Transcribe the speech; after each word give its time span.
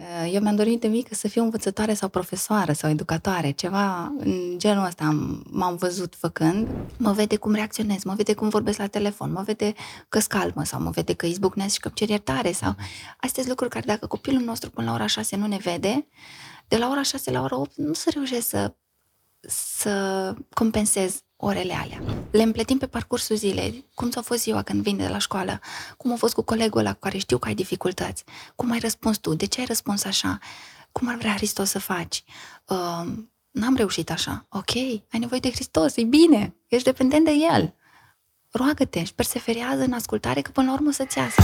Uh, 0.00 0.32
eu 0.32 0.40
mi-am 0.40 0.56
dorit 0.56 0.80
de 0.80 0.86
mică 0.86 1.14
să 1.14 1.28
fiu 1.28 1.42
învățătoare 1.42 1.94
sau 1.94 2.08
profesoară 2.08 2.72
sau 2.72 2.90
educatoare, 2.90 3.50
ceva 3.50 4.14
în 4.18 4.54
genul 4.56 4.84
ăsta 4.84 5.38
m-am 5.50 5.76
văzut 5.76 6.14
făcând. 6.14 6.68
Mă 6.98 7.12
vede 7.12 7.36
cum 7.36 7.54
reacționez, 7.54 8.02
mă 8.02 8.14
vede 8.14 8.34
cum 8.34 8.48
vorbesc 8.48 8.78
la 8.78 8.86
telefon, 8.86 9.32
mă 9.32 9.42
vede 9.42 9.72
că 10.08 10.18
scalmă 10.18 10.64
sau 10.64 10.80
mă 10.80 10.90
vede 10.90 11.14
că 11.14 11.26
izbucnesc 11.26 11.72
și 11.74 11.80
că 11.80 11.90
cer 11.94 12.08
iertare 12.08 12.52
sau... 12.52 12.74
Astea 13.16 13.42
sunt 13.42 13.48
lucruri 13.48 13.70
care 13.70 13.84
dacă 13.86 14.06
copilul 14.06 14.42
nostru 14.42 14.70
până 14.70 14.86
la 14.86 14.92
ora 14.92 15.06
6 15.06 15.36
nu 15.36 15.46
ne 15.46 15.58
vede, 15.62 16.06
de 16.68 16.76
la 16.76 16.88
ora 16.88 17.02
6 17.02 17.30
la 17.30 17.42
ora 17.42 17.58
8 17.58 17.76
nu 17.76 17.92
se 17.92 18.10
reușește 18.10 18.40
să, 18.40 18.74
să 19.40 20.34
compensez 20.54 21.22
orele 21.40 21.74
alea. 21.74 22.02
Le 22.30 22.42
împletim 22.42 22.78
pe 22.78 22.86
parcursul 22.86 23.36
zilei. 23.36 23.84
Cum 23.94 24.10
ți-a 24.10 24.22
fost 24.22 24.42
ziua 24.42 24.62
când 24.62 24.82
vine 24.82 25.04
de 25.04 25.08
la 25.08 25.18
școală? 25.18 25.60
Cum 25.96 26.12
a 26.12 26.16
fost 26.16 26.34
cu 26.34 26.42
colegul 26.42 26.80
ăla 26.80 26.92
cu 26.92 26.98
care 26.98 27.18
știu 27.18 27.38
că 27.38 27.48
ai 27.48 27.54
dificultăți? 27.54 28.24
Cum 28.56 28.70
ai 28.70 28.78
răspuns 28.78 29.18
tu? 29.18 29.34
De 29.34 29.46
ce 29.46 29.60
ai 29.60 29.66
răspuns 29.66 30.04
așa? 30.04 30.38
Cum 30.92 31.08
ar 31.08 31.16
vrea 31.16 31.32
Hristos 31.34 31.70
să 31.70 31.78
faci? 31.78 32.24
Uh, 32.64 33.02
n-am 33.50 33.76
reușit 33.76 34.10
așa. 34.10 34.46
Ok, 34.48 34.74
ai 34.76 35.18
nevoie 35.18 35.40
de 35.40 35.50
Hristos, 35.50 35.96
e 35.96 36.02
bine, 36.02 36.54
ești 36.68 36.84
dependent 36.84 37.24
de 37.24 37.32
El. 37.52 37.74
Roagă-te 38.50 39.04
și 39.04 39.14
perseverează 39.14 39.82
în 39.82 39.92
ascultare 39.92 40.40
că 40.40 40.50
până 40.50 40.66
la 40.66 40.72
urmă 40.72 40.90
să-ți 40.90 41.18
iasă. 41.18 41.42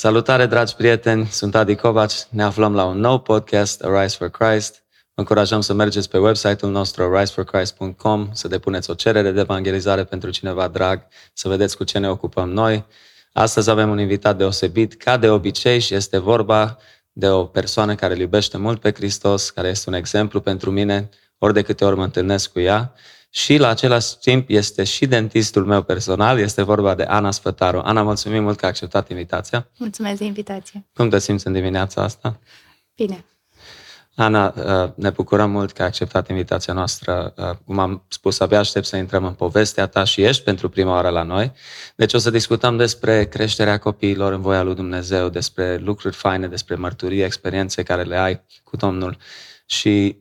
Salutare, 0.00 0.46
dragi 0.46 0.74
prieteni! 0.74 1.26
Sunt 1.26 1.54
Adi 1.54 1.74
Covaci. 1.74 2.14
Ne 2.30 2.42
aflăm 2.42 2.74
la 2.74 2.84
un 2.84 2.98
nou 2.98 3.18
podcast, 3.18 3.82
Arise 3.82 4.16
for 4.16 4.28
Christ. 4.30 4.82
Vă 4.88 5.20
încurajăm 5.20 5.60
să 5.60 5.72
mergeți 5.72 6.08
pe 6.08 6.18
website-ul 6.18 6.72
nostru, 6.72 7.02
ariseforchrist.com, 7.02 8.28
să 8.32 8.48
depuneți 8.48 8.90
o 8.90 8.94
cerere 8.94 9.30
de 9.30 9.40
evangelizare 9.40 10.04
pentru 10.04 10.30
cineva 10.30 10.68
drag, 10.68 11.06
să 11.32 11.48
vedeți 11.48 11.76
cu 11.76 11.84
ce 11.84 11.98
ne 11.98 12.08
ocupăm 12.08 12.50
noi. 12.50 12.84
Astăzi 13.32 13.70
avem 13.70 13.90
un 13.90 13.98
invitat 13.98 14.36
deosebit, 14.36 14.94
ca 14.94 15.16
de 15.16 15.28
obicei, 15.28 15.80
și 15.80 15.94
este 15.94 16.18
vorba 16.18 16.78
de 17.12 17.28
o 17.28 17.44
persoană 17.44 17.94
care 17.94 18.12
îl 18.12 18.20
iubește 18.20 18.56
mult 18.56 18.80
pe 18.80 18.92
Hristos, 18.92 19.50
care 19.50 19.68
este 19.68 19.88
un 19.88 19.94
exemplu 19.94 20.40
pentru 20.40 20.70
mine, 20.70 21.08
ori 21.38 21.52
de 21.52 21.62
câte 21.62 21.84
ori 21.84 21.96
mă 21.96 22.04
întâlnesc 22.04 22.52
cu 22.52 22.60
ea 22.60 22.92
și 23.32 23.56
la 23.56 23.68
același 23.68 24.18
timp 24.18 24.48
este 24.48 24.84
și 24.84 25.06
dentistul 25.06 25.64
meu 25.64 25.82
personal, 25.82 26.38
este 26.38 26.62
vorba 26.62 26.94
de 26.94 27.02
Ana 27.02 27.30
Sfătaru. 27.30 27.80
Ana, 27.84 28.02
mulțumim 28.02 28.42
mult 28.42 28.58
că 28.58 28.64
ai 28.64 28.70
acceptat 28.70 29.10
invitația. 29.10 29.68
Mulțumesc 29.78 30.18
de 30.18 30.24
invitație. 30.24 30.86
Cum 30.94 31.08
te 31.08 31.18
simți 31.18 31.46
în 31.46 31.52
dimineața 31.52 32.02
asta? 32.02 32.38
Bine. 32.94 33.24
Ana, 34.14 34.54
uh, 34.56 34.90
ne 34.94 35.10
bucurăm 35.10 35.50
mult 35.50 35.72
că 35.72 35.82
ai 35.82 35.88
acceptat 35.88 36.28
invitația 36.28 36.72
noastră. 36.72 37.34
Uh, 37.36 37.50
cum 37.64 37.78
am 37.78 38.04
spus, 38.08 38.40
abia 38.40 38.58
aștept 38.58 38.86
să 38.86 38.96
intrăm 38.96 39.24
în 39.24 39.32
povestea 39.32 39.86
ta 39.86 40.04
și 40.04 40.22
ești 40.22 40.42
pentru 40.42 40.68
prima 40.68 40.92
oară 40.92 41.08
la 41.08 41.22
noi. 41.22 41.52
Deci 41.96 42.14
o 42.14 42.18
să 42.18 42.30
discutăm 42.30 42.76
despre 42.76 43.24
creșterea 43.24 43.78
copiilor 43.78 44.32
în 44.32 44.40
voia 44.40 44.62
lui 44.62 44.74
Dumnezeu, 44.74 45.28
despre 45.28 45.76
lucruri 45.76 46.14
faine, 46.14 46.48
despre 46.48 46.74
mărturii, 46.74 47.22
experiențe 47.22 47.82
care 47.82 48.02
le 48.02 48.16
ai 48.16 48.44
cu 48.64 48.76
Domnul. 48.76 49.16
Și 49.66 50.16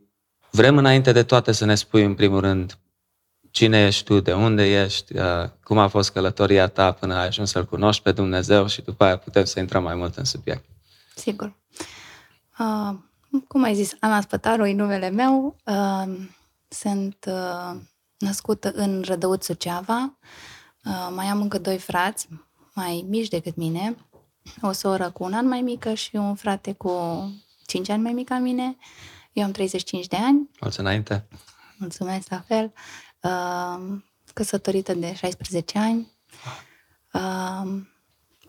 vrem 0.51 0.77
înainte 0.77 1.11
de 1.11 1.23
toate 1.23 1.51
să 1.51 1.65
ne 1.65 1.75
spui 1.75 2.03
în 2.03 2.13
primul 2.13 2.39
rând 2.39 2.77
cine 3.51 3.85
ești 3.85 4.03
tu, 4.03 4.19
de 4.19 4.33
unde 4.33 4.81
ești, 4.83 5.17
uh, 5.17 5.49
cum 5.63 5.77
a 5.77 5.87
fost 5.87 6.11
călătoria 6.11 6.67
ta 6.67 6.91
până 6.91 7.15
ai 7.15 7.27
ajuns 7.27 7.49
să-L 7.49 7.65
cunoști 7.65 8.03
pe 8.03 8.11
Dumnezeu 8.11 8.67
și 8.67 8.81
după 8.81 9.03
aia 9.03 9.17
putem 9.17 9.43
să 9.43 9.59
intrăm 9.59 9.83
mai 9.83 9.95
mult 9.95 10.15
în 10.15 10.23
subiect. 10.23 10.65
Sigur. 11.15 11.55
Uh, 12.59 12.93
cum 13.47 13.63
ai 13.63 13.75
zis, 13.75 13.95
Ana 13.99 14.21
Spătaru 14.21 14.65
e 14.65 14.73
numele 14.73 15.09
meu. 15.09 15.55
Uh, 15.65 16.17
sunt 16.67 17.25
uh, 17.27 17.79
născută 18.17 18.71
în 18.71 19.03
Rădăuț 19.05 19.45
Suceava. 19.45 20.17
Uh, 20.85 21.09
mai 21.15 21.25
am 21.25 21.41
încă 21.41 21.57
doi 21.57 21.77
frați, 21.77 22.27
mai 22.73 23.05
mici 23.07 23.27
decât 23.27 23.55
mine. 23.55 23.95
O 24.61 24.71
soră 24.71 25.09
cu 25.09 25.23
un 25.23 25.33
an 25.33 25.47
mai 25.47 25.61
mică 25.61 25.93
și 25.93 26.15
un 26.15 26.35
frate 26.35 26.73
cu 26.73 26.91
5 27.65 27.89
ani 27.89 28.01
mai 28.01 28.11
mic 28.11 28.27
ca 28.27 28.37
mine. 28.37 28.77
Eu 29.33 29.43
am 29.43 29.51
35 29.51 30.07
de 30.07 30.15
ani. 30.15 30.49
Mulțumesc 30.59 30.77
înainte. 30.79 31.27
Mulțumesc 31.77 32.29
la 32.29 32.39
fel 32.47 32.73
căsătorită 34.33 34.93
de 34.93 35.13
16 35.13 35.79
ani. 35.79 36.11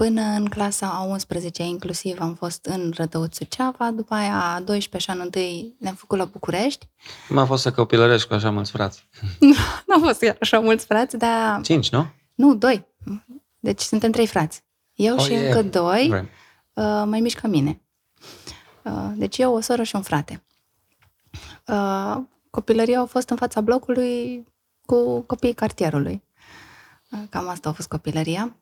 Până 0.00 0.22
în 0.22 0.48
clasa 0.48 0.86
a 0.86 1.02
11 1.02 1.62
inclusiv 1.62 2.20
am 2.20 2.34
fost 2.34 2.64
în 2.64 2.92
Rădăuț 2.96 3.36
Suceava, 3.36 3.90
după 3.90 4.14
aia 4.14 4.54
a 4.54 4.60
12 4.60 4.98
și 4.98 5.10
anul 5.10 5.24
întâi 5.24 5.74
ne-am 5.78 5.94
făcut 5.94 6.18
la 6.18 6.24
București. 6.24 6.88
Cum 7.28 7.38
a 7.38 7.44
fost 7.44 7.62
să 7.62 7.72
copilărești 7.72 8.28
cu 8.28 8.34
așa 8.34 8.50
mulți 8.50 8.70
frați? 8.70 9.08
nu 9.86 9.94
au 9.94 10.00
fost 10.00 10.20
chiar 10.20 10.36
așa 10.40 10.60
mulți 10.60 10.86
frați, 10.86 11.16
dar... 11.16 11.60
Cinci, 11.62 11.90
nu? 11.90 12.06
Nu, 12.34 12.54
doi. 12.54 12.86
Deci 13.58 13.80
suntem 13.80 14.10
trei 14.10 14.26
frați. 14.26 14.62
Eu 14.94 15.14
oh, 15.14 15.22
și 15.22 15.32
yeah. 15.32 15.46
încă 15.46 15.62
doi, 15.62 16.28
uh, 16.72 17.02
mai 17.06 17.20
mici 17.20 17.34
ca 17.34 17.48
mine. 17.48 17.80
Uh, 18.82 19.10
deci 19.14 19.38
eu, 19.38 19.54
o 19.54 19.60
soră 19.60 19.82
și 19.82 19.96
un 19.96 20.02
frate. 20.02 20.44
Uh, 21.66 22.16
copilăria 22.50 22.98
au 22.98 23.06
fost 23.06 23.28
în 23.28 23.36
fața 23.36 23.60
blocului 23.60 24.46
cu 24.90 25.20
copiii 25.20 25.52
cartierului. 25.54 26.22
Cam 27.28 27.48
asta 27.48 27.68
a 27.68 27.72
fost 27.72 27.88
copilăria. 27.88 28.56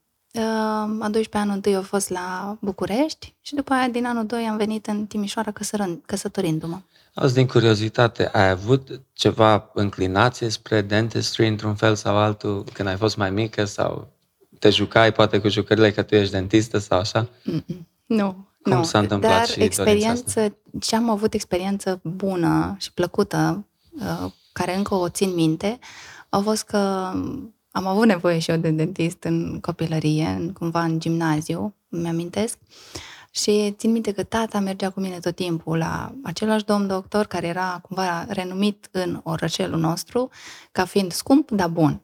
A 1.00 1.08
12 1.10 1.36
anul 1.36 1.54
întâi 1.54 1.74
a 1.74 1.82
fost 1.82 2.08
la 2.08 2.56
București 2.60 3.34
și 3.40 3.54
după 3.54 3.72
aia 3.72 3.88
din 3.88 4.06
anul 4.06 4.26
2 4.26 4.44
am 4.44 4.56
venit 4.56 4.86
în 4.86 5.06
Timișoara 5.06 5.50
căsărând, 5.50 6.02
căsătorindu-mă. 6.06 6.78
Azi, 7.14 7.34
din 7.34 7.46
curiozitate, 7.46 8.28
ai 8.28 8.48
avut 8.50 9.00
ceva 9.12 9.70
înclinație 9.74 10.48
spre 10.48 10.80
dentistry 10.80 11.48
într-un 11.48 11.74
fel 11.74 11.94
sau 11.94 12.16
altul 12.16 12.64
când 12.72 12.88
ai 12.88 12.96
fost 12.96 13.16
mai 13.16 13.30
mică 13.30 13.64
sau 13.64 14.08
te 14.58 14.70
jucai 14.70 15.12
poate 15.12 15.38
cu 15.38 15.48
jucările 15.48 15.92
că 15.92 16.02
tu 16.02 16.14
ești 16.14 16.32
dentistă 16.32 16.78
sau 16.78 16.98
așa? 16.98 17.28
Mm-mm. 17.44 17.86
Nu, 18.06 18.46
Cum 18.62 18.72
nu. 18.72 18.82
s-a 18.82 18.98
întâmplat 18.98 19.36
Dar 19.36 19.46
și 19.46 19.60
experiență, 19.62 20.56
ce 20.80 20.96
am 20.96 21.10
avut 21.10 21.34
experiență 21.34 22.00
bună 22.02 22.76
și 22.78 22.92
plăcută, 22.92 23.64
care 24.52 24.76
încă 24.76 24.94
o 24.94 25.08
țin 25.08 25.34
minte, 25.34 25.78
a 26.28 26.38
fost 26.38 26.62
că 26.62 26.76
am 27.70 27.86
avut 27.86 28.06
nevoie 28.06 28.38
și 28.38 28.50
eu 28.50 28.56
de 28.56 28.70
dentist 28.70 29.22
în 29.22 29.60
copilărie, 29.60 30.26
în, 30.26 30.52
cumva 30.52 30.82
în 30.82 31.00
gimnaziu, 31.00 31.74
îmi 31.88 32.08
amintesc. 32.08 32.58
Și 33.30 33.74
țin 33.76 33.92
minte 33.92 34.12
că 34.12 34.22
tata 34.22 34.58
mergea 34.58 34.90
cu 34.90 35.00
mine 35.00 35.18
tot 35.18 35.34
timpul 35.34 35.78
la 35.78 36.12
același 36.22 36.64
domn 36.64 36.86
doctor 36.86 37.26
care 37.26 37.46
era 37.46 37.78
cumva 37.82 38.26
renumit 38.28 38.88
în 38.90 39.20
orășelul 39.22 39.80
nostru 39.80 40.30
ca 40.72 40.84
fiind 40.84 41.12
scump, 41.12 41.50
dar 41.50 41.68
bun. 41.68 42.02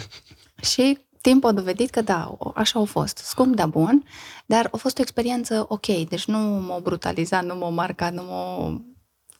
și 0.72 0.98
timpul 1.20 1.48
a 1.48 1.52
dovedit 1.52 1.90
că 1.90 2.00
da, 2.00 2.36
așa 2.54 2.80
a 2.80 2.84
fost. 2.84 3.16
Scump, 3.16 3.54
dar 3.54 3.68
bun, 3.68 4.04
dar 4.46 4.68
a 4.72 4.76
fost 4.76 4.98
o 4.98 5.02
experiență 5.02 5.66
ok, 5.68 5.86
deci 5.86 6.24
nu 6.24 6.38
m-a 6.38 6.78
brutalizat, 6.78 7.44
nu 7.44 7.56
m-a 7.56 7.68
marcat, 7.68 8.12
nu 8.12 8.22
m-a 8.22 8.80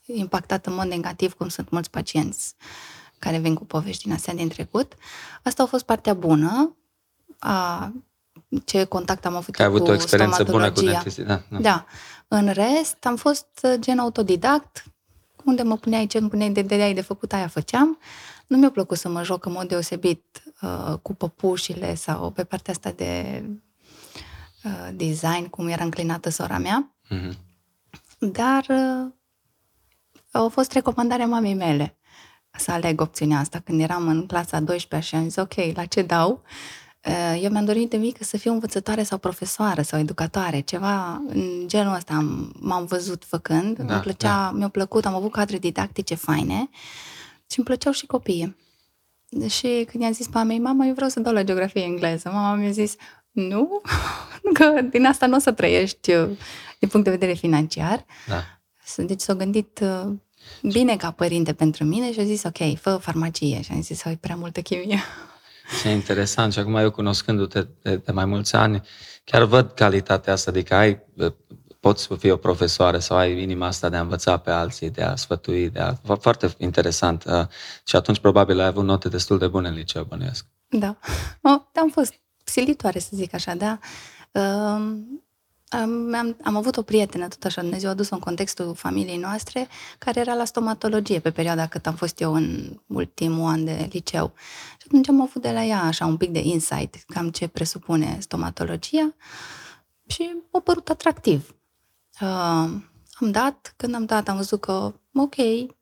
impactat 0.06 0.66
în 0.66 0.75
mod 0.75 0.87
negativ 0.87 1.32
cum 1.32 1.49
sunt 1.49 1.71
mulți 1.71 1.91
pacienți 1.91 2.55
care 3.26 3.38
vin 3.38 3.54
cu 3.54 3.64
povești 3.64 4.04
din 4.04 4.12
astea 4.12 4.34
din 4.34 4.48
trecut. 4.48 4.94
Asta 5.42 5.62
a 5.62 5.66
fost 5.66 5.84
partea 5.84 6.14
bună 6.14 6.76
a 7.38 7.92
ce 8.64 8.84
contact 8.84 9.26
am 9.26 9.34
avut 9.34 9.54
Că 9.54 9.62
ai 9.62 9.69
avut 9.69 9.88
o 9.88 9.92
experiență 9.92 10.44
bună 10.44 10.72
cu 10.72 10.81
dentistii, 10.81 11.25
da, 11.25 11.42
da. 11.48 11.59
Da. 11.59 11.87
În 12.28 12.48
rest, 12.53 12.97
am 13.06 13.16
fost 13.16 13.66
gen 13.78 13.98
autodidact, 13.98 14.84
unde 15.44 15.62
mă 15.62 15.76
puneai 15.76 16.06
ce 16.06 16.19
îmi 16.19 16.28
puneai 16.28 16.50
de 16.50 16.62
dădeai 16.62 16.94
de 16.94 17.00
făcut, 17.00 17.32
aia 17.32 17.48
făceam. 17.48 17.98
Nu 18.47 18.56
mi-a 18.56 18.70
plăcut 18.70 18.98
să 18.98 19.09
mă 19.09 19.22
joc 19.22 19.44
în 19.44 19.53
mod 19.53 19.69
deosebit 19.69 20.43
uh, 20.62 20.94
cu 21.03 21.14
păpușile 21.14 21.94
sau 21.94 22.31
pe 22.31 22.44
partea 22.44 22.72
asta 22.72 22.91
de 22.91 23.43
uh, 24.64 24.88
design, 24.94 25.46
cum 25.46 25.69
era 25.69 25.84
înclinată 25.84 26.29
sora 26.29 26.58
mea. 26.58 26.94
Mm-hmm. 27.11 27.32
Dar 28.19 28.67
uh, 28.69 29.12
a 30.31 30.49
fost 30.49 30.72
recomandarea 30.72 31.26
mamei 31.26 31.55
mele 31.55 31.96
să 32.58 32.70
aleg 32.70 33.00
opțiunea 33.00 33.38
asta. 33.38 33.61
Când 33.64 33.81
eram 33.81 34.08
în 34.08 34.26
clasa 34.26 34.61
12 34.61 35.08
și 35.08 35.14
am 35.14 35.23
zis, 35.29 35.37
ok, 35.37 35.55
la 35.75 35.85
ce 35.85 36.03
dau? 36.03 36.43
Eh, 37.00 37.43
eu 37.43 37.50
mi-am 37.50 37.64
dorit 37.64 37.91
de 37.91 37.97
mică 37.97 38.25
să 38.25 38.37
fiu 38.37 38.53
învățătoare 38.53 39.03
sau 39.03 39.19
profesoară 39.19 39.82
sau 39.82 39.99
educatoare, 39.99 40.61
ceva 40.61 41.23
în 41.29 41.64
genul 41.67 41.94
ăsta 41.94 42.44
m-am 42.61 42.85
văzut 42.85 43.25
făcând. 43.25 43.79
Da, 43.79 43.94
mi 43.94 44.00
plăcea, 44.00 44.29
da. 44.29 44.50
mi-a 44.55 44.69
plăcut, 44.69 45.06
am 45.06 45.14
avut 45.14 45.32
cadre 45.32 45.58
didactice 45.58 46.14
faine 46.14 46.69
și 47.50 47.58
îmi 47.58 47.67
plăceau 47.67 47.93
și 47.93 48.06
copiii. 48.06 48.56
Și 49.49 49.87
când 49.91 50.03
i-am 50.03 50.12
zis 50.12 50.29
mamei, 50.29 50.58
mama, 50.58 50.87
eu 50.87 50.94
vreau 50.94 51.11
să 51.11 51.20
dau 51.20 51.32
la 51.32 51.43
geografie 51.43 51.82
engleză, 51.82 52.31
mama 52.32 52.55
mi-a 52.55 52.70
zis, 52.70 52.94
nu, 53.31 53.81
că 54.58 54.81
din 54.91 55.06
asta 55.06 55.26
nu 55.26 55.37
o 55.37 55.38
să 55.38 55.53
trăiești 55.53 56.12
uh, 56.12 56.29
din 56.79 56.88
punct 56.88 57.05
de 57.05 57.11
vedere 57.12 57.32
financiar. 57.32 58.05
Da. 58.26 58.43
Deci 58.97 59.20
s-a 59.20 59.35
gândit 59.35 59.81
uh, 59.82 60.12
bine 60.62 60.96
ca 60.96 61.10
părinte 61.10 61.52
pentru 61.52 61.84
mine 61.84 62.12
și 62.12 62.20
a 62.20 62.25
zis, 62.25 62.43
ok, 62.44 62.78
fă 62.81 62.96
farmacie. 62.96 63.62
Și 63.62 63.72
am 63.72 63.82
zis, 63.82 64.04
ai 64.04 64.16
prea 64.16 64.37
multă 64.37 64.60
chimie. 64.60 65.02
Ce 65.82 65.88
interesant. 65.88 66.52
Și 66.52 66.58
acum 66.58 66.76
eu 66.76 66.90
cunoscându-te 66.90 67.66
de, 67.82 67.96
de 67.96 68.12
mai 68.12 68.25
mulți 68.25 68.54
ani, 68.54 68.82
chiar 69.25 69.43
văd 69.43 69.70
calitatea 69.70 70.32
asta, 70.32 70.50
adică 70.50 70.75
ai, 70.75 71.02
poți 71.81 72.02
să 72.02 72.14
fii 72.14 72.31
o 72.31 72.37
profesoară 72.37 72.98
sau 72.98 73.16
ai 73.16 73.43
inima 73.43 73.66
asta 73.66 73.88
de 73.88 73.96
a 73.96 74.00
învăța 74.00 74.37
pe 74.37 74.50
alții, 74.50 74.90
de 74.90 75.02
a 75.02 75.16
sfătui, 75.16 75.70
de 75.70 75.78
a... 75.78 75.94
Foarte 76.20 76.54
interesant. 76.58 77.25
Uh, 77.25 77.46
și 77.84 77.96
atunci 77.96 78.19
probabil 78.19 78.60
ai 78.60 78.66
avut 78.66 78.84
note 78.84 79.08
destul 79.08 79.38
de 79.38 79.46
bune 79.46 79.69
în 79.69 79.75
liceu, 79.75 80.04
bănuiesc. 80.04 80.46
Da. 80.69 80.96
O, 81.43 81.48
am 81.81 81.88
fost 81.93 82.14
silitoare, 82.44 82.98
să 82.98 83.08
zic 83.12 83.34
așa, 83.34 83.54
da. 83.54 83.78
Uh, 84.32 84.96
am, 85.69 86.15
am, 86.15 86.37
am 86.43 86.57
avut 86.57 86.77
o 86.77 86.83
prietenă, 86.83 87.29
tot 87.29 87.45
așa, 87.45 87.61
Dumnezeu 87.61 87.91
a 87.91 87.95
dus 87.95 88.09
în 88.09 88.19
contextul 88.19 88.75
familiei 88.75 89.17
noastre, 89.17 89.69
care 89.99 90.21
era 90.21 90.35
la 90.35 90.45
stomatologie 90.45 91.19
pe 91.19 91.31
perioada 91.31 91.67
cât 91.67 91.87
am 91.87 91.95
fost 91.95 92.21
eu 92.21 92.35
în 92.35 92.79
ultimul 92.87 93.51
an 93.51 93.65
de 93.65 93.89
liceu. 93.93 94.33
Și 94.79 94.85
atunci 94.87 95.09
am 95.09 95.21
avut 95.21 95.43
de 95.43 95.51
la 95.51 95.65
ea 95.65 95.83
așa 95.83 96.07
un 96.07 96.17
pic 96.17 96.31
de 96.31 96.41
insight, 96.43 96.95
cam 97.07 97.31
ce 97.31 97.47
presupune 97.47 98.17
stomatologia 98.21 99.15
și 100.07 100.31
a 100.53 100.61
părut 100.61 100.89
atractiv. 100.89 101.55
Uh, 102.21 102.29
am 103.21 103.31
dat, 103.31 103.75
când 103.77 103.95
am 103.95 104.05
dat, 104.05 104.29
am 104.29 104.37
văzut 104.37 104.61
că, 104.61 104.95
ok, 105.15 105.35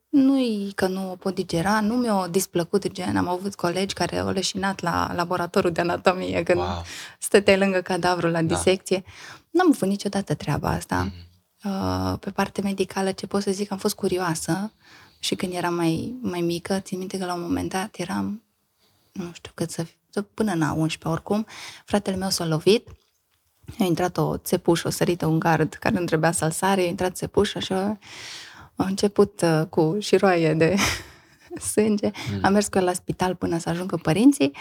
nu-i 0.08 0.72
că 0.74 0.86
nu 0.86 1.10
o 1.10 1.14
pot 1.14 1.34
digera, 1.34 1.80
nu 1.80 1.94
mi-a 1.94 2.26
displăcut, 2.30 2.92
gen, 2.92 3.16
am 3.16 3.28
avut 3.28 3.54
colegi 3.54 3.94
care 3.94 4.18
au 4.18 4.30
leșinat 4.30 4.80
la 4.80 5.12
laboratorul 5.14 5.72
de 5.72 5.80
anatomie 5.80 6.42
când 6.42 6.58
wow. 6.58 6.82
stăteai 7.18 7.58
lângă 7.58 7.80
cadavrul 7.80 8.30
la 8.30 8.42
da. 8.42 8.54
disecție. 8.54 9.02
Da. 9.06 9.12
N-am 9.54 9.70
avut 9.70 9.88
niciodată 9.88 10.34
treaba 10.34 10.68
asta. 10.68 11.10
Mm-hmm. 11.10 12.20
Pe 12.20 12.30
partea 12.30 12.62
medicală, 12.62 13.12
ce 13.12 13.26
pot 13.26 13.42
să 13.42 13.50
zic, 13.50 13.70
am 13.70 13.78
fost 13.78 13.94
curioasă 13.94 14.72
și 15.18 15.34
când 15.34 15.52
eram 15.52 15.74
mai, 15.74 16.14
mai 16.20 16.40
mică, 16.40 16.80
țin 16.80 16.98
minte 16.98 17.18
că 17.18 17.24
la 17.24 17.34
un 17.34 17.40
moment 17.40 17.70
dat 17.70 17.94
eram, 17.98 18.42
nu 19.12 19.30
știu 19.32 19.50
cât 19.54 19.70
să 19.70 19.82
fiu, 19.82 20.26
până 20.34 20.54
la 20.54 20.72
11 20.72 21.08
oricum, 21.08 21.46
fratele 21.84 22.16
meu 22.16 22.30
s-a 22.30 22.44
lovit, 22.46 22.88
a 23.78 23.84
intrat 23.84 24.16
o 24.16 24.36
țepușă, 24.36 24.88
o 24.88 24.90
sărită 24.90 25.26
un 25.26 25.38
gard 25.38 25.74
care 25.74 25.98
nu 25.98 26.04
trebuia 26.04 26.32
să-l 26.32 26.50
sare, 26.50 26.80
a 26.80 26.86
intrat 26.86 27.16
țepușă 27.16 27.58
și 27.58 27.72
a, 27.72 27.98
a 28.76 28.84
început 28.84 29.40
uh, 29.40 29.66
cu 29.68 29.96
șiroaie 30.00 30.54
de 30.54 30.76
sânge. 31.72 32.10
Mm. 32.32 32.38
Am 32.42 32.52
mers 32.52 32.68
cu 32.68 32.78
el 32.78 32.84
la 32.84 32.92
spital 32.92 33.34
până 33.34 33.58
să 33.58 33.68
ajungă 33.68 33.96
părinții 33.96 34.52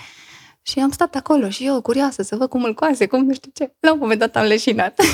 și 0.66 0.80
am 0.80 0.92
stat 0.92 1.16
acolo 1.16 1.50
și 1.50 1.66
eu, 1.66 1.82
curioasă, 1.82 2.22
să 2.22 2.36
văd 2.36 2.50
cum 2.50 2.64
îl 2.64 2.74
coase, 2.74 3.06
cum 3.06 3.26
nu 3.26 3.34
știu 3.34 3.52
ce. 3.54 3.74
La 3.80 3.94
un 3.94 4.00
moment 4.00 4.20
dat 4.20 4.36
am 4.36 4.46
leșinat. 4.46 5.02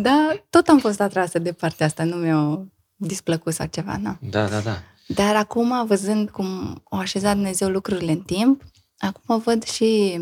Da, 0.00 0.32
tot 0.50 0.68
am 0.68 0.78
fost 0.78 1.00
atrasă 1.00 1.38
de 1.38 1.52
partea 1.52 1.86
asta, 1.86 2.04
nu 2.04 2.16
mi-a 2.16 2.66
displăcut 2.96 3.52
sau 3.52 3.66
ceva, 3.66 3.96
nu. 3.96 4.16
Da, 4.30 4.48
da, 4.48 4.60
da. 4.60 4.82
Dar 5.06 5.36
acum, 5.36 5.86
văzând 5.86 6.30
cum 6.30 6.80
o 6.84 6.96
așezat 6.96 7.34
Dumnezeu 7.34 7.68
lucrurile 7.68 8.12
în 8.12 8.20
timp, 8.20 8.62
acum 8.98 9.38
văd 9.38 9.64
și 9.64 10.20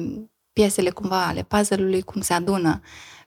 piesele 0.52 0.90
cumva 0.90 1.26
ale 1.26 1.42
puzzle-ului 1.42 2.02
cum 2.02 2.20
se 2.20 2.32
adună. 2.32 2.80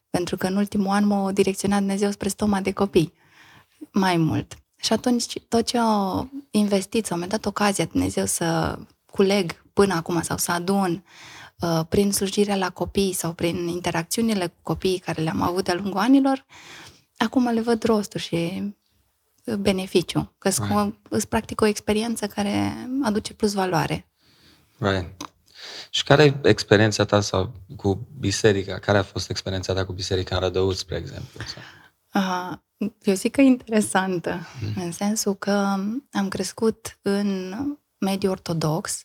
Pentru 0.09 0.37
că 0.37 0.47
în 0.47 0.55
ultimul 0.55 0.87
an 0.87 1.05
m-a 1.05 1.31
direcționat 1.31 1.79
Dumnezeu 1.79 2.11
spre 2.11 2.29
stoma 2.29 2.61
de 2.61 2.71
copii. 2.71 3.13
Mai 3.91 4.17
mult. 4.17 4.53
Și 4.75 4.93
atunci 4.93 5.39
tot 5.47 5.65
ce 5.65 5.77
au 5.77 6.29
investit 6.51 7.05
sau 7.05 7.17
mi-a 7.17 7.27
dat 7.27 7.45
ocazia 7.45 7.85
Dumnezeu 7.85 8.25
să 8.25 8.77
culeg 9.11 9.63
până 9.73 9.93
acum 9.93 10.21
sau 10.21 10.37
să 10.37 10.51
adun 10.51 11.03
uh, 11.59 11.81
prin 11.89 12.11
slujirea 12.11 12.55
la 12.55 12.69
copii 12.69 13.13
sau 13.13 13.33
prin 13.33 13.67
interacțiunile 13.67 14.47
cu 14.47 14.59
copiii 14.61 14.99
care 14.99 15.21
le-am 15.21 15.41
avut 15.41 15.63
de-a 15.63 15.73
lungul 15.73 15.99
anilor, 15.99 16.45
acum 17.17 17.47
le 17.47 17.61
văd 17.61 17.83
rostul 17.83 18.19
și 18.19 18.73
uh, 19.45 19.55
beneficiu. 19.55 20.33
Că 20.37 20.49
right. 20.49 20.95
îți 21.09 21.27
practic 21.27 21.61
o 21.61 21.65
experiență 21.65 22.27
care 22.27 22.87
aduce 23.03 23.33
plus 23.33 23.53
valoare. 23.53 24.09
Right. 24.77 25.29
Și 25.89 26.03
care 26.03 26.23
e 26.23 26.39
experiența 26.49 27.05
ta 27.05 27.21
sau 27.21 27.53
cu 27.75 28.07
biserica? 28.19 28.79
Care 28.79 28.97
a 28.97 29.03
fost 29.03 29.29
experiența 29.29 29.73
ta 29.73 29.85
cu 29.85 29.93
biserica 29.93 30.35
în 30.35 30.41
Rădăuț, 30.41 30.77
spre 30.77 30.95
exemplu? 30.95 31.39
Uh, 32.13 32.57
eu 33.01 33.13
zic 33.13 33.31
că 33.31 33.41
e 33.41 33.45
interesantă, 33.45 34.47
mm. 34.61 34.83
în 34.83 34.91
sensul 34.91 35.35
că 35.35 35.51
am 36.11 36.27
crescut 36.29 36.99
în 37.01 37.53
mediu 37.99 38.29
ortodox, 38.29 39.03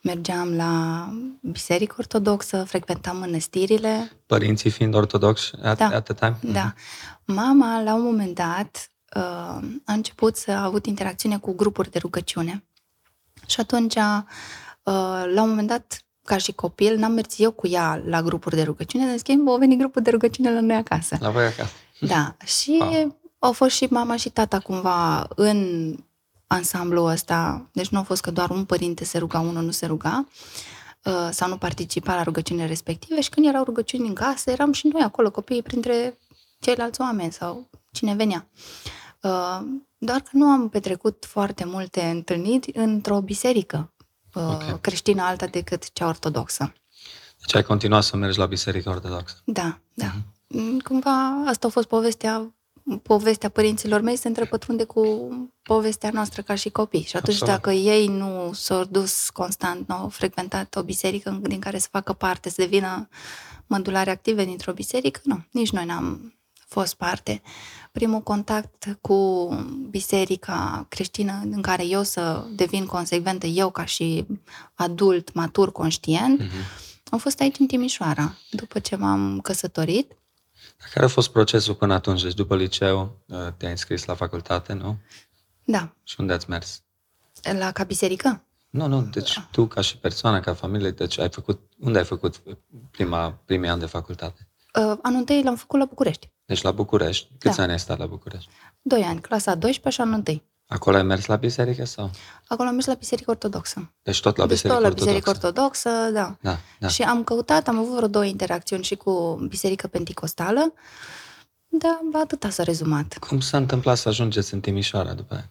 mergeam 0.00 0.54
la 0.54 1.08
biserică 1.40 1.94
ortodoxă, 1.98 2.64
frecventam 2.64 3.16
mănăstirile. 3.16 4.10
Părinții 4.26 4.70
fiind 4.70 4.94
ortodoxi 4.94 5.50
at, 5.62 5.78
da, 5.78 5.86
at 5.86 6.04
the 6.04 6.14
time? 6.14 6.52
Da. 6.52 6.72
Mm-hmm. 6.72 7.24
Mama, 7.24 7.82
la 7.82 7.94
un 7.94 8.02
moment 8.02 8.34
dat, 8.34 8.90
uh, 9.16 9.22
a 9.84 9.92
început 9.92 10.36
să 10.36 10.50
a 10.50 10.64
avut 10.64 10.86
interacțiune 10.86 11.38
cu 11.38 11.52
grupuri 11.52 11.90
de 11.90 11.98
rugăciune. 11.98 12.64
Și 13.46 13.60
atunci, 13.60 13.94
uh, 13.94 14.22
la 15.34 15.42
un 15.42 15.48
moment 15.48 15.68
dat, 15.68 16.04
ca 16.24 16.36
și 16.36 16.52
copil, 16.52 16.96
n-am 16.96 17.12
mers 17.12 17.38
eu 17.38 17.50
cu 17.50 17.66
ea 17.66 18.02
la 18.06 18.22
grupuri 18.22 18.54
de 18.54 18.62
rugăciune, 18.62 19.04
în 19.04 19.18
schimb, 19.18 19.48
au 19.48 19.56
venit 19.56 19.78
grupul 19.78 20.02
de 20.02 20.10
rugăciune 20.10 20.52
la 20.52 20.60
noi 20.60 20.76
acasă. 20.76 21.16
La 21.20 21.30
voi 21.30 21.44
acasă. 21.44 21.72
Da. 22.00 22.36
Și 22.60 22.78
wow. 22.80 23.18
au 23.38 23.52
fost 23.52 23.76
și 23.76 23.84
mama 23.84 24.16
și 24.16 24.28
tata 24.28 24.58
cumva 24.58 25.26
în 25.34 25.90
ansamblul 26.54 27.06
ăsta, 27.06 27.68
deci 27.72 27.88
nu 27.88 27.98
a 27.98 28.02
fost 28.02 28.22
că 28.22 28.30
doar 28.30 28.50
un 28.50 28.64
părinte 28.64 29.04
se 29.04 29.18
ruga, 29.18 29.40
unul 29.40 29.62
nu 29.62 29.70
se 29.70 29.86
ruga, 29.86 30.26
uh, 31.04 31.28
sau 31.30 31.48
nu 31.48 31.56
participa 31.56 32.14
la 32.14 32.22
rugăciunile 32.22 32.66
respective 32.66 33.20
și 33.20 33.28
când 33.28 33.46
erau 33.46 33.64
rugăciuni 33.64 34.08
în 34.08 34.14
casă, 34.14 34.50
eram 34.50 34.72
și 34.72 34.86
noi 34.86 35.02
acolo, 35.02 35.30
copiii, 35.30 35.62
printre 35.62 36.18
ceilalți 36.60 37.00
oameni 37.00 37.32
sau 37.32 37.68
cine 37.92 38.14
venea. 38.14 38.48
Uh, 39.20 39.60
doar 39.98 40.20
că 40.20 40.30
nu 40.32 40.46
am 40.46 40.68
petrecut 40.68 41.24
foarte 41.28 41.64
multe 41.64 42.02
întâlniri 42.02 42.70
într-o 42.74 43.20
biserică 43.20 43.92
uh, 44.34 44.42
okay. 44.42 44.78
creștină 44.80 45.22
alta 45.22 45.46
decât 45.46 45.92
cea 45.92 46.06
ortodoxă. 46.06 46.72
Deci 47.40 47.54
ai 47.54 47.62
continuat 47.62 48.02
să 48.02 48.16
mergi 48.16 48.38
la 48.38 48.46
biserica 48.46 48.90
ortodoxă. 48.90 49.36
Da, 49.44 49.78
da. 49.94 50.10
Mm-hmm. 50.10 50.82
Cumva 50.84 51.42
asta 51.46 51.66
a 51.66 51.70
fost 51.70 51.86
povestea 51.86 52.54
povestea 53.02 53.48
părinților 53.48 54.00
mei 54.00 54.16
se 54.16 54.28
întrepătrunde 54.28 54.84
cu 54.84 55.28
povestea 55.62 56.10
noastră 56.12 56.42
ca 56.42 56.54
și 56.54 56.70
copii. 56.70 57.02
Și 57.02 57.16
atunci 57.16 57.42
Absolut. 57.42 57.54
dacă 57.54 57.72
ei 57.72 58.06
nu 58.06 58.52
s-au 58.52 58.84
dus 58.84 59.30
constant, 59.30 59.88
nu 59.88 59.94
au 59.94 60.08
frecventat 60.08 60.76
o 60.76 60.82
biserică 60.82 61.40
din 61.42 61.60
care 61.60 61.78
să 61.78 61.88
facă 61.90 62.12
parte, 62.12 62.48
să 62.48 62.54
devină 62.58 63.08
mădulare 63.66 64.10
active 64.10 64.44
dintr-o 64.44 64.72
biserică, 64.72 65.20
nu, 65.24 65.44
nici 65.50 65.70
noi 65.70 65.84
n-am 65.84 66.34
fost 66.74 66.94
parte. 66.94 67.42
Primul 67.92 68.20
contact 68.20 68.98
cu 69.00 69.48
biserica 69.90 70.86
creștină 70.88 71.40
în 71.50 71.62
care 71.62 71.86
eu 71.86 72.02
să 72.02 72.46
devin 72.54 72.86
consecventă, 72.86 73.46
eu 73.46 73.70
ca 73.70 73.84
și 73.84 74.26
adult, 74.74 75.32
matur, 75.32 75.72
conștient, 75.72 76.42
mm-hmm. 76.42 77.10
am 77.10 77.18
fost 77.18 77.40
aici 77.40 77.58
în 77.58 77.66
Timișoara, 77.66 78.38
după 78.50 78.78
ce 78.78 78.96
m-am 78.96 79.40
căsătorit. 79.40 80.12
Care 80.92 81.04
a 81.04 81.08
fost 81.08 81.30
procesul 81.30 81.74
până 81.74 81.94
atunci? 81.94 82.22
Deci 82.22 82.34
după 82.34 82.56
liceu 82.56 83.20
uh, 83.26 83.38
te-ai 83.56 83.70
înscris 83.70 84.04
la 84.04 84.14
facultate, 84.14 84.72
nu? 84.72 84.96
Da. 85.64 85.94
Și 86.02 86.16
unde 86.20 86.32
ați 86.32 86.50
mers? 86.50 86.82
La 87.58 87.72
ca 87.72 87.84
biserică? 87.84 88.44
Nu, 88.70 88.86
nu, 88.86 89.02
deci 89.02 89.34
da. 89.34 89.48
tu 89.50 89.66
ca 89.66 89.80
și 89.80 89.98
persoană, 89.98 90.40
ca 90.40 90.54
familie, 90.54 90.90
deci 90.90 91.18
ai 91.18 91.30
făcut, 91.30 91.60
unde 91.78 91.98
ai 91.98 92.04
făcut 92.04 92.42
prima, 92.90 93.40
primii 93.44 93.68
ani 93.68 93.80
de 93.80 93.86
facultate? 93.86 94.48
Uh, 94.78 94.98
anul 95.02 95.18
întâi 95.18 95.42
l-am 95.42 95.56
făcut 95.56 95.78
la 95.78 95.84
București. 95.84 96.30
Deci 96.44 96.62
la 96.62 96.70
București. 96.70 97.28
Câți 97.38 97.56
da. 97.56 97.62
ani 97.62 97.72
ai 97.72 97.78
stat 97.78 97.98
la 97.98 98.06
București? 98.06 98.50
Doi 98.82 99.02
ani, 99.02 99.20
clasa 99.20 99.54
12 99.54 99.90
și 99.90 100.00
anul 100.00 100.14
întâi. 100.14 100.42
Acolo 100.66 100.96
ai 100.96 101.02
mers 101.02 101.26
la 101.26 101.36
biserică 101.36 101.84
sau? 101.84 102.10
Acolo 102.48 102.68
am 102.68 102.74
mers 102.74 102.86
la 102.86 102.94
biserică 102.94 103.30
ortodoxă. 103.30 103.92
Deci 104.02 104.20
tot 104.20 104.36
la 104.36 104.46
deci 104.46 104.52
biserică 104.52 104.74
tot 104.74 104.82
la 104.82 104.88
ortodoxă. 104.88 105.04
biserică 105.04 105.30
ortodoxă, 105.30 106.10
da. 106.12 106.36
da, 106.40 106.58
da. 106.78 106.88
Și 106.88 107.02
am 107.02 107.24
căutat, 107.24 107.68
am 107.68 107.78
avut 107.78 107.94
vreo 107.94 108.08
două 108.08 108.24
interacțiuni 108.24 108.84
și 108.84 108.94
cu 108.94 109.44
biserică 109.48 109.86
penticostală, 109.86 110.72
dar 111.68 111.98
atâta 112.22 112.50
s-a 112.50 112.62
rezumat. 112.62 113.18
Cum 113.18 113.40
s-a 113.40 113.56
întâmplat 113.56 113.96
să 113.96 114.08
ajungeți 114.08 114.54
în 114.54 114.60
Timișoara 114.60 115.12
după 115.12 115.34
aia? 115.34 115.50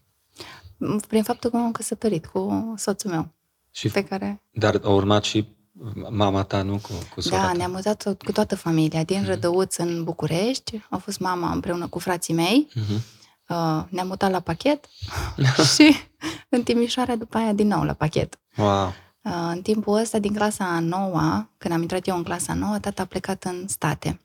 Prin 1.08 1.24
faptul 1.24 1.50
că 1.50 1.58
m-am 1.58 1.72
căsătorit 1.72 2.26
cu 2.26 2.74
soțul 2.78 3.10
meu. 3.10 3.34
Și, 3.72 3.90
pe 3.90 4.04
care... 4.04 4.42
Dar 4.52 4.80
a 4.84 4.90
urmat 4.90 5.24
și 5.24 5.48
mama 6.10 6.44
ta, 6.44 6.62
nu? 6.62 6.78
Cu, 6.78 6.92
cu 7.14 7.22
sora 7.22 7.42
Da, 7.42 7.48
ta. 7.48 7.54
ne-am 7.54 7.72
mutat 7.72 8.16
cu 8.26 8.32
toată 8.32 8.56
familia, 8.56 9.04
din 9.04 9.24
mm-hmm. 9.24 9.28
Rădăuț 9.28 9.76
în 9.76 10.04
București. 10.04 10.82
A 10.90 10.98
fost 10.98 11.20
mama 11.20 11.52
împreună 11.52 11.88
cu 11.88 12.00
frații 12.00 12.34
mei. 12.34 12.68
Mm-hmm 12.70 13.22
uh, 13.54 13.84
ne-am 13.90 14.08
mutat 14.08 14.32
la 14.32 14.40
pachet 14.40 14.86
și 15.76 15.96
în 16.50 16.64
Timișoara 16.64 17.16
după 17.16 17.38
aia 17.38 17.54
din 17.54 17.68
nou 17.68 17.84
la 17.84 17.94
pachet. 17.94 18.40
Wow. 18.56 18.86
Uh, 19.22 19.50
în 19.52 19.62
timpul 19.62 19.98
ăsta, 19.98 20.20
din 20.20 20.34
clasa 20.34 20.66
a 20.66 20.80
noua, 20.80 21.50
când 21.58 21.74
am 21.74 21.82
intrat 21.82 22.08
eu 22.08 22.16
în 22.16 22.24
clasa 22.24 22.52
a 22.52 22.56
noua, 22.56 22.80
tata 22.80 23.02
a 23.02 23.06
plecat 23.06 23.44
în 23.44 23.68
state. 23.68 24.20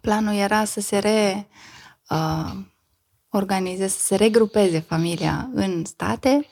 Planul 0.00 0.34
era 0.34 0.64
să 0.64 0.80
se 0.80 0.98
re, 0.98 1.48
uh, 2.08 2.52
organizeze, 3.28 3.88
să 3.88 3.98
se 4.00 4.16
regrupeze 4.16 4.78
familia 4.78 5.48
în 5.54 5.84
state, 5.84 6.46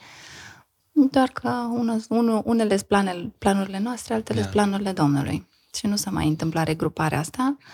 doar 0.93 1.29
că 1.29 1.49
unul, 1.71 2.05
unul, 2.09 2.43
unele 2.45 2.77
sunt 2.77 3.33
planurile 3.39 3.79
noastre, 3.79 4.15
altele 4.15 4.41
sunt 4.41 4.55
yeah. 4.55 4.65
planurile 4.65 4.93
Domnului. 4.93 5.47
Și 5.75 5.87
nu 5.87 5.97
s-a 5.97 6.11
mai 6.11 6.29
întâmplat 6.29 6.67
regruparea 6.67 7.19
asta. 7.19 7.57
Uh, 7.59 7.65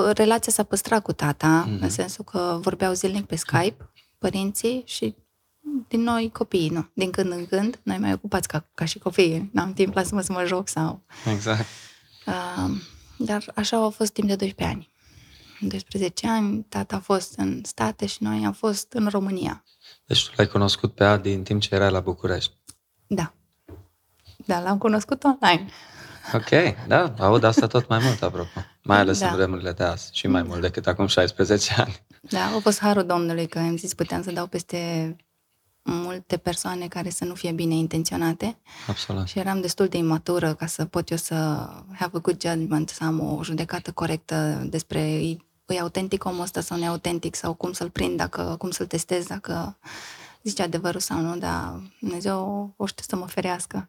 relația 0.00 0.52
s-a 0.52 0.62
păstrat 0.62 1.02
cu 1.02 1.12
tata, 1.12 1.68
mm-hmm. 1.68 1.80
în 1.80 1.90
sensul 1.90 2.24
că 2.24 2.58
vorbeau 2.60 2.92
zilnic 2.92 3.26
pe 3.26 3.36
Skype, 3.36 3.90
părinții, 4.18 4.82
și 4.86 5.14
din 5.88 6.00
noi 6.00 6.30
copiii, 6.32 6.68
nu. 6.68 6.88
Din 6.92 7.10
când 7.10 7.32
în 7.32 7.46
când, 7.46 7.80
noi 7.82 7.98
mai 7.98 8.12
ocupați 8.12 8.48
ca, 8.48 8.66
ca 8.74 8.84
și 8.84 8.98
copii. 8.98 9.50
N-am 9.52 9.72
timp, 9.72 9.94
lasă-mă 9.94 10.20
să 10.20 10.32
mă 10.32 10.44
joc 10.44 10.68
sau... 10.68 11.02
Exact. 11.32 11.66
Uh, 12.26 12.70
dar 13.18 13.52
așa 13.54 13.76
au 13.76 13.90
fost 13.90 14.12
timp 14.12 14.28
de 14.28 14.36
12 14.36 14.76
ani. 14.76 14.90
12 15.60 16.28
ani, 16.28 16.62
tata 16.68 16.96
a 16.96 17.00
fost 17.00 17.34
în 17.36 17.60
state 17.64 18.06
și 18.06 18.22
noi 18.22 18.44
am 18.44 18.52
fost 18.52 18.92
în 18.92 19.08
România. 19.08 19.64
Deci 20.04 20.26
tu 20.26 20.32
l-ai 20.36 20.46
cunoscut 20.46 20.94
pe 20.94 21.04
Adi 21.04 21.32
în 21.32 21.42
timp 21.42 21.60
ce 21.60 21.74
erai 21.74 21.90
la 21.90 22.00
București. 22.00 22.52
Da. 23.06 23.32
Da, 24.36 24.60
l-am 24.60 24.78
cunoscut 24.78 25.24
online. 25.24 25.70
Ok, 26.34 26.86
da, 26.86 27.14
aud 27.18 27.44
asta 27.44 27.66
tot 27.66 27.88
mai 27.88 27.98
mult, 28.02 28.22
apropo. 28.22 28.60
Mai 28.86 28.98
ales 28.98 29.18
Da. 29.18 29.28
în 29.28 29.34
vremurile 29.34 29.72
de 29.72 29.84
azi 29.84 30.10
și 30.12 30.26
mai 30.26 30.42
mult 30.42 30.60
decât 30.60 30.86
acum 30.86 31.06
16 31.06 31.74
ani. 31.76 32.02
Da, 32.20 32.44
a 32.44 32.58
fost 32.60 32.80
harul 32.80 33.06
Domnului 33.06 33.46
că 33.46 33.58
am 33.58 33.76
zis 33.76 33.94
puteam 33.94 34.22
să 34.22 34.30
dau 34.30 34.46
peste 34.46 35.16
multe 35.82 36.36
persoane 36.36 36.88
care 36.88 37.10
să 37.10 37.24
nu 37.24 37.34
fie 37.34 37.52
bine 37.52 37.74
intenționate 37.74 38.58
Absolut. 38.88 39.26
și 39.26 39.38
eram 39.38 39.60
destul 39.60 39.86
de 39.86 39.96
imatură 39.96 40.54
ca 40.54 40.66
să 40.66 40.84
pot 40.84 41.10
eu 41.10 41.16
să 41.16 41.34
have 41.92 42.16
a 42.16 42.18
good 42.18 42.42
judgment, 42.42 42.88
să 42.88 43.04
am 43.04 43.20
o 43.20 43.44
judecată 43.44 43.92
corectă 43.92 44.66
despre 44.70 45.00
e 45.00 45.36
e 45.66 45.80
autentic 45.80 46.24
omul 46.24 46.42
ăsta 46.42 46.60
sau 46.60 46.78
neautentic 46.78 47.34
sau 47.34 47.54
cum 47.54 47.72
să-l 47.72 47.90
prind, 47.90 48.16
dacă, 48.16 48.54
cum 48.58 48.70
să-l 48.70 48.86
testez, 48.86 49.26
dacă 49.26 49.78
zice 50.42 50.62
adevărul 50.62 51.00
sau 51.00 51.20
nu, 51.20 51.36
dar 51.36 51.80
Dumnezeu 52.00 52.72
o 52.76 52.86
știe 52.86 53.04
să 53.08 53.16
mă 53.16 53.26
ferească. 53.26 53.88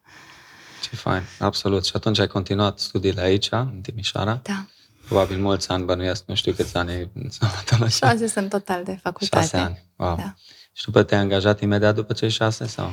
Ce 0.82 0.96
fain, 0.96 1.22
absolut. 1.38 1.84
Și 1.84 1.92
atunci 1.94 2.18
ai 2.18 2.26
continuat 2.26 2.78
studiile 2.78 3.20
aici, 3.20 3.48
în 3.50 3.80
Timișoara. 3.82 4.40
Da, 4.42 4.66
Probabil 5.08 5.38
mulți 5.38 5.70
ani 5.70 5.84
bănuiesc, 5.84 6.24
nu 6.26 6.34
știu 6.34 6.52
câți 6.52 6.76
ani 6.76 6.90
ai 6.90 7.10
în 7.14 7.30
stomatologie. 7.30 7.96
șase 8.08 8.26
sunt 8.26 8.48
total 8.48 8.84
de 8.84 8.98
facultate. 9.02 9.44
Șase 9.44 9.56
ani. 9.56 9.84
Wow. 9.96 10.16
Da. 10.16 10.34
Și 10.72 10.84
după 10.84 11.02
te-ai 11.02 11.20
angajat 11.20 11.60
imediat 11.60 11.94
după 11.94 12.12
cei 12.12 12.28
șase 12.28 12.66
sau? 12.66 12.92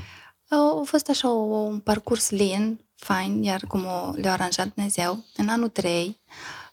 A 0.49 0.81
fost 0.85 1.09
așa 1.09 1.31
o- 1.31 1.55
un 1.55 1.79
parcurs 1.79 2.29
lin, 2.29 2.79
fain, 2.95 3.43
iar 3.43 3.61
cum 3.67 3.85
o, 3.85 4.11
le-a 4.15 4.31
aranjat 4.31 4.73
Dumnezeu. 4.73 5.23
În 5.35 5.49
anul 5.49 5.69
3 5.69 6.19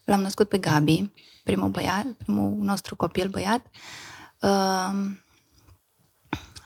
l-am 0.04 0.20
născut 0.20 0.48
pe 0.48 0.58
Gabi, 0.58 1.10
primul 1.44 1.68
băiat, 1.68 2.06
primul 2.06 2.56
nostru 2.60 2.96
copil 2.96 3.28
băiat. 3.28 3.66
Uh, 4.40 5.10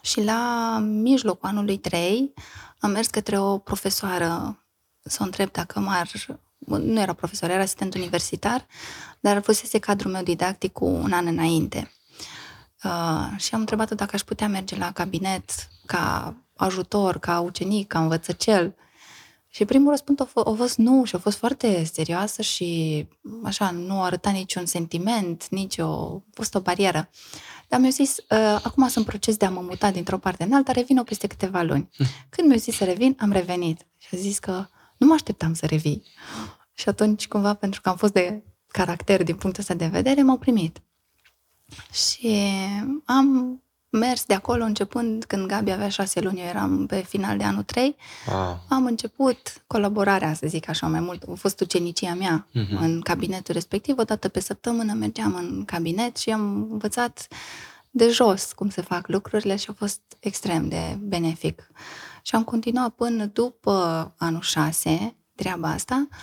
și 0.01 0.23
la 0.25 0.79
mijlocul 0.83 1.49
anului 1.49 1.77
3 1.79 2.33
am 2.79 2.91
mers 2.91 3.07
către 3.07 3.39
o 3.39 3.59
profesoară 3.59 4.63
să 5.03 5.19
o 5.21 5.25
întreb 5.25 5.51
dacă 5.51 5.81
m-ar... 5.81 6.11
Nu 6.67 7.01
era 7.01 7.13
profesor, 7.13 7.51
era 7.51 7.63
asistent 7.63 7.95
universitar, 7.95 8.67
dar 9.21 9.43
fusese 9.43 9.79
cadrul 9.79 10.11
meu 10.11 10.23
didactic 10.23 10.73
cu 10.73 10.85
un 10.85 11.13
an 11.13 11.27
înainte. 11.27 11.91
Uh, 12.85 13.39
și 13.39 13.55
am 13.55 13.61
întrebat-o 13.61 13.95
dacă 13.95 14.11
aș 14.15 14.23
putea 14.23 14.49
merge 14.49 14.77
la 14.77 14.93
cabinet 14.93 15.51
ca 15.87 16.35
ajutor, 16.57 17.19
ca 17.19 17.41
ucenic, 17.41 17.87
ca 17.87 18.01
învățăcel. 18.01 18.75
Și 19.49 19.65
primul 19.65 19.91
răspuns 19.91 20.21
a, 20.21 20.27
f- 20.27 20.47
a 20.47 20.55
fost 20.57 20.77
nu 20.77 21.05
și 21.05 21.15
a 21.15 21.19
fost 21.19 21.39
foarte 21.39 21.85
serioasă 21.85 22.43
și 22.43 23.07
așa, 23.45 23.71
nu 23.71 24.03
arăta 24.03 24.31
niciun 24.31 24.67
sentiment, 24.67 25.49
nici 25.51 25.79
o, 25.79 26.15
a 26.17 26.23
fost 26.33 26.55
o 26.55 26.61
barieră. 26.61 27.09
Dar 27.69 27.81
mi-a 27.81 27.91
zis, 27.91 28.17
uh, 28.17 28.61
acum 28.63 28.83
sunt 28.83 28.97
în 28.97 29.05
proces 29.05 29.37
de 29.37 29.47
a 29.47 29.51
mă 29.51 29.61
muta 29.61 29.91
dintr-o 29.91 30.19
parte 30.19 30.45
în 30.45 30.53
alta, 30.53 30.73
revin 30.73 30.99
o 30.99 31.03
peste 31.03 31.27
câteva 31.27 31.63
luni. 31.63 31.89
Când 32.29 32.49
mi-a 32.49 32.57
zis 32.57 32.77
să 32.77 32.85
revin, 32.85 33.17
am 33.21 33.33
revenit. 33.33 33.87
Și 33.99 34.09
a 34.13 34.17
zis 34.17 34.39
că 34.39 34.67
nu 34.97 35.07
mă 35.07 35.15
așteptam 35.15 35.55
să 35.55 35.67
revii. 35.67 36.03
Și 36.79 36.89
atunci, 36.89 37.29
cumva, 37.29 37.55
pentru 37.55 37.81
că 37.81 37.89
am 37.89 37.97
fost 37.97 38.13
de 38.13 38.43
caracter 38.67 39.23
din 39.23 39.37
punctul 39.37 39.63
ăsta 39.63 39.75
de 39.75 39.87
vedere, 39.87 40.23
m-au 40.23 40.37
primit. 40.39 40.81
Și 41.93 42.37
am 43.05 43.61
mers 43.89 44.25
de 44.25 44.35
acolo 44.35 44.65
începând 44.65 45.25
când 45.25 45.47
Gabi 45.47 45.71
avea 45.71 45.89
șase 45.89 46.21
luni, 46.21 46.41
eu 46.41 46.47
eram 46.47 46.87
pe 46.87 46.97
final 47.01 47.37
de 47.39 47.45
anul 47.45 47.63
3, 47.63 47.97
Wow. 48.33 48.65
am 48.69 48.85
început 48.85 49.63
colaborarea, 49.67 50.35
să 50.35 50.47
zic 50.47 50.69
așa, 50.69 50.87
mai 50.87 51.01
mult. 51.01 51.23
A 51.23 51.33
fost 51.35 51.61
ucenicia 51.61 52.15
mea 52.15 52.47
Mhm. 52.53 52.77
în 52.83 53.01
cabinetul 53.01 53.55
respectiv. 53.55 53.99
O 53.99 54.03
dată 54.03 54.29
pe 54.29 54.41
săptămână 54.41 54.93
mergeam 54.93 55.35
în 55.35 55.65
cabinet 55.65 56.17
și 56.17 56.31
am 56.31 56.69
învățat 56.71 57.27
de 57.91 58.09
jos 58.11 58.53
cum 58.53 58.69
se 58.71 58.81
fac 58.83 59.09
lucrurile 59.09 59.57
și 59.57 59.67
a 59.71 59.73
fost 59.73 60.01
extrem 60.21 60.69
de 60.69 60.99
benefic. 61.01 61.71
Și 62.23 62.35
am 62.35 62.45
continuat 62.45 62.91
până 62.95 63.25
după 63.25 64.15
anul 64.19 64.41
6 64.41 65.15
treaba 65.35 65.69
asta, 65.71 66.09
uh, 66.11 66.17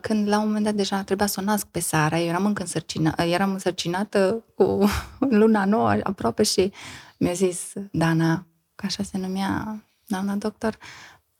când 0.00 0.28
la 0.28 0.38
un 0.38 0.46
moment 0.46 0.64
dat 0.64 0.74
deja 0.74 1.02
trebuia 1.02 1.26
să 1.26 1.40
o 1.40 1.44
nasc 1.44 1.66
pe 1.66 1.80
Sara, 1.80 2.18
eu 2.18 2.26
eram 2.26 2.46
încă 2.46 2.62
însărcina, 2.62 3.14
eram 3.16 3.52
însărcinată 3.52 4.44
cu 4.54 4.88
luna 5.40 5.64
nouă 5.64 5.96
aproape 6.02 6.42
și 6.42 6.72
mi-a 7.18 7.32
zis 7.32 7.72
Dana, 7.90 8.46
că 8.74 8.86
așa 8.86 9.02
se 9.02 9.18
numea 9.18 9.82
doamna 10.06 10.34
doctor, 10.34 10.78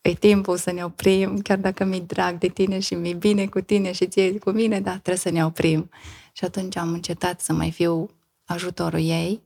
e 0.01 0.15
timpul 0.15 0.57
să 0.57 0.73
ne 0.73 0.85
oprim, 0.85 1.39
chiar 1.39 1.59
dacă 1.59 1.85
mi-e 1.85 2.01
drag 2.01 2.39
de 2.39 2.49
tine 2.49 2.79
și 2.79 2.95
mi-e 2.95 3.15
bine 3.15 3.47
cu 3.47 3.61
tine 3.61 3.93
și 3.93 4.07
ție 4.07 4.39
cu 4.39 4.51
mine, 4.51 4.81
dar 4.81 4.93
trebuie 4.93 5.17
să 5.17 5.31
ne 5.31 5.45
oprim. 5.45 5.91
Și 6.33 6.45
atunci 6.45 6.77
am 6.77 6.93
încetat 6.93 7.41
să 7.41 7.53
mai 7.53 7.71
fiu 7.71 8.11
ajutorul 8.45 9.01
ei. 9.01 9.41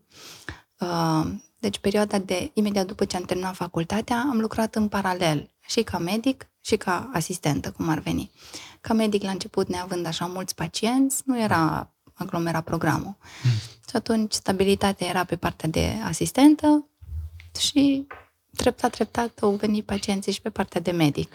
Uh, 0.80 1.26
Deci 1.60 1.78
perioada 1.78 2.18
de, 2.18 2.50
imediat 2.54 2.86
după 2.86 3.04
ce 3.04 3.16
am 3.16 3.22
terminat 3.22 3.54
facultatea, 3.54 4.26
am 4.30 4.40
lucrat 4.40 4.74
în 4.74 4.88
paralel 4.88 5.50
și 5.68 5.82
ca 5.82 5.98
medic 5.98 6.48
și 6.60 6.76
ca 6.76 7.10
asistentă, 7.12 7.70
cum 7.70 7.88
ar 7.88 7.98
veni. 7.98 8.30
Ca 8.80 8.94
medic 8.94 9.22
la 9.22 9.30
început, 9.30 9.68
neavând 9.68 10.06
așa 10.06 10.26
mulți 10.26 10.54
pacienți, 10.54 11.22
nu 11.24 11.40
era 11.40 11.90
aglomera 12.14 12.60
programul. 12.60 13.16
Și 13.88 13.96
atunci 13.96 14.32
stabilitatea 14.32 15.06
era 15.06 15.24
pe 15.24 15.36
partea 15.36 15.68
de 15.68 15.92
asistentă 16.04 16.88
și 17.58 18.06
treptat, 18.56 18.90
treptat 18.90 19.38
au 19.40 19.50
venit 19.50 19.84
pacienții 19.84 20.32
și 20.32 20.40
pe 20.40 20.50
partea 20.50 20.80
de 20.80 20.90
medic. 20.90 21.32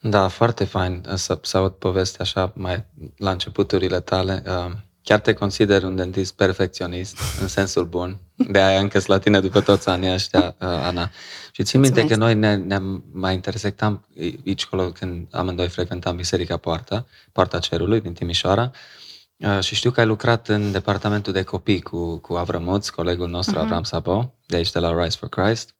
Da, 0.00 0.28
foarte 0.28 0.64
fain 0.64 1.04
să, 1.14 1.38
să 1.42 1.56
aud 1.56 1.72
povestea 1.72 2.20
așa 2.20 2.52
mai 2.54 2.84
la 3.16 3.30
începuturile 3.30 4.00
tale. 4.00 4.42
Uh, 4.46 4.72
Chiar 5.04 5.20
te 5.20 5.32
consider 5.32 5.82
un 5.82 5.96
dentist 5.96 6.34
perfecționist, 6.34 7.16
în 7.40 7.48
sensul 7.48 7.84
bun. 7.84 8.18
De 8.34 8.60
aia 8.60 8.80
încă 8.80 9.00
la 9.06 9.18
tine 9.18 9.40
după 9.40 9.60
toți 9.60 9.88
anii 9.88 10.12
ăștia, 10.12 10.44
uh, 10.60 10.68
Ana. 10.68 11.10
Și 11.52 11.62
țin 11.62 11.80
minte 11.80 12.00
că 12.06 12.16
Mulțumesc. 12.16 12.36
noi 12.38 12.56
ne, 12.56 12.76
ne 12.78 13.00
mai 13.12 13.34
intersectam 13.34 14.06
aici 14.46 14.66
colo 14.66 14.82
când 14.90 15.26
amândoi 15.30 15.68
frecventam 15.68 16.16
Biserica 16.16 16.56
Poarta, 16.56 17.06
Poarta 17.32 17.58
Cerului 17.58 18.00
din 18.00 18.12
Timișoara. 18.12 18.70
Uh, 19.36 19.60
și 19.60 19.74
știu 19.74 19.90
că 19.90 20.00
ai 20.00 20.06
lucrat 20.06 20.48
în 20.48 20.72
departamentul 20.72 21.32
de 21.32 21.42
copii 21.42 21.80
cu, 21.80 22.16
cu 22.16 22.34
Avramuț, 22.34 22.88
colegul 22.88 23.28
nostru, 23.28 23.54
Mhm. 23.54 23.64
Avram 23.64 23.82
Sabo, 23.82 24.34
de 24.46 24.56
aici 24.56 24.70
de 24.70 24.78
la 24.78 25.02
Rise 25.02 25.16
for 25.20 25.28
Christ. 25.28 25.74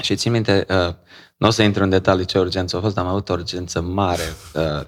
Și 0.00 0.16
țin 0.16 0.32
minte, 0.32 0.66
uh, 0.68 0.94
nu 1.36 1.46
o 1.46 1.50
să 1.50 1.62
intru 1.62 1.82
în 1.82 1.88
detalii 1.88 2.24
ce 2.24 2.38
urgență 2.38 2.76
a 2.76 2.80
fost, 2.80 2.94
dar 2.94 3.04
am 3.04 3.10
avut 3.10 3.28
o 3.28 3.32
urgență 3.32 3.80
mare. 3.80 4.32
Uh, 4.54 4.86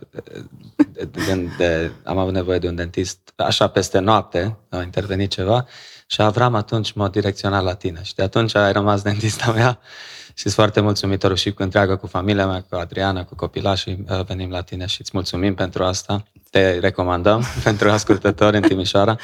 de, 0.93 1.05
de, 1.05 1.49
de, 1.57 1.91
am 2.05 2.19
avut 2.19 2.33
nevoie 2.33 2.59
de 2.59 2.69
un 2.69 2.75
dentist 2.75 3.33
așa 3.37 3.69
peste 3.69 3.99
noapte, 3.99 4.59
a 4.69 4.83
intervenit 4.83 5.31
ceva 5.31 5.67
și 6.07 6.23
Avram 6.23 6.55
atunci 6.55 6.93
m-a 6.93 7.09
direcționat 7.09 7.63
la 7.63 7.75
tine. 7.75 8.01
Și 8.03 8.15
de 8.15 8.23
atunci 8.23 8.55
ai 8.55 8.73
rămas 8.73 9.03
dentista 9.03 9.53
mea 9.53 9.79
și 10.27 10.43
sunt 10.43 10.55
foarte 10.55 10.81
mulțumitor 10.81 11.37
și 11.37 11.53
cu 11.53 11.63
întreagă, 11.63 11.97
cu 11.97 12.07
familia 12.07 12.47
mea, 12.47 12.65
cu 12.69 12.77
Adriana, 12.77 13.25
cu 13.25 13.35
copilașii, 13.35 14.05
uh, 14.09 14.25
venim 14.25 14.51
la 14.51 14.63
tine 14.63 14.87
și 14.87 15.01
îți 15.01 15.11
mulțumim 15.13 15.55
pentru 15.55 15.85
asta. 15.85 16.23
Te 16.51 16.79
recomandăm 16.79 17.45
pentru 17.65 17.91
ascultători 17.91 18.57
în 18.57 18.63
Timișoara. 18.63 19.13
Uh, 19.13 19.19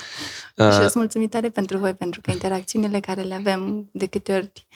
și 0.55 0.63
Uh, 0.63 0.73
eu 0.73 0.81
sunt 0.81 0.95
mulțumitoare 0.95 1.49
pentru 1.49 1.79
voi, 1.79 1.95
pentru 1.95 2.21
că 2.21 2.31
interacțiunile 2.31 3.01
care 3.01 3.21
le 3.21 3.35
avem 3.35 3.89
de 3.93 4.07
câte 4.07 4.35
ori 4.35 4.67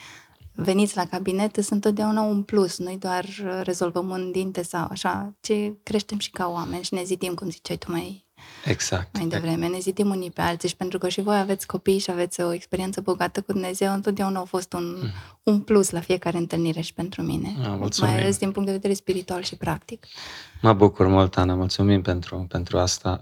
veniți 0.61 0.97
la 0.97 1.05
cabinet 1.05 1.55
sunt 1.55 1.71
întotdeauna 1.71 2.21
un 2.21 2.43
plus. 2.43 2.79
Noi 2.79 2.97
doar 2.99 3.25
uh, 3.25 3.61
rezolvăm 3.63 4.09
un 4.09 4.31
dinte 4.31 4.63
sau 4.63 4.87
așa, 4.91 5.35
ce 5.41 5.77
creștem 5.83 6.19
și 6.19 6.31
ca 6.31 6.49
oameni 6.49 6.83
și 6.83 6.95
ne 6.95 7.03
zidim, 7.03 7.35
cum 7.35 7.51
ziceai 7.51 7.77
tu 7.77 7.91
mai, 7.91 8.27
exact. 8.65 9.17
mai 9.19 9.27
devreme, 9.27 9.69
ne 9.69 9.79
zidim 9.79 10.11
unii 10.11 10.31
pe 10.31 10.41
alții 10.41 10.69
și 10.69 10.77
pentru 10.77 10.99
că 10.99 11.09
și 11.09 11.21
voi 11.21 11.39
aveți 11.39 11.67
copii 11.67 11.99
și 11.99 12.11
aveți 12.11 12.41
o 12.41 12.53
experiență 12.53 13.01
bogată 13.01 13.41
cu 13.41 13.53
Dumnezeu, 13.53 13.93
întotdeauna 13.93 14.41
a 14.41 14.45
fost 14.45 14.73
un, 14.73 14.97
un 15.43 15.61
plus 15.61 15.91
la 15.91 16.01
fiecare 16.01 16.37
întâlnire 16.37 16.81
și 16.81 16.95
pentru 16.95 17.23
mine. 17.23 17.57
Ah, 17.61 17.75
mulțumim. 17.79 18.13
mai 18.13 18.21
ales 18.21 18.39
din 18.39 18.51
punct 18.51 18.69
de 18.69 18.75
vedere 18.75 18.95
spiritual 18.95 19.43
și 19.43 19.57
practic. 19.57 20.07
Mă 20.63 20.73
bucur 20.73 21.07
mult, 21.07 21.37
Ana, 21.37 21.55
mulțumim 21.55 22.03
pentru, 22.03 22.47
pentru 22.49 22.79
asta. 22.79 23.19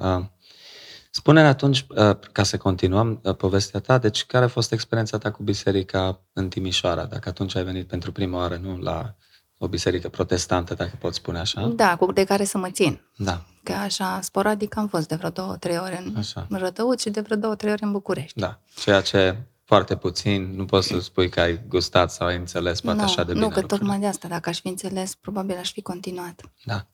Uh, 1.16 1.23
Spune-ne 1.23 1.46
atunci, 1.49 1.87
uh, 1.88 2.16
ca 2.32 2.42
să 2.42 2.56
continuăm 2.56 3.20
uh, 3.23 3.37
povestea 3.37 3.80
ta, 3.80 3.99
deci 3.99 4.25
care 4.25 4.44
a 4.44 4.49
fost 4.49 4.73
experiența 4.73 5.18
ta 5.18 5.30
cu 5.30 5.42
biserica 5.42 6.20
în 6.32 6.49
Timișoara, 6.49 7.04
dacă 7.04 7.28
atunci 7.28 7.56
ai 7.56 7.64
venit 7.64 7.87
pentru 7.87 8.12
prima 8.12 8.38
oară, 8.38 8.56
nu 8.56 8.78
la 8.78 9.14
o 9.58 9.68
biserică 9.68 10.08
protestantă, 10.08 10.75
dacă 10.75 10.96
pot 11.00 11.14
spune 11.14 11.38
așa? 11.38 11.66
Da, 11.66 11.96
cu 11.96 12.12
de 12.12 12.25
care 12.25 12.44
să 12.44 12.58
mă 12.58 12.70
țin. 12.70 13.00
Da, 13.16 13.44
Că 13.62 13.73
așa, 13.73 14.20
sporadic 14.20 14.76
am 14.76 14.88
fost 14.88 15.08
de 15.08 15.14
vreo 15.14 15.30
două, 15.30 15.56
trei 15.56 15.78
ore 15.78 16.02
în 16.04 16.16
Așa. 16.16 16.46
Rădăuți 16.50 17.02
și 17.02 17.11
de 17.11 17.20
vreo 17.20 17.37
două, 17.37 17.54
trei 17.54 17.73
ore 17.73 17.85
în 17.85 17.92
București. 17.92 18.40
da. 18.40 18.61
Ceea 18.75 19.00
ce 19.00 19.37
foarte 19.64 19.96
puțin, 19.96 20.52
nu 20.56 20.64
poți 20.64 20.87
să 20.87 21.00
spui 21.00 21.28
că 21.28 21.40
ai 21.40 21.61
gustat 21.68 22.11
sau 22.11 22.26
ai 22.26 22.37
înțeles 22.37 22.80
poate 22.80 22.99
nu, 22.99 23.04
așa 23.04 23.25
de 23.25 23.32
bine 23.32 23.44
nu, 23.44 23.50
că 23.50 23.61
lucrurile. 23.61 23.78
tocmai 23.78 23.99
de 24.00 24.06
asta, 24.06 24.28
dacă 24.28 24.49
aș 24.49 24.61
fi 24.61 24.68
înțeles, 24.68 25.14
probabil 25.14 25.56
aș 25.56 25.73
fi 25.73 25.82
continuat. 25.82 26.40
Da. 26.64 26.87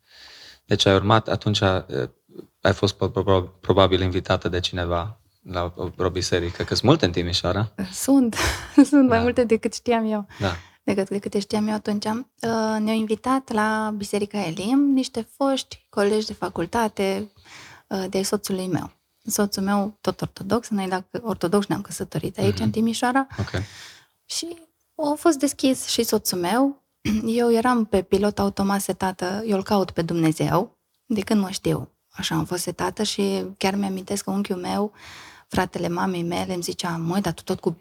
Deci 0.65 0.87
ai 0.87 0.95
urmat, 0.95 1.29
atunci 1.29 1.61
uh, 1.61 1.85
ai 2.61 2.73
fost 2.73 2.95
pro- 2.95 3.09
pro- 3.11 3.43
probabil 3.61 4.01
invitată 4.01 4.49
de 4.49 4.61
cineva 4.61 5.21
la 5.43 5.73
o, 5.77 5.89
o 6.05 6.11
biserică? 6.11 6.63
Că 6.63 6.75
sunt 6.75 6.83
multe 6.89 7.05
în 7.05 7.13
Timișoara. 7.13 7.73
Sunt, 7.93 8.37
sunt 8.91 9.09
mai 9.09 9.17
Da. 9.17 9.23
multe 9.23 9.45
decât 9.45 9.75
știam 9.75 10.05
eu. 10.13 10.27
Da. 10.41 10.53
decât 10.85 11.09
de 11.09 11.19
câte 11.19 11.39
știam 11.39 11.67
eu 11.69 11.75
atunci. 11.75 12.05
Uh, 12.05 12.21
Ne-au 12.79 12.97
invitat 12.97 13.53
la 13.53 13.95
Biserica 13.97 14.39
Elim 14.47 14.79
niște 14.93 15.29
foști 15.37 15.87
colegi 15.89 16.27
de 16.27 16.33
facultate 16.33 17.31
uh, 17.89 18.05
de 18.09 18.23
soțului 18.23 18.67
meu. 18.67 18.91
Soțul 19.25 19.63
meu, 19.63 19.97
tot 20.01 20.21
ortodox, 20.21 20.69
noi 20.69 20.87
la 20.89 21.05
ortodox 21.21 21.67
ne-am 21.67 21.81
căsătorit 21.81 22.39
aici, 22.39 22.55
Mhm. 22.55 22.63
în 22.63 22.71
Timișoara, 22.71 23.27
Ok. 23.39 23.63
și 24.25 24.47
a 24.95 25.15
fost 25.17 25.39
deschis 25.39 25.87
și 25.87 26.03
soțul 26.03 26.39
meu. 26.39 26.83
Eu 27.27 27.53
eram 27.53 27.85
pe 27.85 28.03
pilot 28.03 28.39
automat 28.39 28.81
setată, 28.81 29.43
eu 29.47 29.57
îl 29.57 29.63
caut 29.63 29.91
pe 29.91 30.03
Dumnezeu, 30.03 30.79
de 31.07 31.21
când 31.21 31.41
mă 31.41 31.51
știu. 31.51 31.92
Așa 32.13 32.35
am 32.35 32.45
fost 32.45 32.63
setată 32.63 33.03
și 33.03 33.45
chiar 33.57 33.75
mi-amintesc 33.75 34.25
că 34.25 34.31
unchiul 34.31 34.57
meu, 34.57 34.93
fratele 35.49 35.89
mamei 35.89 36.23
mele, 36.23 36.55
îmi 36.55 36.63
zicea, 36.63 36.97
măi, 36.97 37.21
dar 37.21 37.33
tu 37.33 37.43
tot 37.43 37.61
cu, 37.61 37.77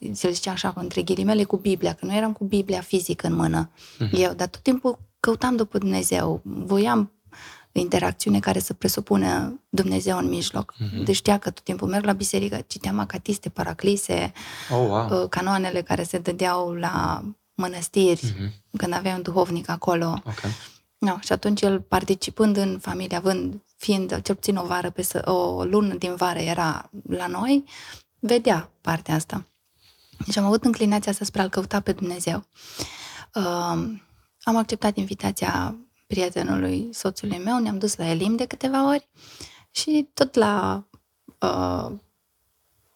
el 0.00 0.32
zicea 0.32 0.50
așa, 0.50 0.72
între 0.76 1.02
ghilimele, 1.02 1.44
cu 1.44 1.56
Biblia, 1.56 1.92
că 1.92 2.04
nu 2.06 2.14
eram 2.14 2.32
cu 2.32 2.44
Biblia 2.44 2.80
fizică 2.80 3.26
în 3.26 3.34
mână. 3.34 3.70
Mhm. 3.98 4.16
Eu, 4.16 4.32
dar 4.32 4.46
tot 4.48 4.60
timpul 4.62 4.98
căutam 5.20 5.56
după 5.56 5.78
Dumnezeu, 5.78 6.40
voiam 6.44 7.12
interacțiune 7.72 8.40
care 8.40 8.58
să 8.58 8.72
presupună 8.72 9.60
Dumnezeu 9.68 10.18
în 10.18 10.28
mijloc. 10.28 10.74
Mhm. 10.78 11.04
Deci 11.04 11.16
știa 11.16 11.38
că 11.38 11.50
tot 11.50 11.62
timpul 11.64 11.88
merg 11.88 12.04
la 12.04 12.12
biserică, 12.12 12.60
citeam 12.66 12.98
acatiste, 12.98 13.48
paraclise, 13.48 14.32
Oh, 14.70 14.76
wow. 14.88 15.22
uh, 15.22 15.28
canoanele 15.28 15.82
care 15.82 16.02
se 16.02 16.18
dădeau 16.18 16.72
la 16.72 17.24
mănăstiri, 17.54 18.34
Mhm. 18.38 18.52
când 18.76 18.92
aveai 18.92 19.14
un 19.14 19.22
duhovnic 19.22 19.68
acolo. 19.68 20.22
Ok. 20.24 20.40
No, 20.98 21.16
și 21.20 21.32
atunci 21.32 21.60
el 21.62 21.80
participând 21.80 22.56
în 22.56 22.78
familie, 22.80 23.16
având, 23.16 23.62
fiind 23.76 24.20
cel 24.22 24.34
puțin 24.34 24.56
o 24.56 24.64
vară, 24.66 24.90
pe, 24.90 25.02
să- 25.02 25.30
o 25.30 25.64
lună 25.64 25.94
din 25.94 26.14
vară 26.14 26.38
era 26.38 26.90
la 27.08 27.26
noi, 27.26 27.64
vedea 28.18 28.70
partea 28.80 29.14
asta. 29.14 29.46
Deci 30.26 30.36
am 30.36 30.44
avut 30.44 30.64
înclinația 30.64 31.12
asta 31.12 31.24
spre 31.24 31.40
a-L 31.42 31.48
căuta 31.48 31.80
pe 31.80 31.92
Dumnezeu. 31.92 32.44
Uh, 33.34 33.42
am 34.42 34.56
acceptat 34.56 34.96
invitația 34.96 35.76
prietenului 36.06 36.88
soțului 36.92 37.38
meu, 37.38 37.58
ne-am 37.58 37.78
dus 37.78 37.96
la 37.96 38.06
Elim 38.08 38.36
de 38.36 38.44
câteva 38.46 38.88
ori 38.88 39.08
și 39.70 40.08
tot 40.14 40.34
la 40.34 40.84
uh, 41.38 41.90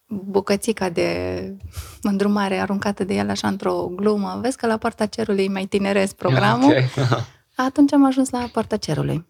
bucățica 0.06 0.88
de 0.88 1.56
îndrumare 2.02 2.58
aruncată 2.58 3.04
de 3.04 3.14
el 3.14 3.30
așa 3.30 3.48
într-o 3.48 3.86
glumă, 3.94 4.38
vezi 4.42 4.56
că 4.56 4.66
la 4.66 4.76
Poarta 4.76 5.06
Cerului 5.06 5.44
e 5.44 5.48
mai 5.48 5.66
tineresc 5.66 6.14
programul, 6.14 6.74
Ok. 6.76 7.08
atunci 7.66 7.92
am 7.92 8.04
ajuns 8.04 8.30
la 8.30 8.48
Poarta 8.52 8.76
Cerului. 8.76 9.26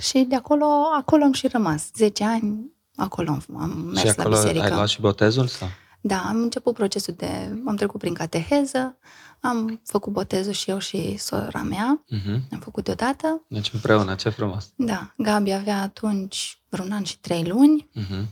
Și 0.00 0.18
de 0.28 0.34
acolo, 0.34 0.64
acolo 0.96 1.24
am 1.24 1.32
și 1.32 1.46
rămas. 1.48 1.90
10 1.94 2.24
ani, 2.24 2.72
acolo 2.96 3.30
am, 3.30 3.42
am 3.60 3.70
mers 3.70 3.98
și 3.98 4.04
la 4.06 4.12
acolo 4.22 4.34
biserică. 4.36 4.64
ai 4.64 4.70
luat 4.70 4.88
și 4.88 5.00
botezul? 5.00 5.46
Sau? 5.46 5.68
Da, 6.00 6.18
am 6.28 6.36
început 6.42 6.74
procesul 6.74 7.14
de... 7.16 7.60
Am 7.66 7.76
trecut 7.76 8.00
prin 8.00 8.14
cateheză, 8.14 8.96
am 9.40 9.80
făcut 9.84 10.12
botezul 10.12 10.52
și 10.52 10.70
eu 10.70 10.78
și 10.78 11.16
sora 11.16 11.62
mea, 11.62 12.04
Mhm. 12.08 12.42
am 12.52 12.58
făcut 12.58 12.84
deodată. 12.84 13.42
Deci 13.48 13.70
împreună, 13.72 14.14
ce 14.14 14.28
frumos. 14.28 14.72
Da, 14.76 15.12
Gabi 15.16 15.52
avea 15.52 15.80
atunci 15.82 16.60
vreun 16.68 16.92
an 16.92 17.02
și 17.02 17.18
trei 17.18 17.44
luni. 17.44 17.88
Mhm. 17.94 18.28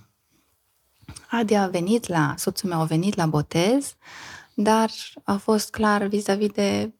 Adi 1.30 1.54
a 1.54 1.66
venit 1.66 2.06
la, 2.08 2.34
soțul 2.38 2.68
meu 2.68 2.80
a 2.80 2.84
venit 2.84 3.14
la 3.16 3.26
botez, 3.26 3.94
dar 4.54 4.90
a 5.24 5.36
fost 5.36 5.70
clar 5.70 6.02
vis-a-vis 6.02 6.48
de, 6.50 6.92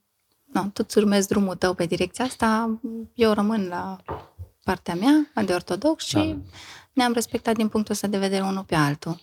no, 0.52 0.60
tu 0.60 0.82
îți 0.86 0.98
urmezi 0.98 1.28
drumul 1.28 1.54
tău 1.54 1.74
pe 1.74 1.86
direcția 1.86 2.24
asta, 2.24 2.78
eu 3.14 3.32
rămân 3.32 3.66
la 3.68 3.96
partea 4.66 4.94
mea, 4.94 5.44
de 5.44 5.52
ortodox 5.52 6.04
și 6.04 6.14
Da. 6.14 6.36
ne-am 6.92 7.12
respectat 7.12 7.54
din 7.56 7.68
punctul 7.68 7.94
ăsta 7.94 8.06
de 8.06 8.18
vedere 8.18 8.42
unul 8.42 8.62
pe 8.64 8.74
altul. 8.74 9.20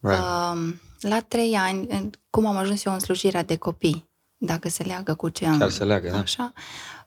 Right. 0.00 0.20
Um, 0.52 0.80
la 1.00 1.20
trei 1.20 1.54
ani, 1.54 1.86
în- 1.88 2.10
cum 2.30 2.46
am 2.46 2.56
ajuns 2.56 2.84
eu 2.84 2.92
în 2.92 2.98
slujirea 2.98 3.42
de 3.42 3.56
copii, 3.56 4.08
dacă 4.36 4.68
se 4.68 4.82
leagă 4.82 5.14
cu 5.14 5.28
ce 5.28 5.46
am... 5.46 5.58
Chiar 5.58 5.70
se 5.70 5.84
leagă, 5.84 6.10
da. 6.10 6.18
Așa. 6.18 6.52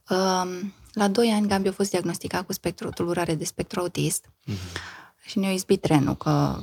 Um, 0.09 0.73
la 0.93 1.07
doi 1.07 1.29
ani, 1.31 1.47
Gabi 1.47 1.67
a 1.67 1.71
fost 1.71 1.89
diagnosticat 1.89 2.45
cu 2.45 2.53
spectru, 2.53 2.89
tulburare 2.89 3.35
de 3.35 3.45
spectru 3.45 3.79
autist 3.79 4.25
Mhm. 4.45 4.57
și 5.25 5.39
ne-a 5.39 5.51
izbit 5.53 5.81
trenul 5.81 6.15
că 6.15 6.59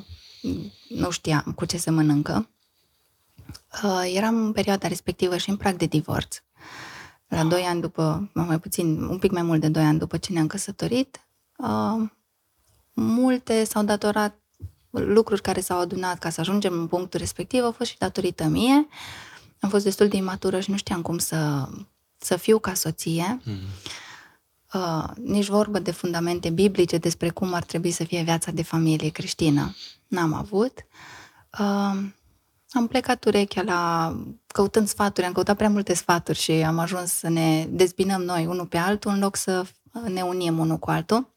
nu 0.88 1.10
știam 1.10 1.52
cu 1.56 1.64
ce 1.64 1.76
se 1.76 1.90
mănâncă. 1.90 2.48
Uh, 3.82 4.10
eram 4.14 4.36
în 4.44 4.52
perioada 4.52 4.88
respectivă 4.88 5.36
și 5.36 5.50
în 5.50 5.56
prag 5.56 5.76
de 5.76 5.86
divorț. 5.86 6.36
La 7.28 7.44
doi 7.44 7.62
ani 7.62 7.80
după, 7.80 8.30
mai 8.32 8.58
puțin, 8.58 9.02
un 9.02 9.18
pic 9.18 9.30
mai 9.30 9.42
mult 9.42 9.60
de 9.60 9.68
doi 9.68 9.84
ani 9.84 9.98
după 9.98 10.16
ce 10.16 10.32
ne-am 10.32 10.46
căsătorit, 10.46 11.20
uh, 11.56 12.08
multe 12.92 13.64
s-au 13.64 13.82
datorat 13.82 14.38
lucruri 14.90 15.42
care 15.42 15.60
s-au 15.60 15.78
adunat 15.78 16.18
ca 16.18 16.30
să 16.30 16.40
ajungem 16.40 16.72
în 16.72 16.86
punctul 16.86 17.20
respectiv 17.20 17.62
au 17.62 17.72
fost 17.72 17.90
și 17.90 17.98
datorită 17.98 18.44
mie. 18.44 18.88
Am 19.60 19.68
fost 19.68 19.84
destul 19.84 20.08
de 20.08 20.16
imatură 20.16 20.60
și 20.60 20.70
nu 20.70 20.76
știam 20.76 21.02
cum 21.02 21.18
să, 21.18 21.68
să 22.18 22.36
fiu 22.36 22.58
ca 22.58 22.74
soție. 22.74 23.40
Mhm. 23.44 23.58
Uh, 24.72 25.04
nici 25.22 25.46
vorbă 25.48 25.78
de 25.78 25.90
fundamente 25.90 26.50
biblice 26.50 26.98
despre 26.98 27.30
cum 27.30 27.52
ar 27.52 27.64
trebui 27.64 27.90
să 27.90 28.04
fie 28.04 28.22
viața 28.22 28.50
de 28.50 28.62
familie 28.62 29.08
creștină. 29.08 29.74
N-am 30.06 30.32
avut. 30.32 30.72
Uh, 31.58 32.04
am 32.72 32.86
plecat 32.86 33.24
urechea 33.24 33.62
la 33.62 34.12
căutând 34.46 34.88
sfaturi, 34.88 35.26
am 35.26 35.32
căutat 35.32 35.56
prea 35.56 35.68
multe 35.70 35.94
sfaturi 35.94 36.38
și 36.38 36.50
am 36.52 36.78
ajuns 36.78 37.10
să 37.12 37.28
ne 37.28 37.66
dezbinăm 37.70 38.22
noi 38.22 38.46
unul 38.46 38.66
pe 38.66 38.76
altul 38.76 39.10
în 39.10 39.18
loc 39.18 39.36
să 39.36 39.64
ne 40.08 40.22
unim 40.22 40.58
unul 40.58 40.76
cu 40.78 40.90
altul. 40.90 41.34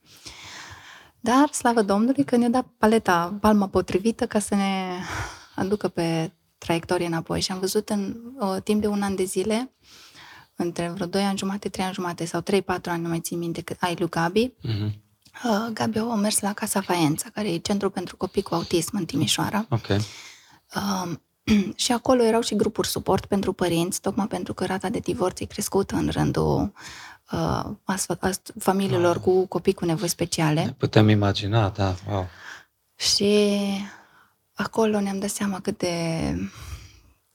Dar, 1.20 1.52
slavă 1.52 1.82
Domnului, 1.82 2.24
că 2.24 2.36
ne-a 2.36 2.50
dat 2.50 2.65
paleta, 2.78 3.38
palma 3.41 3.67
potrivită 3.67 4.28
ca 4.28 4.39
să 4.39 4.56
ne 4.56 4.91
aducă 5.56 5.88
pe 5.88 6.32
traiectorie 6.58 7.06
înapoi. 7.06 7.41
Și 7.41 7.52
am 7.52 7.60
văzut 7.60 7.89
în 7.89 8.15
uh, 8.39 8.56
timp 8.63 8.82
de 8.82 8.88
un 8.88 9.02
an 9.02 9.15
de 9.15 9.24
zile, 9.24 9.72
între 10.56 10.88
vreo 10.89 11.06
2 11.08 11.24
ani 11.24 11.38
jumate, 11.38 11.70
3 11.70 11.86
ani 11.86 11.94
jumate 11.94 12.26
sau 12.26 12.41
3-4 12.41 12.44
ani, 12.86 13.02
nu 13.02 13.08
mai 13.08 13.20
țin 13.20 13.38
minte, 13.38 13.62
cât 13.62 13.78
ai 13.80 13.96
lui 14.00 14.10
Gabi, 14.10 14.54
Mhm. 14.62 14.86
uh, 15.44 15.67
Gabi 15.74 15.98
a 15.98 16.04
mers 16.15 16.39
la 16.39 16.54
Casa 16.54 16.82
Faența, 16.82 17.30
care 17.34 17.52
e 17.52 17.58
centru 17.58 17.89
pentru 17.89 18.17
copii 18.17 18.41
cu 18.41 18.54
autism 18.54 18.98
în 18.98 19.06
Timișoara. 19.06 19.65
Ok. 19.70 19.88
Uh, 20.76 21.12
și 21.76 21.92
acolo 21.92 22.24
erau 22.24 22.42
și 22.42 22.56
grupuri 22.56 22.88
suport 22.88 23.26
pentru 23.26 23.54
părinți, 23.54 24.02
tocmai 24.02 24.28
pentru 24.28 24.54
că 24.54 24.66
rata 24.66 24.90
de 24.90 25.00
divorț 25.00 25.40
e 25.40 25.46
crescută 25.46 25.96
în 25.96 26.10
rândul 26.10 26.72
uh, 27.32 27.64
astfel, 27.84 28.20
ast- 28.30 28.54
familiilor 28.60 29.20
cu 29.20 29.46
copii 29.46 29.74
cu 29.74 29.86
nevoi 29.86 30.08
speciale. 30.08 30.64
Ne 30.64 30.74
putem 30.78 31.10
imagina, 31.10 31.70
da, 31.70 31.96
wow. 32.10 32.28
Și 32.96 33.58
acolo 34.54 35.00
ne-am 35.00 35.20
dat 35.20 35.30
seama 35.30 35.60
cât 35.60 35.78
de... 35.78 36.36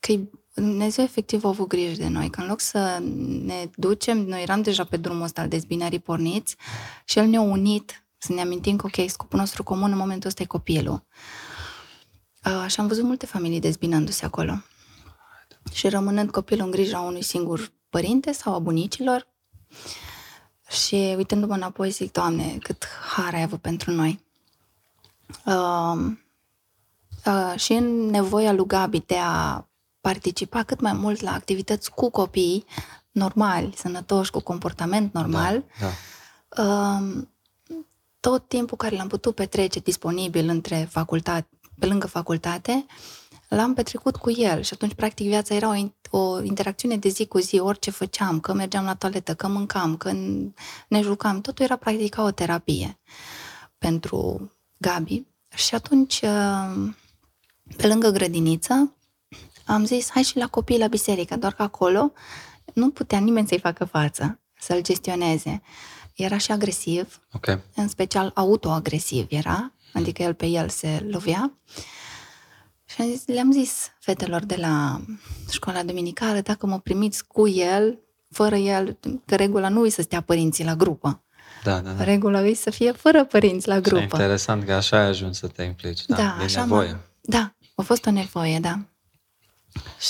că 0.01 0.13
Dumnezeu 0.55 1.05
efectiv 1.05 1.45
a 1.45 1.49
avut 1.49 1.69
grijă 1.69 2.03
de 2.03 2.09
noi, 2.09 2.31
că 2.31 2.41
în 2.41 2.47
loc 2.47 2.61
să 2.61 3.03
ne 3.45 3.71
ducem, 3.75 4.19
noi 4.19 4.43
eram 4.43 4.63
deja 4.63 4.85
pe 4.85 4.97
drumul 4.97 5.23
ăsta 5.23 5.41
al 5.41 5.49
dezbinării 5.49 5.99
porniți 5.99 6.57
și 7.05 7.19
El 7.19 7.27
ne-a 7.27 7.41
unit 7.41 8.05
să 8.19 8.33
ne 8.33 8.41
amintim 8.41 8.77
că, 8.77 8.87
ok, 8.87 9.11
scopul 9.11 9.39
nostru 9.39 9.63
comun 9.63 9.91
în 9.91 9.97
momentul 9.97 10.29
ăsta 10.29 10.43
e 10.43 10.47
copilul. 10.47 11.03
Uh, 12.47 12.65
Și 12.69 12.81
am 12.81 12.87
văzut 12.87 13.05
multe 13.05 13.27
familii 13.27 13.61
dezbinându-se 13.61 14.25
acolo. 14.25 14.63
Și 15.73 15.89
rămânând 15.89 16.31
copilul 16.31 16.65
în 16.65 16.71
grija 16.71 17.01
unui 17.01 17.23
singur 17.23 17.73
părinte 17.91 18.33
sau 18.33 18.55
a 18.55 18.59
bunicilor. 18.59 19.27
Și 20.69 21.15
uitându-mă 21.17 21.55
înapoi 21.55 21.91
zic, 21.91 22.13
Doamne, 22.13 22.59
cât 22.63 22.87
har 23.15 23.35
ai 23.35 23.43
avut 23.43 23.61
pentru 23.61 23.91
noi. 23.91 24.25
Uh, 25.45 26.13
uh, 27.27 27.59
și 27.59 27.73
în 27.73 28.07
nevoia 28.07 28.53
lui 28.53 28.67
Gabi 28.67 29.03
de 29.07 29.17
a 29.19 29.67
participa 30.01 30.63
cât 30.63 30.81
mai 30.81 30.93
mult 30.93 31.21
la 31.21 31.33
activități 31.33 31.91
cu 31.91 32.11
copii 32.11 32.65
normali, 33.11 33.75
sănătoși, 33.77 34.31
cu 34.31 34.41
comportament 34.41 35.13
normal, 35.13 35.65
Da. 35.81 36.63
uh, 36.63 37.23
tot 38.21 38.49
timpul 38.49 38.77
care 38.77 38.97
l-am 38.97 39.09
putut 39.09 39.35
petrece 39.35 39.79
disponibil 39.79 40.49
între 40.49 40.89
facultate, 40.91 41.49
pe 41.79 41.87
lângă 41.87 42.07
facultate, 42.07 42.87
l-am 43.49 43.75
petrecut 43.75 44.17
cu 44.17 44.31
el 44.31 44.63
și 44.63 44.71
atunci, 44.75 44.95
practic, 44.95 45.27
viața 45.27 45.55
era 45.55 45.69
o, 45.69 45.75
in- 45.75 45.95
o 46.11 46.43
interacțiune 46.43 46.97
de 46.97 47.09
zi 47.09 47.27
cu 47.27 47.39
zi, 47.39 47.59
orice 47.59 47.91
făceam, 47.91 48.41
că 48.41 48.53
mergeam 48.53 48.85
la 48.85 48.95
toaletă, 48.95 49.35
că 49.35 49.49
mâncam, 49.49 49.97
că 49.97 50.13
ne 50.89 51.01
jucam, 51.03 51.41
totul 51.41 51.65
era 51.65 51.77
practic 51.77 52.15
ca 52.15 52.23
o 52.23 52.31
terapie 52.31 52.99
pentru 53.79 54.51
Gabi. 54.77 55.25
Și 55.55 55.75
atunci, 55.75 56.21
uh, 56.23 56.89
pe 57.77 57.87
lângă 57.87 58.11
grădiniță, 58.11 58.97
am 59.67 59.85
zis, 59.85 60.11
hai 60.11 60.23
și 60.23 60.37
la 60.37 60.47
copii 60.47 60.79
la 60.79 60.87
biserică, 60.87 61.37
doar 61.37 61.53
că 61.55 61.63
acolo 61.63 62.13
nu 62.75 62.91
putea 62.91 63.19
nimeni 63.19 63.49
să-i 63.49 63.59
facă 63.59 63.85
față, 63.85 64.41
să-l 64.59 64.83
gestioneze. 64.83 65.63
Era 66.15 66.39
și 66.39 66.53
agresiv, 66.53 67.21
Ok. 67.33 67.59
în 67.75 67.89
special 67.89 68.31
autoagresiv 68.35 69.27
era, 69.29 69.73
adică 69.93 70.23
el 70.23 70.35
pe 70.35 70.47
el 70.47 70.69
se 70.69 71.07
lovea. 71.11 71.59
Și 72.85 73.01
am 73.01 73.09
zis, 73.09 73.27
le-am 73.27 73.53
zis 73.53 73.89
fetelor 74.01 74.45
de 74.45 74.57
la 74.57 75.01
școala 75.51 75.83
duminicală, 75.83 76.41
dacă 76.41 76.67
mă 76.67 76.79
primiți 76.81 77.27
cu 77.27 77.49
el, 77.49 77.99
fără 78.31 78.57
el, 78.57 78.99
că 79.25 79.35
regula 79.37 79.69
nu 79.69 79.87
e 79.87 79.89
să 79.89 80.03
stea 80.03 80.21
părinții 80.21 80.65
la 80.65 80.75
grupă. 80.77 81.21
Da, 81.65 81.81
da, 81.81 81.91
da. 81.91 82.05
Regula 82.05 82.41
e 82.47 82.55
să 82.55 82.71
fie 82.71 82.93
fără 82.93 83.25
părinți 83.25 83.69
la 83.69 83.75
Și 83.75 83.81
grupă. 83.81 84.01
interesant 84.03 84.65
că 84.65 84.73
așa 84.73 84.97
ai 84.99 85.07
ajuns 85.07 85.39
să 85.39 85.47
te 85.47 85.63
implici. 85.63 86.07
Da, 86.07 86.17
Da, 86.17 86.35
din 86.37 86.45
așa 86.45 86.61
nevoie. 86.61 86.89
m-am- 86.91 87.01
Da, 87.21 87.55
a 87.75 87.83
fost 87.83 88.07
o 88.07 88.11
nevoie, 88.11 88.59
da. 88.61 88.79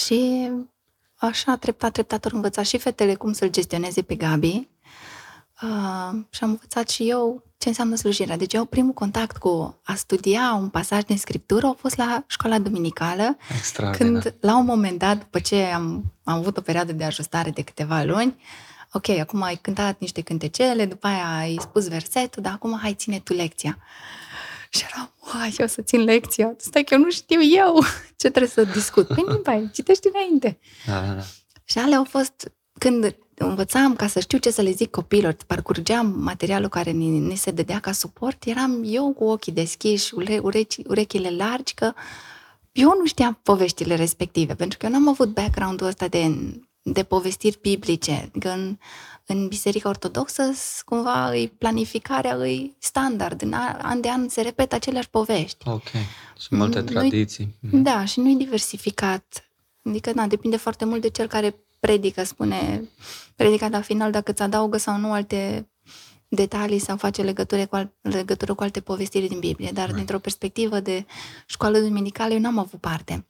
Și 0.04 0.50
așa, 1.14 1.56
treptat, 1.56 1.92
treptat, 1.92 2.24
am 2.24 2.30
învățat 2.34 2.66
și 2.66 2.78
fetele 2.78 3.14
cum 3.14 3.32
să-l 3.32 3.50
gestioneze 3.50 4.02
pe 4.02 4.14
Gabi. 4.14 4.68
Uh, 5.62 6.18
și 6.30 6.42
am 6.44 6.50
învățat 6.50 6.88
și 6.88 7.08
eu 7.08 7.42
ce 7.58 7.68
înseamnă 7.68 7.96
slujirea. 7.96 8.36
Deci 8.36 8.52
eu 8.54 8.64
primul 8.64 8.92
contact 8.92 9.36
cu 9.36 9.80
a 9.84 9.94
studia 9.94 10.54
un 10.60 10.68
pasaj 10.68 11.02
din 11.02 11.18
Scriptură 11.18 11.66
a 11.66 11.76
fost 11.78 11.96
la 11.96 12.24
școala 12.26 12.58
duminicală, 12.58 13.36
Extraordinar. 13.56 14.22
când 14.22 14.34
la 14.40 14.56
un 14.56 14.64
moment 14.64 14.98
dat, 14.98 15.18
după 15.18 15.38
ce 15.38 15.62
am, 15.62 16.14
am 16.24 16.34
avut 16.34 16.56
o 16.56 16.60
perioadă 16.60 16.92
de 16.92 17.04
ajustare 17.04 17.50
de 17.50 17.62
câteva 17.62 18.02
luni, 18.02 18.42
ok, 18.92 19.08
acum 19.08 19.42
ai 19.42 19.56
cântat 19.56 20.00
niște 20.00 20.20
cântecele, 20.20 20.86
după 20.86 21.06
aia 21.06 21.36
ai 21.36 21.56
spus 21.60 21.88
versetul, 21.88 22.42
dar 22.42 22.52
acum 22.52 22.78
hai 22.82 22.94
ține 22.94 23.18
tu 23.18 23.32
lecția. 23.32 23.78
Și 24.70 24.84
eram, 24.92 25.12
uai, 25.34 25.54
eu 25.58 25.66
să 25.66 25.82
țin 25.82 26.00
lecția. 26.00 26.54
Stai 26.56 26.82
că 26.84 26.94
eu 26.94 27.00
nu 27.00 27.10
știu 27.10 27.40
eu 27.42 27.84
ce 28.16 28.28
trebuie 28.30 28.48
să 28.50 28.64
discut. 28.64 29.06
Păi 29.06 29.24
nu, 29.28 29.36
bai, 29.44 29.70
citești 29.72 30.08
înainte. 30.12 30.58
Da, 30.86 31.00
da, 31.00 31.12
da. 31.12 31.22
Și 31.64 31.78
alea 31.78 31.96
au 31.96 32.04
fost, 32.04 32.52
când 32.78 33.16
învățam 33.38 33.94
ca 33.96 34.06
să 34.06 34.20
știu 34.20 34.38
ce 34.38 34.50
să 34.50 34.62
le 34.62 34.70
zic 34.70 34.90
copiilor, 34.90 35.36
parcurgeam 35.46 36.14
materialul 36.18 36.68
care 36.68 36.90
ni, 36.90 37.18
ni 37.18 37.36
se 37.36 37.50
dădea 37.50 37.78
ca 37.78 37.92
suport, 37.92 38.44
eram 38.44 38.82
eu 38.84 39.12
cu 39.12 39.24
ochii 39.24 39.52
deschiși, 39.52 40.14
ure, 40.14 40.38
urechi, 40.42 40.82
urechile 40.86 41.30
largi, 41.30 41.74
că 41.74 41.92
eu 42.72 42.94
nu 42.98 43.06
știam 43.06 43.38
poveștile 43.42 43.94
respective, 43.94 44.54
pentru 44.54 44.78
că 44.78 44.86
eu 44.86 44.92
n-am 44.92 45.08
avut 45.08 45.28
background-ul 45.28 45.86
ăsta 45.86 46.08
de, 46.08 46.34
de 46.82 47.02
povestiri 47.02 47.58
biblice. 47.60 48.12
Adică 48.28 48.50
în, 48.50 48.76
în 49.26 49.48
Biserica 49.48 49.88
Ortodoxă, 49.88 50.50
s- 50.54 50.82
cumva, 50.84 51.30
îi 51.30 51.48
planificarea 51.58 52.34
îi 52.36 52.76
standard. 52.78 53.42
În 53.42 53.52
a- 53.52 53.78
an 53.82 54.00
de 54.00 54.10
an 54.10 54.28
se 54.28 54.40
repetă 54.40 54.74
aceleași 54.74 55.08
povești. 55.10 55.68
Ok. 55.68 55.86
Și 56.40 56.46
multe 56.50 56.80
Nu-i- 56.80 56.88
tradiții. 56.92 57.54
Mhm. 57.60 57.82
Da, 57.82 58.04
și 58.04 58.20
nu 58.20 58.30
e 58.30 58.34
diversificat. 58.34 59.50
Adică, 59.82 60.12
da, 60.14 60.26
depinde 60.26 60.56
foarte 60.56 60.84
mult 60.84 61.00
de 61.00 61.08
cel 61.08 61.26
care 61.26 61.54
predică, 61.86 62.24
spune 62.24 62.82
predica 63.36 63.68
la 63.68 63.80
final 63.80 64.10
dacă 64.10 64.30
îți 64.30 64.42
adaugă 64.42 64.76
sau 64.76 64.96
nu 64.98 65.12
alte 65.12 65.68
detalii 66.28 66.78
sau 66.78 66.96
face 66.96 67.22
legătură 67.22 67.66
cu, 67.66 67.76
al, 67.76 67.90
legătură 68.00 68.54
cu 68.54 68.62
alte 68.62 68.80
povestiri 68.80 69.28
din 69.28 69.38
Biblie. 69.38 69.70
Dar 69.72 69.82
Right. 69.84 69.96
dintr-o 69.96 70.18
perspectivă 70.18 70.80
de 70.80 71.06
școală 71.46 71.78
duminicală, 71.78 72.32
eu 72.32 72.38
n-am 72.40 72.58
avut 72.58 72.80
parte 72.80 73.26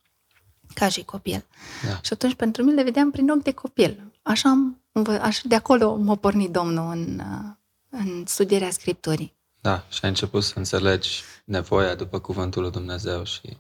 ca 0.75 0.88
și 0.88 1.05
copil. 1.05 1.45
Da. 1.87 2.01
Și 2.03 2.12
atunci 2.12 2.35
pentru 2.35 2.62
mine 2.62 2.75
le 2.75 2.83
vedeam 2.83 3.11
prin 3.11 3.29
ochi 3.31 3.42
de 3.42 3.53
copil. 3.53 4.12
Așa, 4.23 4.49
am, 4.49 4.81
învă- 4.92 5.21
așa 5.21 5.40
de 5.45 5.55
acolo 5.55 5.95
m-a 5.97 6.14
pornit 6.14 6.51
Domnul 6.51 6.90
în, 6.92 7.19
uh, 7.19 7.55
în 7.90 8.25
studierea 8.27 8.71
Scripturii. 8.71 9.35
Da, 9.61 9.85
și 9.88 9.99
ai 10.03 10.09
început 10.09 10.42
să 10.45 10.53
înțelegi 10.57 11.23
nevoia 11.47 11.95
după 11.95 12.19
cuvântul 12.19 12.63
lui 12.63 12.71
Dumnezeu 12.71 13.25
și... 13.25 13.57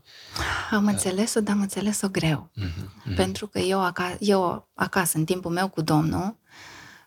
Am 0.70 0.86
înțeles-o, 0.86 1.40
dar 1.40 1.54
am 1.54 1.60
înțeles-o 1.60 2.08
greu. 2.08 2.50
Mhm, 2.54 3.14
Pentru 3.14 3.46
că 3.46 3.58
eu 3.58 3.80
acasă, 3.80 4.16
eu 4.20 4.68
acasă, 4.74 5.18
în 5.18 5.24
timpul 5.24 5.50
meu 5.50 5.68
cu 5.68 5.80
Domnul, 5.80 6.36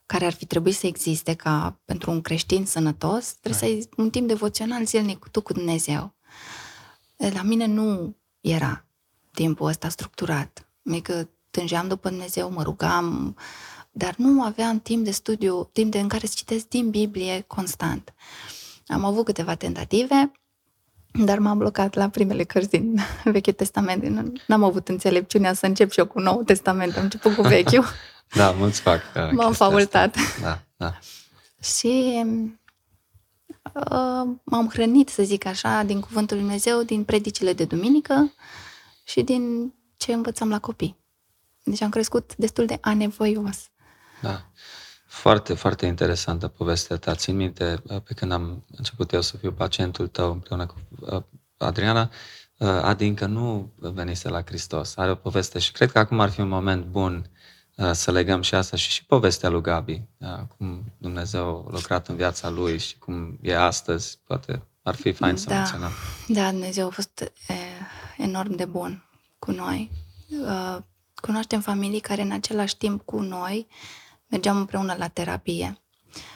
care 0.05 0.25
ar 0.25 0.33
fi 0.33 0.45
trebuit 0.45 0.75
să 0.75 0.87
existe 0.87 1.33
ca 1.33 1.79
pentru 1.85 2.11
un 2.11 2.21
creștin 2.21 2.65
sănătos, 2.65 3.33
trebuie 3.33 3.59
să 3.59 3.65
ai 3.65 3.89
un 3.97 4.09
timp 4.09 4.27
devoțional 4.27 4.85
zilnic 4.85 5.27
tu 5.31 5.41
cu 5.41 5.53
Dumnezeu. 5.53 6.13
La 7.15 7.41
mine 7.41 7.65
nu 7.65 8.15
era 8.41 8.85
timpul 9.31 9.67
ăsta 9.67 9.89
structurat. 9.89 10.67
Adică 10.89 11.29
tângeam 11.49 11.87
după 11.87 12.09
Dumnezeu, 12.09 12.51
mă 12.51 12.63
rugam, 12.63 13.35
dar 13.91 14.15
nu 14.17 14.43
aveam 14.43 14.79
timp 14.79 15.03
de 15.03 15.11
studiu, 15.11 15.69
timp 15.73 15.91
de 15.91 15.99
în 15.99 16.07
care 16.07 16.27
să 16.27 16.33
citesc 16.35 16.67
din 16.67 16.89
Biblie 16.89 17.41
constant. 17.41 18.13
Am 18.87 19.05
avut 19.05 19.25
câteva 19.25 19.55
tentative, 19.55 20.31
dar 21.11 21.39
m-am 21.39 21.57
blocat 21.57 21.93
la 21.93 22.09
primele 22.09 22.43
cărți 22.43 22.69
din 22.69 22.99
Vechiul 23.23 23.53
Testament. 23.53 24.05
Nu- 24.05 24.33
N-am 24.47 24.63
avut 24.63 24.87
înțelepciunea 24.87 25.53
să 25.53 25.65
încep 25.65 25.91
și 25.91 25.99
eu 25.99 26.05
cu 26.07 26.19
Noul 26.19 26.43
Testament. 26.43 26.97
Am 26.97 27.03
început 27.03 27.35
cu 27.35 27.41
Vechiul 27.41 27.85
Da, 28.35 28.51
mulți 28.51 28.81
fac 28.81 28.95
uh, 28.95 29.01
chestia 29.13 29.31
M-am 29.31 29.51
asta. 29.51 29.65
faultat. 29.69 30.15
Da, 30.41 30.59
da. 30.77 30.97
și 31.63 32.23
uh, 33.73 34.27
m-am 34.43 34.69
hrănit, 34.71 35.09
să 35.09 35.23
zic 35.23 35.45
așa, 35.45 35.83
din 35.83 35.99
Cuvântul 35.99 36.35
Lui 36.35 36.45
Dumnezeu, 36.45 36.83
din 36.83 37.03
predicile 37.03 37.53
de 37.53 37.65
duminică 37.65 38.33
și 39.03 39.21
din 39.21 39.73
ce 39.97 40.13
învățam 40.13 40.49
la 40.49 40.59
copii. 40.59 40.97
Deci 41.63 41.81
am 41.81 41.89
crescut 41.89 42.35
destul 42.35 42.65
de 42.65 42.77
anevoios. 42.81 43.57
Da. 44.21 44.45
Foarte, 45.09 45.53
foarte 45.53 45.85
interesantă 45.85 46.47
povestea 46.47 46.97
ta. 46.97 47.15
Țin 47.15 47.35
minte, 47.35 47.81
uh, 47.83 48.01
pe 48.01 48.13
când 48.13 48.31
am 48.31 48.63
început 48.77 49.11
eu 49.13 49.21
să 49.21 49.37
fiu 49.37 49.51
pacientul 49.51 50.07
tău 50.07 50.31
împreună 50.31 50.65
cu 50.65 50.75
uh, 50.99 51.21
Adriana, 51.57 52.09
uh, 52.57 52.67
Adi 52.67 53.07
încă 53.07 53.25
nu 53.25 53.71
venise 53.77 54.29
la 54.29 54.41
Hristos. 54.41 54.97
Are 54.97 55.11
o 55.11 55.15
poveste 55.15 55.59
și 55.59 55.71
cred 55.71 55.91
că 55.91 55.99
acum 55.99 56.19
ar 56.19 56.29
fi 56.29 56.41
un 56.41 56.47
moment 56.47 56.85
bun 56.85 57.29
uh, 57.75 57.91
să 57.91 58.11
legăm 58.11 58.41
și 58.41 58.55
asta 58.55 58.77
și 58.77 58.89
și 58.89 59.05
povestea 59.05 59.49
lui 59.49 59.61
Gabi, 59.61 60.01
uh, 60.17 60.27
cum 60.57 60.83
Dumnezeu 60.97 61.65
a 61.67 61.71
lucrat 61.71 62.07
în 62.07 62.15
viața 62.15 62.49
lui 62.49 62.77
și 62.77 62.97
cum 62.97 63.37
e 63.41 63.57
astăzi. 63.57 64.19
Poate 64.23 64.63
ar 64.83 64.95
fi 64.95 65.11
fain 65.11 65.35
să 65.35 65.49
Da. 65.49 65.55
menționăm. 65.55 65.91
Da, 66.27 66.49
Dumnezeu 66.51 66.87
a 66.87 66.89
fost 66.89 67.31
e, 67.47 67.53
enorm 68.17 68.55
de 68.55 68.65
bun 68.65 69.03
cu 69.39 69.51
noi. 69.51 69.91
Uh, 70.29 70.77
cunoaștem 71.15 71.61
familii 71.61 71.99
care 71.99 72.21
în 72.21 72.31
același 72.31 72.77
timp 72.77 73.01
cu 73.05 73.19
noi 73.21 73.67
mergeam 74.29 74.57
împreună 74.57 74.95
la 74.97 75.07
terapie. 75.07 75.81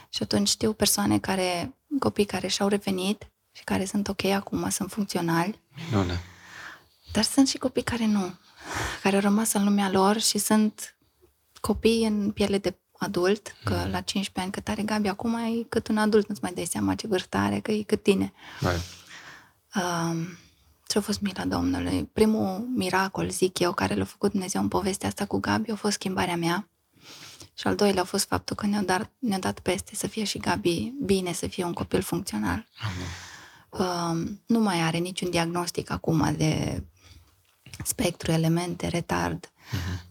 Și 0.10 0.24
atunci 0.24 0.48
știu 0.48 0.74
persoane 0.74 1.20
care, 1.20 1.76
copii 2.00 2.26
care 2.26 2.48
și-au 2.48 2.68
revenit 2.68 3.32
și 3.52 3.64
care 3.64 3.86
sunt 3.86 4.08
ok 4.08 4.24
acum, 4.24 4.70
sunt 4.70 4.92
funcționali, 4.92 5.62
Minune. 5.90 6.20
dar 7.12 7.24
sunt 7.24 7.48
și 7.48 7.58
copii 7.58 7.84
care 7.84 8.06
nu, 8.06 8.34
care 9.02 9.16
au 9.16 9.22
rămas 9.22 9.54
în 9.54 9.64
lumea 9.64 9.90
lor 9.90 10.20
și 10.20 10.38
sunt 10.38 10.96
copii 11.62 12.06
în 12.06 12.32
piele 12.32 12.58
de 12.58 12.78
adult, 12.98 13.56
că 13.64 13.74
la 13.74 14.02
15 14.02 14.40
ani 14.40 14.52
cât 14.52 14.68
are 14.68 14.82
Gabi, 14.82 15.08
acum 15.08 15.34
e 15.36 15.66
cât 15.70 15.88
un 15.88 15.98
adult, 15.98 16.28
nu-ți 16.28 16.42
mai 16.42 16.54
dai 16.54 16.66
seama 16.66 16.96
ce 16.96 17.08
vârstă 17.08 17.38
are, 17.38 17.60
că 17.60 17.72
e 17.72 17.84
cât 17.84 18.04
tine. 18.04 18.34
Right. 18.60 18.84
Um, 19.76 20.38
ce 20.88 20.98
a 20.98 21.02
fost 21.02 21.22
mila 21.22 21.46
Domnului? 21.46 22.10
Primul 22.14 22.68
miracol, 22.76 23.30
zic 23.30 23.60
eu, 23.60 23.74
care 23.74 23.96
l-a 23.96 24.04
făcut 24.04 24.32
Dumnezeu 24.32 24.62
în 24.62 24.68
povestea 24.68 25.08
asta 25.08 25.26
cu 25.26 25.40
Gabi, 25.40 25.72
a 25.72 25.76
fost 25.76 25.94
schimbarea 25.94 26.36
mea. 26.36 26.68
Și 27.54 27.68
al 27.68 27.76
doilea 27.76 28.02
a 28.02 28.06
fost 28.06 28.28
faptul 28.28 28.56
că 28.56 28.66
ne-a 28.66 28.82
dat, 28.82 29.12
ne 29.20 29.40
dat 29.40 29.60
peste 29.60 29.96
să 29.96 30.08
fie 30.08 30.24
și 30.24 30.38
Gabi 30.38 30.94
bine, 31.06 31.34
să 31.34 31.48
fie 31.48 31.64
un 31.64 31.74
copil 31.74 32.02
funcțional. 32.02 32.68
Um, 33.70 34.42
nu 34.46 34.60
mai 34.60 34.82
are 34.82 34.98
niciun 34.98 35.30
diagnostic 35.30 35.90
acum 35.90 36.34
de 36.38 36.84
spectru, 37.84 38.32
elemente, 38.32 38.88
retard, 38.88 39.52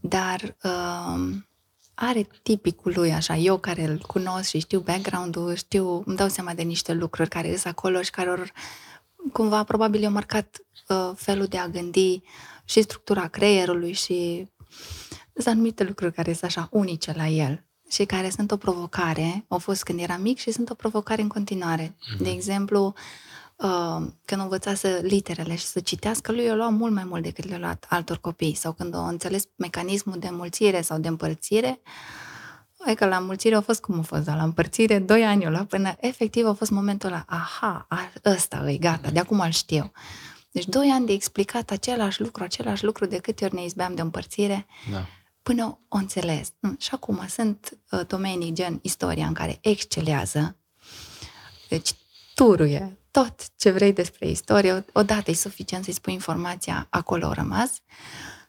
dar 0.00 0.56
um, 0.62 1.46
are 1.94 2.28
tipicul 2.42 2.92
lui, 2.94 3.12
așa, 3.12 3.36
eu 3.36 3.58
care 3.58 3.84
îl 3.84 3.98
cunosc 3.98 4.48
și 4.48 4.58
știu 4.58 4.80
background-ul, 4.80 5.54
știu, 5.54 6.02
îmi 6.06 6.16
dau 6.16 6.28
seama 6.28 6.54
de 6.54 6.62
niște 6.62 6.92
lucruri 6.92 7.28
care 7.28 7.48
sunt 7.48 7.66
acolo 7.66 8.02
și 8.02 8.10
care 8.10 8.30
or, 8.30 8.52
cumva 9.32 9.64
probabil 9.64 10.00
i-au 10.00 10.12
marcat 10.12 10.56
uh, 10.88 11.10
felul 11.16 11.46
de 11.46 11.58
a 11.58 11.68
gândi 11.68 12.22
și 12.64 12.82
structura 12.82 13.28
creierului 13.28 13.92
și 13.92 14.48
sunt 15.34 15.46
anumite 15.46 15.84
lucruri 15.84 16.12
care 16.12 16.32
sunt 16.32 16.44
așa 16.44 16.68
unice 16.70 17.12
la 17.16 17.26
el 17.26 17.64
și 17.90 18.04
care 18.04 18.30
sunt 18.30 18.50
o 18.50 18.56
provocare, 18.56 19.44
au 19.48 19.58
fost 19.58 19.82
când 19.82 20.00
era 20.00 20.16
mic 20.16 20.38
și 20.38 20.50
sunt 20.50 20.70
o 20.70 20.74
provocare 20.74 21.22
în 21.22 21.28
continuare. 21.28 21.96
De 22.18 22.30
exemplu, 22.30 22.94
uh, 23.56 24.06
când 24.24 24.40
a 24.40 24.42
învățat 24.42 24.76
să 24.76 25.00
literele 25.02 25.56
și 25.56 25.64
să 25.64 25.80
citească, 25.80 26.32
lui 26.32 26.44
i-a 26.44 26.54
luat 26.54 26.72
mult 26.72 26.92
mai 26.92 27.04
mult 27.04 27.22
decât 27.22 27.48
le-a 27.48 27.58
luat 27.58 27.86
altor 27.88 28.18
copii. 28.18 28.54
Sau 28.54 28.72
când 28.72 28.94
a 28.94 29.08
înțeles 29.08 29.44
mecanismul 29.56 30.18
de 30.18 30.26
înmulțire 30.26 30.80
sau 30.80 30.98
de 30.98 31.08
împărțire, 31.08 31.80
Adică 32.86 33.06
la 33.06 33.16
înmulțire 33.16 33.54
a 33.54 33.60
fost 33.60 33.80
cum 33.80 33.98
a 33.98 34.02
fost, 34.02 34.24
dar 34.24 34.36
la 34.36 34.42
împărțire, 34.42 34.98
doi 34.98 35.24
ani 35.24 35.50
la 35.50 35.64
până 35.64 35.94
efectiv 36.00 36.46
a 36.46 36.52
fost 36.52 36.70
momentul 36.70 37.08
ăla, 37.08 37.24
aha, 37.26 37.86
a, 37.88 37.98
ăsta 38.24 38.70
e 38.70 38.76
gata, 38.76 39.10
de 39.10 39.18
acum 39.18 39.40
îl 39.40 39.50
știu. 39.50 39.92
Deci 40.50 40.66
doi 40.66 40.90
ani 40.94 41.06
de 41.06 41.12
explicat 41.12 41.70
același 41.70 42.20
lucru, 42.20 42.42
același 42.42 42.84
lucru 42.84 43.06
de 43.06 43.18
câte 43.18 43.44
ori 43.44 43.54
ne 43.54 43.64
izbeam 43.64 43.94
de 43.94 44.00
împărțire, 44.00 44.66
Da. 44.90 45.06
Până 45.42 45.78
o 45.88 45.96
înțeles. 45.96 46.52
Mm, 46.60 46.76
Și 46.80 46.88
acum 46.92 47.26
sunt 47.28 47.78
uh, 47.90 48.00
domenii 48.06 48.52
gen 48.52 48.78
istoria 48.82 49.26
în 49.26 49.32
care 49.32 49.58
excelează, 49.60 50.56
deci 51.68 51.94
turuie 52.34 52.96
tot 53.10 53.34
ce 53.56 53.70
vrei 53.70 53.92
despre 53.92 54.28
istorie, 54.28 54.84
odată 54.92 55.30
e 55.30 55.34
suficient 55.34 55.84
să-i 55.84 55.92
spui 55.92 56.12
informația, 56.12 56.86
acolo 56.90 57.26
a 57.26 57.32
rămas. 57.32 57.70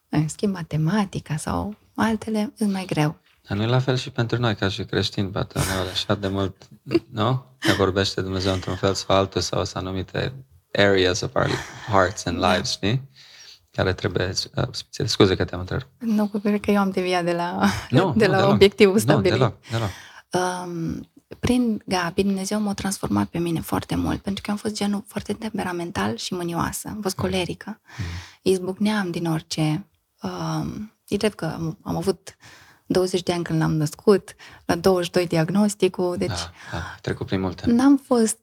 În 0.10 0.28
schimb, 0.28 0.54
matematica 0.54 1.38
sau 1.38 1.76
altele 1.96 2.54
e 2.58 2.66
mai 2.66 2.86
greu. 2.86 3.18
Dar 3.48 3.58
nu 3.58 3.64
e 3.64 3.68
la 3.68 3.80
fel 3.80 3.96
și 3.96 4.10
pentru 4.10 4.38
noi, 4.40 4.56
ca 4.56 4.70
și 4.70 4.84
creștini, 4.84 5.30
poate 5.30 5.60
uneori 5.60 5.90
așa 5.90 6.16
de 6.16 6.28
mult, 6.28 6.68
nu? 7.10 7.46
Ne 7.66 7.74
vorbește 7.74 8.22
Dumnezeu 8.22 8.54
într-un 8.54 8.76
fel 8.76 8.94
sau 8.94 9.16
altul 9.16 9.42
sau 9.42 9.66
sunt 9.66 9.86
anumite 9.86 10.34
areas 10.74 11.22
of 11.22 11.36
our 11.36 11.50
hearts 11.90 12.26
and 12.26 12.38
lives, 12.38 12.72
știi? 12.72 13.02
Care 13.78 13.94
trebuie, 13.94 14.34
uh, 14.56 14.68
scuze 15.06 15.36
că 15.36 15.46
te-am 15.46 15.60
întrerupt. 15.60 15.88
Nu, 16.00 16.28
cred 16.28 16.60
că 16.60 16.72
eu 16.72 16.80
am 16.80 16.90
deviat 16.92 17.24
de 17.24 17.32
la, 17.32 17.60
Nu, 17.90 18.14
de 18.18 18.26
nu, 18.26 18.32
la 18.32 18.38
deloc. 18.38 18.54
obiectivul 18.54 18.94
Nu, 18.94 19.00
stabilit. 19.00 19.32
deloc, 19.32 19.56
deloc. 19.72 19.90
Um, 20.32 21.10
prin 21.40 21.84
Gabi, 21.86 22.24
Dumnezeu 22.24 22.60
m-a 22.60 22.74
transformat 22.74 23.28
pe 23.28 23.38
mine 23.38 23.62
foarte 23.62 23.96
mult, 23.96 24.22
pentru 24.22 24.44
că 24.44 24.52
am 24.52 24.58
fost 24.58 24.76
genul 24.76 25.04
foarte 25.08 25.34
temperamental 25.34 26.16
și 26.16 26.34
mânioasă. 26.34 26.88
Am 26.88 27.02
fost 27.02 27.16
colerică. 27.16 27.82
Mm. 27.98 28.52
Izbucneam 28.52 29.12
din 29.12 29.26
orice. 29.26 29.86
Uh, 30.22 30.66
e 31.08 31.18
drept 31.18 31.36
că 31.36 31.46
am, 31.46 31.78
am 31.84 31.96
avut 31.96 32.36
20 32.86 33.24
de 33.24 33.34
ani 33.34 33.44
când 33.44 33.60
l-am 33.60 33.74
născut, 33.76 34.36
la 34.66 34.76
22 34.76 35.28
diagnosticul, 35.28 36.16
deci... 36.18 36.28
Da, 36.30 36.52
da, 36.72 36.96
trecut 37.02 37.26
prin 37.26 37.40
multe. 37.40 37.72
N-am 37.72 38.02
fost 38.06 38.38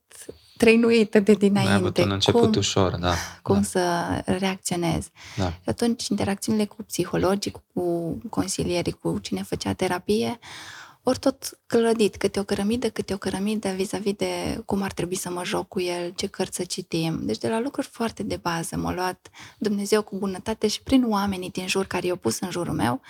trăinuită 0.60 1.20
de 1.20 1.32
dinainte. 1.32 1.70
Ai 1.70 1.76
avut 1.76 1.98
un 1.98 2.10
început 2.10 2.40
cum, 2.40 2.52
ușor, 2.56 2.96
da. 2.96 3.14
Cum 3.42 3.54
da. 3.54 3.62
să 3.62 3.80
reacționez. 4.24 5.08
Da. 5.36 5.48
Și 5.48 5.68
atunci, 5.68 6.08
interacțiunile 6.08 6.64
cu 6.64 6.76
psihologii, 6.82 7.54
cu 7.72 8.18
consilierii, 8.28 8.92
cu 8.92 9.18
cine 9.18 9.42
făcea 9.42 9.72
terapie, 9.72 10.38
ori 11.02 11.18
tot 11.18 11.58
clădit, 11.66 12.16
câte 12.16 12.40
o 12.40 12.44
cărămidă, 12.44 12.90
câte 12.90 13.14
o 13.14 13.16
cărămidă 13.16 13.68
vis-a-vis 13.68 14.12
de 14.12 14.62
cum 14.64 14.82
ar 14.82 14.92
trebui 14.92 15.16
să 15.16 15.30
mă 15.30 15.44
joc 15.44 15.68
cu 15.68 15.80
el, 15.80 16.12
ce 16.14 16.26
cărți 16.26 16.56
să 16.56 16.64
citim. 16.64 17.20
Deci 17.22 17.38
de 17.38 17.48
la 17.48 17.60
lucruri 17.60 17.88
foarte 17.90 18.22
de 18.22 18.36
bază 18.36 18.76
m-a 18.76 18.92
luat 18.92 19.28
Dumnezeu 19.58 20.02
cu 20.02 20.16
bunătate 20.16 20.66
și 20.66 20.82
prin 20.82 21.04
oamenii 21.08 21.50
din 21.50 21.66
jur 21.66 21.86
care 21.86 22.06
i-au 22.06 22.16
pus 22.16 22.40
în 22.40 22.50
jurul 22.50 22.74
meu, 22.74 23.00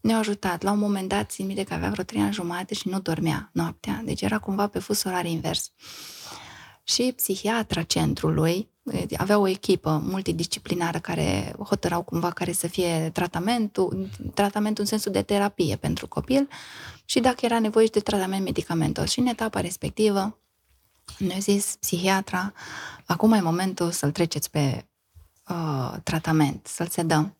ne-au 0.00 0.18
ajutat. 0.18 0.62
La 0.62 0.70
un 0.70 0.78
moment 0.78 1.08
dat, 1.08 1.30
țin 1.30 1.46
minte 1.46 1.64
că 1.64 1.74
avea 1.74 1.90
vreo 1.90 2.04
trei 2.04 2.20
ani 2.20 2.32
jumate 2.32 2.74
și 2.74 2.88
nu 2.88 3.00
dormea 3.00 3.50
noaptea. 3.52 4.02
Deci 4.04 4.22
era 4.22 4.38
cumva 4.38 4.66
pe 4.66 4.78
fus 4.78 5.04
orar 5.04 5.24
invers. 5.24 5.70
Și 6.84 7.12
psihiatra 7.16 7.82
centrului 7.82 8.68
avea 9.16 9.38
o 9.38 9.48
echipă 9.48 10.02
multidisciplinară 10.04 10.98
care 10.98 11.54
hotărau 11.58 12.02
cumva 12.02 12.30
care 12.30 12.52
să 12.52 12.66
fie 12.66 13.10
tratamentul, 13.12 14.08
tratamentul 14.34 14.82
în 14.82 14.88
sensul 14.88 15.12
de 15.12 15.22
terapie 15.22 15.76
pentru 15.76 16.08
copil 16.08 16.48
și 17.04 17.20
dacă 17.20 17.44
era 17.44 17.58
nevoie 17.58 17.86
de 17.86 18.00
tratament 18.00 18.44
medicamentos. 18.44 19.10
Și 19.10 19.18
în 19.18 19.26
etapa 19.26 19.60
respectivă 19.60 20.38
ne-a 21.18 21.38
zis 21.38 21.76
psihiatra, 21.80 22.52
acum 23.04 23.32
e 23.32 23.40
momentul 23.40 23.90
să-l 23.90 24.10
treceți 24.10 24.50
pe 24.50 24.86
uh, 25.48 25.94
tratament, 26.02 26.66
să-l 26.66 26.88
sedăm. 26.88 27.36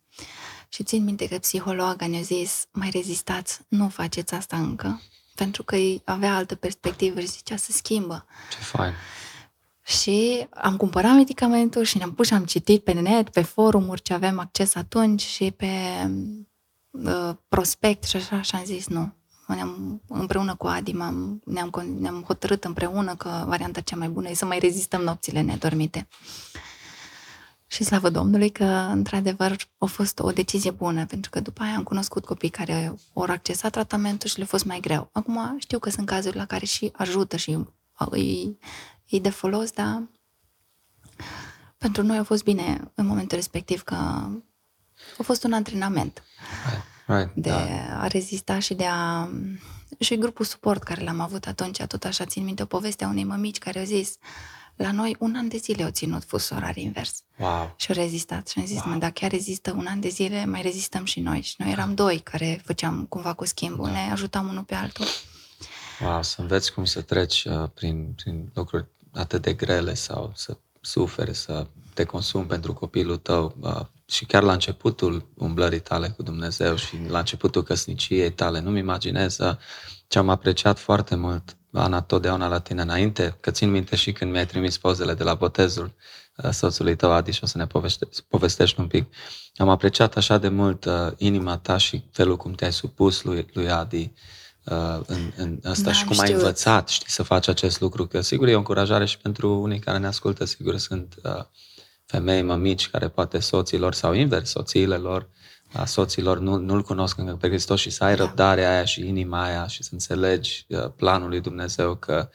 Și 0.69 0.83
țin 0.83 1.03
minte 1.03 1.27
că 1.27 1.37
psihologa 1.37 2.07
ne-a 2.07 2.21
zis, 2.21 2.65
mai 2.71 2.89
rezistați, 2.89 3.59
nu 3.67 3.89
faceți 3.89 4.33
asta 4.33 4.57
încă, 4.57 5.01
pentru 5.35 5.63
că 5.63 5.75
avea 6.03 6.35
altă 6.35 6.55
perspectivă 6.55 7.19
și 7.19 7.27
zicea 7.27 7.55
să 7.55 7.71
schimbă. 7.71 8.25
Ce 8.51 8.57
fain! 8.57 8.93
Și 9.85 10.47
am 10.49 10.77
cumpărat 10.77 11.15
medicamentul 11.15 11.83
și 11.83 11.97
ne-am 11.97 12.13
pus 12.13 12.27
și 12.27 12.33
am 12.33 12.45
citit 12.45 12.83
pe 12.83 12.91
net, 12.91 13.29
pe 13.29 13.41
forumuri 13.41 14.01
ce 14.01 14.13
aveam 14.13 14.39
acces 14.39 14.75
atunci 14.75 15.21
și 15.21 15.51
pe 15.51 15.69
uh, 16.89 17.35
prospect 17.47 18.03
și 18.03 18.15
așa 18.15 18.41
și 18.41 18.55
am 18.55 18.63
zis 18.65 18.87
nu. 18.87 19.13
Ne-am, 19.47 20.01
împreună 20.07 20.55
cu 20.55 20.67
Adi 20.67 20.91
ne-am, 20.91 21.41
ne-am 21.99 22.23
hotărât 22.25 22.63
împreună 22.63 23.15
că 23.15 23.43
varianta 23.47 23.81
cea 23.81 23.95
mai 23.95 24.09
bună 24.09 24.29
e 24.29 24.33
să 24.33 24.45
mai 24.45 24.59
rezistăm 24.59 25.01
nopțile 25.01 25.41
nedormite. 25.41 26.07
Și 27.67 27.83
slavă 27.83 28.09
Domnului 28.09 28.49
că, 28.49 28.63
într-adevăr, 28.91 29.55
a 29.77 29.85
fost 29.85 30.19
o 30.19 30.31
decizie 30.31 30.71
bună, 30.71 31.05
pentru 31.05 31.29
că 31.29 31.39
după 31.39 31.63
aia 31.63 31.75
am 31.75 31.83
cunoscut 31.83 32.25
copii 32.25 32.49
care 32.49 32.95
au 33.13 33.23
accesat 33.23 33.71
tratamentul 33.71 34.29
și 34.29 34.37
le-a 34.37 34.45
fost 34.45 34.65
mai 34.65 34.79
greu. 34.79 35.09
Acum 35.11 35.55
știu 35.59 35.79
că 35.79 35.89
sunt 35.89 36.05
cazuri 36.05 36.37
la 36.37 36.45
care 36.45 36.65
și 36.65 36.91
ajută 36.93 37.35
și 37.37 37.57
îi, 38.09 38.57
îi 39.09 39.19
de 39.19 39.29
folos, 39.29 39.71
dar 39.71 40.03
pentru 41.77 42.03
noi 42.03 42.17
a 42.17 42.23
fost 42.23 42.43
bine 42.43 42.91
în 42.93 43.05
momentul 43.05 43.37
respectiv 43.37 43.81
că 43.81 43.95
a 45.17 45.23
fost 45.23 45.43
un 45.43 45.53
antrenament 45.53 46.23
right, 46.67 46.83
right, 47.05 47.31
de 47.35 47.49
da. 47.49 48.01
a 48.01 48.07
rezista 48.07 48.59
și 48.59 48.73
de 48.73 48.85
a... 48.85 49.29
Și 49.99 50.17
grupul 50.17 50.45
suport 50.45 50.83
care 50.83 51.03
l-am 51.03 51.19
avut 51.19 51.47
atunci, 51.47 51.83
tot 51.83 52.03
așa 52.03 52.25
țin 52.25 52.43
minte 52.43 52.61
o 52.61 52.65
poveste 52.65 53.03
a 53.03 53.07
unei 53.07 53.23
mămici 53.23 53.57
care 53.57 53.79
a 53.79 53.83
zis 53.83 54.17
la 54.75 54.91
noi 54.91 55.15
un 55.19 55.35
an 55.35 55.47
de 55.47 55.57
zile 55.57 55.83
au 55.83 55.89
ținut 55.89 56.23
fus 56.23 56.49
orar 56.49 56.75
invers. 56.75 57.23
Wow. 57.37 57.73
Și 57.75 57.91
au 57.91 57.95
rezistat. 57.95 58.47
Și 58.47 58.59
am 58.59 58.65
zis, 58.65 58.77
wow. 58.83 58.93
mă, 58.93 58.99
dacă 58.99 59.11
chiar 59.13 59.31
rezistă 59.31 59.71
un 59.71 59.85
an 59.85 59.99
de 59.99 60.09
zile, 60.09 60.45
mai 60.45 60.61
rezistăm 60.61 61.05
și 61.05 61.19
noi. 61.19 61.41
Și 61.41 61.55
noi 61.57 61.71
eram 61.71 61.93
doi 61.93 62.19
care 62.19 62.61
făceam 62.65 63.05
cumva 63.05 63.33
cu 63.33 63.45
schimbul, 63.45 63.85
da. 63.85 63.91
ne 63.91 64.11
ajutam 64.11 64.47
unul 64.47 64.63
pe 64.63 64.75
altul. 64.75 65.05
Wow, 66.01 66.23
să 66.23 66.41
înveți 66.41 66.73
cum 66.73 66.85
să 66.85 67.01
treci 67.01 67.43
uh, 67.43 67.69
prin, 67.73 68.13
prin 68.15 68.51
lucruri 68.53 68.85
atât 69.15 69.41
de 69.41 69.53
grele 69.53 69.93
sau 69.93 70.31
să 70.35 70.57
suferi, 70.81 71.33
să 71.33 71.67
te 71.93 72.03
consumi 72.03 72.45
pentru 72.45 72.73
copilul 72.73 73.17
tău 73.17 73.55
uh, 73.59 73.81
și 74.05 74.25
chiar 74.25 74.43
la 74.43 74.53
începutul 74.53 75.27
umblării 75.35 75.79
tale 75.79 76.07
cu 76.09 76.23
Dumnezeu 76.23 76.75
și 76.75 76.97
la 77.07 77.19
începutul 77.19 77.63
căsniciei 77.63 78.31
tale, 78.31 78.59
nu-mi 78.59 78.79
imaginez 78.79 79.37
uh, 79.37 79.55
ce 80.07 80.17
am 80.17 80.29
apreciat 80.29 80.79
foarte 80.79 81.15
mult, 81.15 81.55
Ana, 81.71 82.01
totdeauna 82.01 82.47
la 82.47 82.59
tine 82.59 82.81
înainte, 82.81 83.37
că 83.39 83.51
țin 83.51 83.71
minte 83.71 83.95
și 83.95 84.11
când 84.11 84.31
mi-ai 84.31 84.45
trimis 84.45 84.77
pozele 84.77 85.13
de 85.13 85.23
la 85.23 85.33
botezul 85.33 85.93
uh, 86.37 86.49
soțului 86.49 86.95
tău, 86.95 87.11
Adi, 87.11 87.31
și 87.31 87.39
o 87.43 87.45
să 87.45 87.57
ne 87.57 87.67
povestești, 87.67 88.23
povestești 88.27 88.79
un 88.79 88.87
pic. 88.87 89.13
Am 89.55 89.69
apreciat 89.69 90.15
așa 90.17 90.37
de 90.37 90.47
mult 90.47 90.85
uh, 90.85 91.11
inima 91.17 91.57
ta 91.57 91.77
și 91.77 92.03
felul 92.11 92.37
cum 92.37 92.53
te-ai 92.53 92.73
supus 92.73 93.23
lui, 93.23 93.45
lui 93.53 93.69
Adi, 93.69 94.01
uh, 94.01 94.09
în, 95.05 95.31
în 95.35 95.59
asta 95.63 95.91
și 95.91 96.05
cum 96.05 96.19
ai 96.19 96.31
învățat, 96.31 96.89
știi, 96.89 97.09
să 97.09 97.23
faci 97.23 97.47
acest 97.47 97.79
lucru, 97.79 98.07
că 98.07 98.21
sigur 98.21 98.47
e 98.47 98.53
o 98.53 98.57
încurajare 98.57 99.05
și 99.05 99.17
pentru 99.17 99.61
unii 99.61 99.79
care 99.79 99.97
ne 99.97 100.07
ascultă, 100.07 100.45
sigur 100.45 100.77
sunt 100.77 101.15
uh, 101.23 101.43
femei, 102.05 102.41
mămici, 102.41 102.89
care 102.89 103.07
poate 103.07 103.39
soților 103.39 103.93
sau 103.93 104.13
invers, 104.13 104.49
soțiile 104.49 104.95
lor, 104.95 105.29
a 105.73 105.85
soților 105.85 106.39
nu, 106.39 106.55
nu-L 106.57 106.81
cunosc 106.81 107.17
încă 107.17 107.35
pe 107.35 107.47
Hristos 107.47 107.79
și 107.79 107.89
să 107.89 108.03
ai 108.03 108.15
da. 108.15 108.23
răbdarea 108.23 108.69
aia 108.69 108.85
și 108.85 109.07
inima 109.07 109.43
aia 109.43 109.67
și 109.67 109.83
să 109.83 109.89
înțelegi 109.91 110.65
uh, 110.69 110.91
planul 110.95 111.29
lui 111.29 111.41
Dumnezeu 111.41 111.95
că 111.95 112.29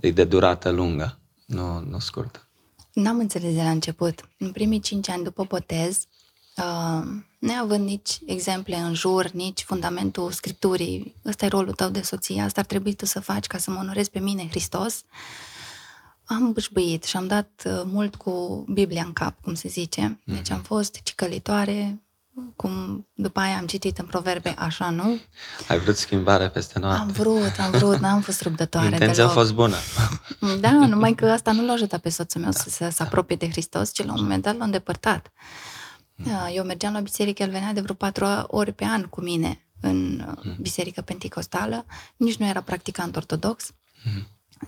e 0.00 0.10
de 0.10 0.24
durată 0.24 0.70
lungă, 0.70 1.18
nu, 1.46 1.80
nu 1.80 1.98
scurtă. 1.98 2.48
N-am 2.92 3.18
înțeles 3.18 3.54
de 3.54 3.62
la 3.62 3.70
început. 3.70 4.28
În 4.38 4.52
primii 4.52 4.80
cinci 4.80 5.08
ani 5.08 5.24
după 5.24 5.44
botez, 5.48 5.96
uh, 5.96 6.15
neavând 7.38 7.84
nici 7.86 8.18
exemple 8.26 8.76
în 8.76 8.94
jur, 8.94 9.30
nici 9.30 9.62
fundamentul 9.62 10.30
Scripturii, 10.30 11.14
ăsta 11.26 11.44
e 11.44 11.48
rolul 11.48 11.72
tău 11.72 11.88
de 11.88 12.02
soție, 12.02 12.42
asta 12.42 12.60
ar 12.60 12.66
trebui 12.66 12.94
tu 12.94 13.06
să 13.06 13.20
faci 13.20 13.46
ca 13.46 13.58
să 13.58 13.70
mă 13.70 13.78
onorezi 13.78 14.10
pe 14.10 14.18
mine, 14.18 14.48
Hristos, 14.48 15.02
am 16.24 16.52
bâșbâit 16.52 17.04
și 17.04 17.16
am 17.16 17.26
dat 17.26 17.62
uh, 17.64 17.82
mult 17.84 18.14
cu 18.14 18.64
Biblia 18.68 19.02
în 19.02 19.12
cap, 19.12 19.34
cum 19.42 19.54
se 19.54 19.68
zice. 19.68 20.20
Deci 20.24 20.50
am 20.50 20.56
mhm. 20.56 20.66
fost 20.66 21.00
cicălitoare, 21.02 22.00
cum 22.56 23.06
după 23.14 23.40
aia 23.40 23.56
am 23.56 23.66
citit 23.66 23.98
în 23.98 24.06
proverbe, 24.06 24.54
așa, 24.58 24.90
nu? 24.90 25.18
Ai 25.68 25.78
vrut 25.78 25.96
schimbare 25.96 26.48
peste 26.48 26.78
noapte. 26.78 27.00
Am 27.00 27.08
vrut, 27.08 27.52
am 27.58 27.70
vrut, 27.70 27.98
n-am 27.98 28.20
fost 28.20 28.40
răbdătoare 28.40 28.86
Intenția 28.86 29.14
deloc. 29.14 29.30
a 29.30 29.34
fost 29.34 29.52
bună. 29.52 29.76
Da, 30.60 30.70
numai 30.70 31.14
că 31.14 31.30
asta 31.30 31.52
nu 31.52 31.64
l-a 31.66 31.72
ajutat 31.72 32.00
pe 32.00 32.08
soțul 32.08 32.40
meu 32.40 32.50
să, 32.52 32.70
să 32.70 32.88
se 32.92 33.02
apropie 33.02 33.36
de 33.36 33.48
Hristos, 33.48 33.92
ci 33.92 34.04
la 34.04 34.12
un 34.12 34.22
moment 34.22 34.42
dat 34.42 34.56
l-a 34.56 34.64
îndepărtat. 34.64 35.32
Da, 36.16 36.50
eu 36.50 36.64
mergeam 36.64 36.92
la 36.92 37.00
biserică, 37.00 37.42
el 37.42 37.50
venea 37.50 37.72
de 37.72 37.80
vreo 37.80 37.94
patru 37.94 38.26
ori 38.46 38.72
pe 38.72 38.84
an 38.84 39.02
cu 39.02 39.20
mine 39.20 39.60
în 39.80 40.24
mm. 40.42 40.56
biserică 40.60 41.00
penticostală, 41.00 41.86
nici 42.16 42.36
nu 42.36 42.46
era 42.46 42.60
practicant 42.60 43.16
ortodox, 43.16 43.72
mm. 44.04 44.26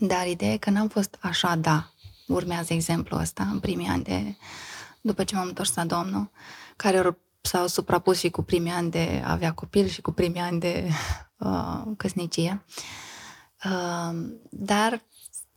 dar 0.09 0.27
ideea 0.27 0.53
e 0.53 0.57
că 0.57 0.71
n-am 0.71 0.89
fost 0.89 1.17
așa, 1.21 1.57
da, 1.57 1.93
urmează 2.27 2.73
exemplul 2.73 3.21
ăsta 3.21 3.43
în 3.43 3.61
primii 3.61 3.87
ani 3.87 4.03
de, 4.03 4.37
după 5.01 5.25
ce 5.25 5.35
m-am 5.35 5.47
întors 5.47 5.75
la 5.75 5.85
Domnul, 5.85 6.31
care 6.77 7.19
s-au 7.41 7.67
suprapus 7.67 8.19
și 8.19 8.31
cu 8.31 8.43
primii 8.43 8.73
ani 8.73 8.91
de 8.91 9.23
a 9.25 9.33
avea 9.33 9.53
copil 9.53 9.87
și 9.87 10.01
cu 10.01 10.11
primii 10.11 10.41
ani 10.41 10.61
de 10.61 10.89
uh, 11.39 11.83
căsnicie. 11.97 12.65
Uh, 13.65 14.19
dar, 14.51 15.03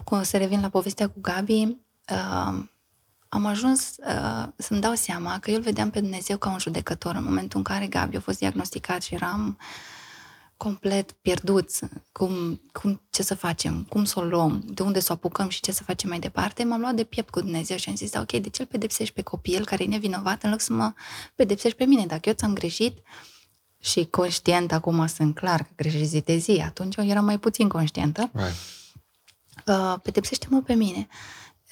cum 0.03 0.23
să 0.23 0.37
revin 0.37 0.61
la 0.61 0.69
povestea 0.69 1.09
cu 1.09 1.19
Gabi, 1.21 1.77
uh, 2.09 2.63
am 3.33 3.45
ajuns 3.45 3.95
uh, 3.97 4.47
să-mi 4.55 4.81
dau 4.81 4.93
seama 4.93 5.39
că 5.39 5.49
eu 5.51 5.55
îl 5.55 5.61
vedeam 5.61 5.89
pe 5.89 5.99
Dumnezeu 5.99 6.37
ca 6.37 6.49
un 6.49 6.59
judecător 6.59 7.15
în 7.15 7.23
momentul 7.23 7.57
în 7.57 7.63
care 7.63 7.87
Gabi 7.87 8.15
a 8.15 8.19
fost 8.19 8.37
diagnosticat 8.37 9.01
și 9.01 9.13
eram 9.13 9.57
complet 10.57 11.11
pierduți, 11.11 11.83
cum, 12.11 12.61
cum, 12.71 13.01
ce 13.09 13.23
să 13.23 13.35
facem, 13.35 13.83
cum 13.89 14.03
să 14.03 14.19
o 14.19 14.23
luăm, 14.23 14.63
de 14.65 14.83
unde 14.83 14.99
să 14.99 15.07
o 15.11 15.13
apucăm 15.13 15.49
și 15.49 15.61
ce 15.61 15.71
să 15.71 15.83
facem 15.83 16.09
mai 16.09 16.19
departe, 16.19 16.63
m-am 16.63 16.79
luat 16.79 16.95
de 16.95 17.03
piept 17.03 17.29
cu 17.29 17.39
Dumnezeu 17.39 17.77
și 17.77 17.89
am 17.89 17.95
zis, 17.95 18.11
da, 18.11 18.19
ok, 18.19 18.31
de 18.31 18.49
ce 18.49 18.61
îl 18.61 18.67
pedepsești 18.67 19.13
pe 19.13 19.21
copil 19.21 19.65
care 19.65 19.83
e 19.83 19.87
nevinovat 19.87 20.43
în 20.43 20.49
loc 20.49 20.59
să 20.59 20.73
mă 20.73 20.93
pedepsești 21.35 21.77
pe 21.77 21.85
mine? 21.85 22.05
Dacă 22.05 22.29
eu 22.29 22.35
ți-am 22.35 22.53
greșit 22.53 22.97
și 23.79 24.05
conștient, 24.05 24.71
acum 24.71 25.07
sunt 25.07 25.35
clar 25.35 25.63
că 25.63 25.69
greșești 25.75 26.07
zi 26.07 26.21
de 26.21 26.37
zi, 26.37 26.61
atunci 26.65 26.95
eu 26.95 27.05
eram 27.05 27.25
mai 27.25 27.39
puțin 27.39 27.67
conștientă, 27.67 28.31
right. 28.33 28.55
uh, 29.65 29.95
pedepsește-mă 30.03 30.61
pe 30.61 30.73
mine. 30.73 31.07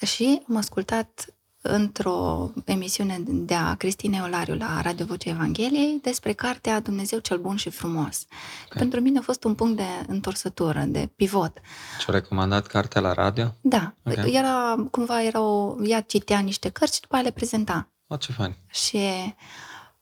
Și 0.05 0.41
am 0.49 0.55
ascultat 0.55 1.33
într-o 1.61 2.51
emisiune 2.65 3.23
de 3.25 3.53
a 3.53 3.75
Cristinei 3.75 4.21
Olariu 4.21 4.55
la 4.55 4.81
Radio 4.81 5.05
Vocea 5.05 5.29
Evangheliei 5.29 5.99
despre 6.01 6.33
cartea 6.33 6.79
Dumnezeu 6.79 7.19
cel 7.19 7.37
bun 7.37 7.55
și 7.55 7.69
frumos. 7.69 8.25
Okay. 8.65 8.77
Pentru 8.77 8.99
mine 8.99 9.19
a 9.19 9.21
fost 9.21 9.43
un 9.43 9.55
punct 9.55 9.77
de 9.77 9.87
întorsătură, 10.07 10.83
de 10.87 11.09
pivot. 11.15 11.57
Și-a 11.99 12.13
recomandat 12.13 12.67
cartea 12.67 13.01
la 13.01 13.13
radio? 13.13 13.55
Da. 13.61 13.93
Okay. 14.03 14.33
Era, 14.33 14.75
cumva, 14.91 15.23
era 15.23 15.41
o, 15.41 15.75
ea 15.83 16.01
citea 16.01 16.39
niște 16.39 16.69
cărți 16.69 16.95
și 16.95 17.01
după 17.01 17.15
aia 17.15 17.23
le 17.23 17.31
prezenta. 17.31 17.87
O, 18.07 18.15
ce 18.15 18.31
fain. 18.31 18.55
Și 18.67 18.97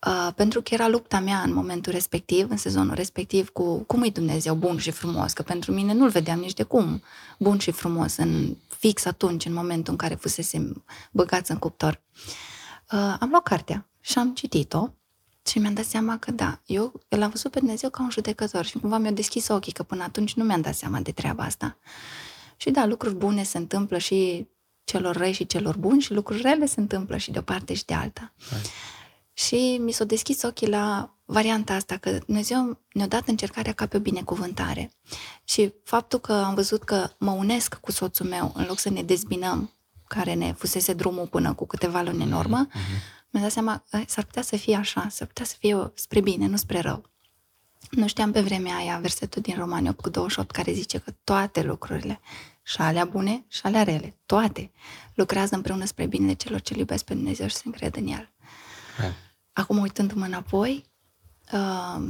Uh, 0.06 0.30
pentru 0.36 0.62
că 0.62 0.74
era 0.74 0.88
lupta 0.88 1.20
mea 1.20 1.40
în 1.40 1.54
momentul 1.54 1.92
respectiv, 1.92 2.50
în 2.50 2.58
sezonul 2.58 2.96
respectiv, 2.96 3.50
cu 3.50 3.78
cum 3.78 4.04
e 4.04 4.10
Dumnezeu 4.10 4.56
bun 4.56 4.78
și 4.78 4.92
frumos, 4.92 5.34
că 5.34 5.42
pentru 5.42 5.72
mine 5.72 5.94
nu-l 5.94 6.10
vedeam 6.10 6.40
nici 6.40 6.54
de 6.54 6.64
cum 6.64 7.04
bun 7.38 7.58
și 7.58 7.72
frumos, 7.72 8.18
în 8.18 8.58
fix 8.80 9.06
atunci, 9.06 9.46
în 9.46 9.54
momentul 9.54 9.92
în 9.92 9.98
care 9.98 10.16
fusesem 10.16 10.84
băgați 11.12 11.52
în 11.52 11.58
cuptor. 11.58 12.02
Uh, 12.92 13.16
am 13.20 13.30
luat 13.30 13.44
cartea 13.44 13.90
și 14.02 14.18
am 14.18 14.34
citit-o 14.34 14.90
și 15.46 15.60
mi-am 15.60 15.74
dat 15.74 15.86
seama 15.86 16.18
că 16.18 16.32
da, 16.32 16.62
eu 16.66 17.02
l-am 17.08 17.30
văzut 17.30 17.52
pe 17.52 17.60
Dumnezeu 17.60 17.90
ca 17.90 18.04
un 18.04 18.10
judecător 18.10 18.66
și 18.66 18.80
cumva 18.80 18.98
mi-a 18.98 19.12
deschis 19.12 19.48
ochii, 19.48 19.72
că 19.72 19.84
până 19.84 20.04
atunci 20.04 20.34
nu 20.34 20.44
mi-am 20.44 20.62
dat 20.62 20.76
seama 20.76 21.00
de 21.00 21.12
treaba 21.12 21.44
asta. 21.44 21.78
Și 22.58 22.72
da, 22.72 22.86
lucruri 22.86 23.16
bune 23.16 23.44
se 23.44 23.58
întâmplă 23.58 23.98
și 23.98 24.48
celor 24.84 25.16
răi 25.16 25.32
și 25.32 25.46
celor 25.46 25.78
buni 25.78 26.02
și 26.02 26.14
lucruri 26.14 26.42
rele 26.42 26.66
se 26.66 26.80
întâmplă 26.80 27.18
și 27.18 27.32
de 27.32 27.40
o 27.40 27.42
parte 27.42 27.74
și 27.74 27.86
de 27.86 27.94
alta. 27.94 28.34
Right. 28.50 28.70
Și 29.34 29.78
mi 29.82 29.92
s-a 29.92 30.04
deschis 30.04 30.42
ochii 30.42 30.68
la 30.68 31.17
varianta 31.30 31.74
asta, 31.74 31.98
că 31.98 32.12
Dumnezeu 32.26 32.82
ne-a 32.92 33.08
dat 33.08 33.28
încercarea 33.28 33.74
ca 33.74 33.86
pe 33.86 33.98
o 33.98 34.00
binecuvântare. 34.00 34.92
Și 35.44 35.74
faptul 35.84 36.20
că 36.20 36.34
am 36.34 36.54
văzut 36.54 36.84
că 36.84 37.10
mă 37.18 37.32
unesc 37.32 37.76
cu 37.76 37.92
soțul 37.92 38.26
meu, 38.26 38.52
în 38.56 38.66
loc 38.68 38.80
să 38.80 38.90
ne 38.90 39.04
dezbinăm, 39.04 39.72
care 40.08 40.34
ne 40.34 40.52
fusese 40.52 40.94
drumul 40.94 41.28
până 41.28 41.54
cu 41.54 41.66
câteva 41.66 42.02
luni 42.02 42.24
în 42.24 42.32
urmă, 42.32 42.68
mm-hmm. 42.68 43.30
mi-am 43.30 43.44
dat 43.44 43.52
seama, 43.52 43.84
s-ar 44.06 44.24
putea 44.24 44.42
să 44.42 44.56
fie 44.56 44.76
așa, 44.76 45.08
s-ar 45.10 45.28
putea 45.28 45.46
să 45.46 45.56
fie 45.60 45.92
spre 45.94 46.22
bine, 46.22 46.48
nu 46.48 46.56
spre 46.56 46.80
rău. 46.80 47.04
Nu 47.90 48.08
știam 48.08 48.32
pe 48.32 48.42
vremea 48.42 48.76
aia 48.76 48.98
versetul 48.98 49.42
din 49.42 49.56
Romani 49.58 49.90
8 49.90 50.02
cu 50.02 50.10
28 50.10 50.52
care 50.52 50.72
zice 50.72 50.98
că 50.98 51.12
toate 51.24 51.62
lucrurile, 51.62 52.20
și 52.64 52.82
alea 52.82 53.06
bune 53.06 53.46
și 53.48 53.62
alea 53.64 53.84
rele, 53.84 54.18
toate, 54.26 54.72
lucrează 55.14 55.56
împreună 55.56 55.86
spre 55.86 56.06
binele 56.06 56.34
celor 56.34 56.62
ce 56.62 56.74
iubesc 56.78 57.04
pe 57.04 57.14
Dumnezeu 57.14 57.48
și 57.48 57.56
se 57.56 57.62
încred 57.66 57.96
în 57.96 58.08
El. 58.08 58.32
Acum, 59.54 59.78
uitându-mă 59.78 60.26
înapoi, 60.26 60.86
uh, 61.52 62.04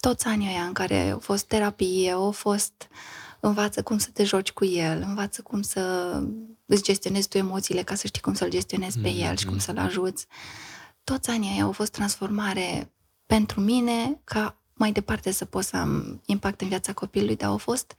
toți 0.00 0.26
anii 0.26 0.48
ăia 0.48 0.62
în 0.62 0.72
care 0.72 1.10
au 1.10 1.18
fost 1.18 1.44
terapie, 1.44 2.10
au 2.10 2.30
fost 2.30 2.88
învață 3.40 3.82
cum 3.82 3.98
să 3.98 4.08
te 4.12 4.24
joci 4.24 4.52
cu 4.52 4.64
el, 4.64 5.04
învață 5.06 5.42
cum 5.42 5.62
să 5.62 6.12
îți 6.66 6.82
gestionezi 6.82 7.28
tu 7.28 7.36
emoțiile 7.36 7.82
ca 7.82 7.94
să 7.94 8.06
știi 8.06 8.20
cum 8.22 8.34
să-l 8.34 8.50
gestionezi 8.50 8.98
pe 8.98 9.10
mm-hmm. 9.10 9.28
el 9.28 9.36
și 9.36 9.46
cum 9.46 9.58
să-l 9.58 9.78
ajuți. 9.78 10.26
Toți 11.04 11.30
anii 11.30 11.52
ăia 11.52 11.64
au 11.64 11.72
fost 11.72 11.92
transformare 11.92 12.92
pentru 13.26 13.60
mine 13.60 14.20
ca 14.24 14.56
mai 14.74 14.92
departe 14.92 15.30
să 15.30 15.44
pot 15.44 15.64
să 15.64 15.76
am 15.76 16.22
impact 16.26 16.60
în 16.60 16.68
viața 16.68 16.92
copilului, 16.92 17.36
dar 17.36 17.48
au 17.48 17.56
fost 17.56 17.94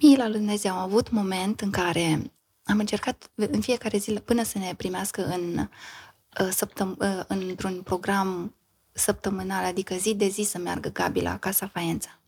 mila 0.00 0.28
lui 0.28 0.38
Dumnezeu. 0.38 0.72
Am 0.72 0.78
avut 0.78 1.10
moment 1.10 1.60
în 1.60 1.70
care 1.70 2.32
am 2.64 2.78
încercat 2.78 3.30
în 3.34 3.60
fiecare 3.60 3.98
zi 3.98 4.12
până 4.12 4.42
să 4.42 4.58
ne 4.58 4.74
primească 4.76 5.26
în 5.26 5.68
Uh, 6.40 6.48
săptăm- 6.50 6.96
uh, 6.98 7.24
într-un 7.26 7.80
program 7.82 8.54
săptămânal, 8.96 9.64
adică 9.64 9.94
zi 9.94 10.14
de 10.14 10.28
zi 10.28 10.42
să 10.42 10.58
meargă 10.58 10.88
Gabi 10.88 11.20
la 11.20 11.38
Casa 11.38 11.70
Faența. 11.72 12.18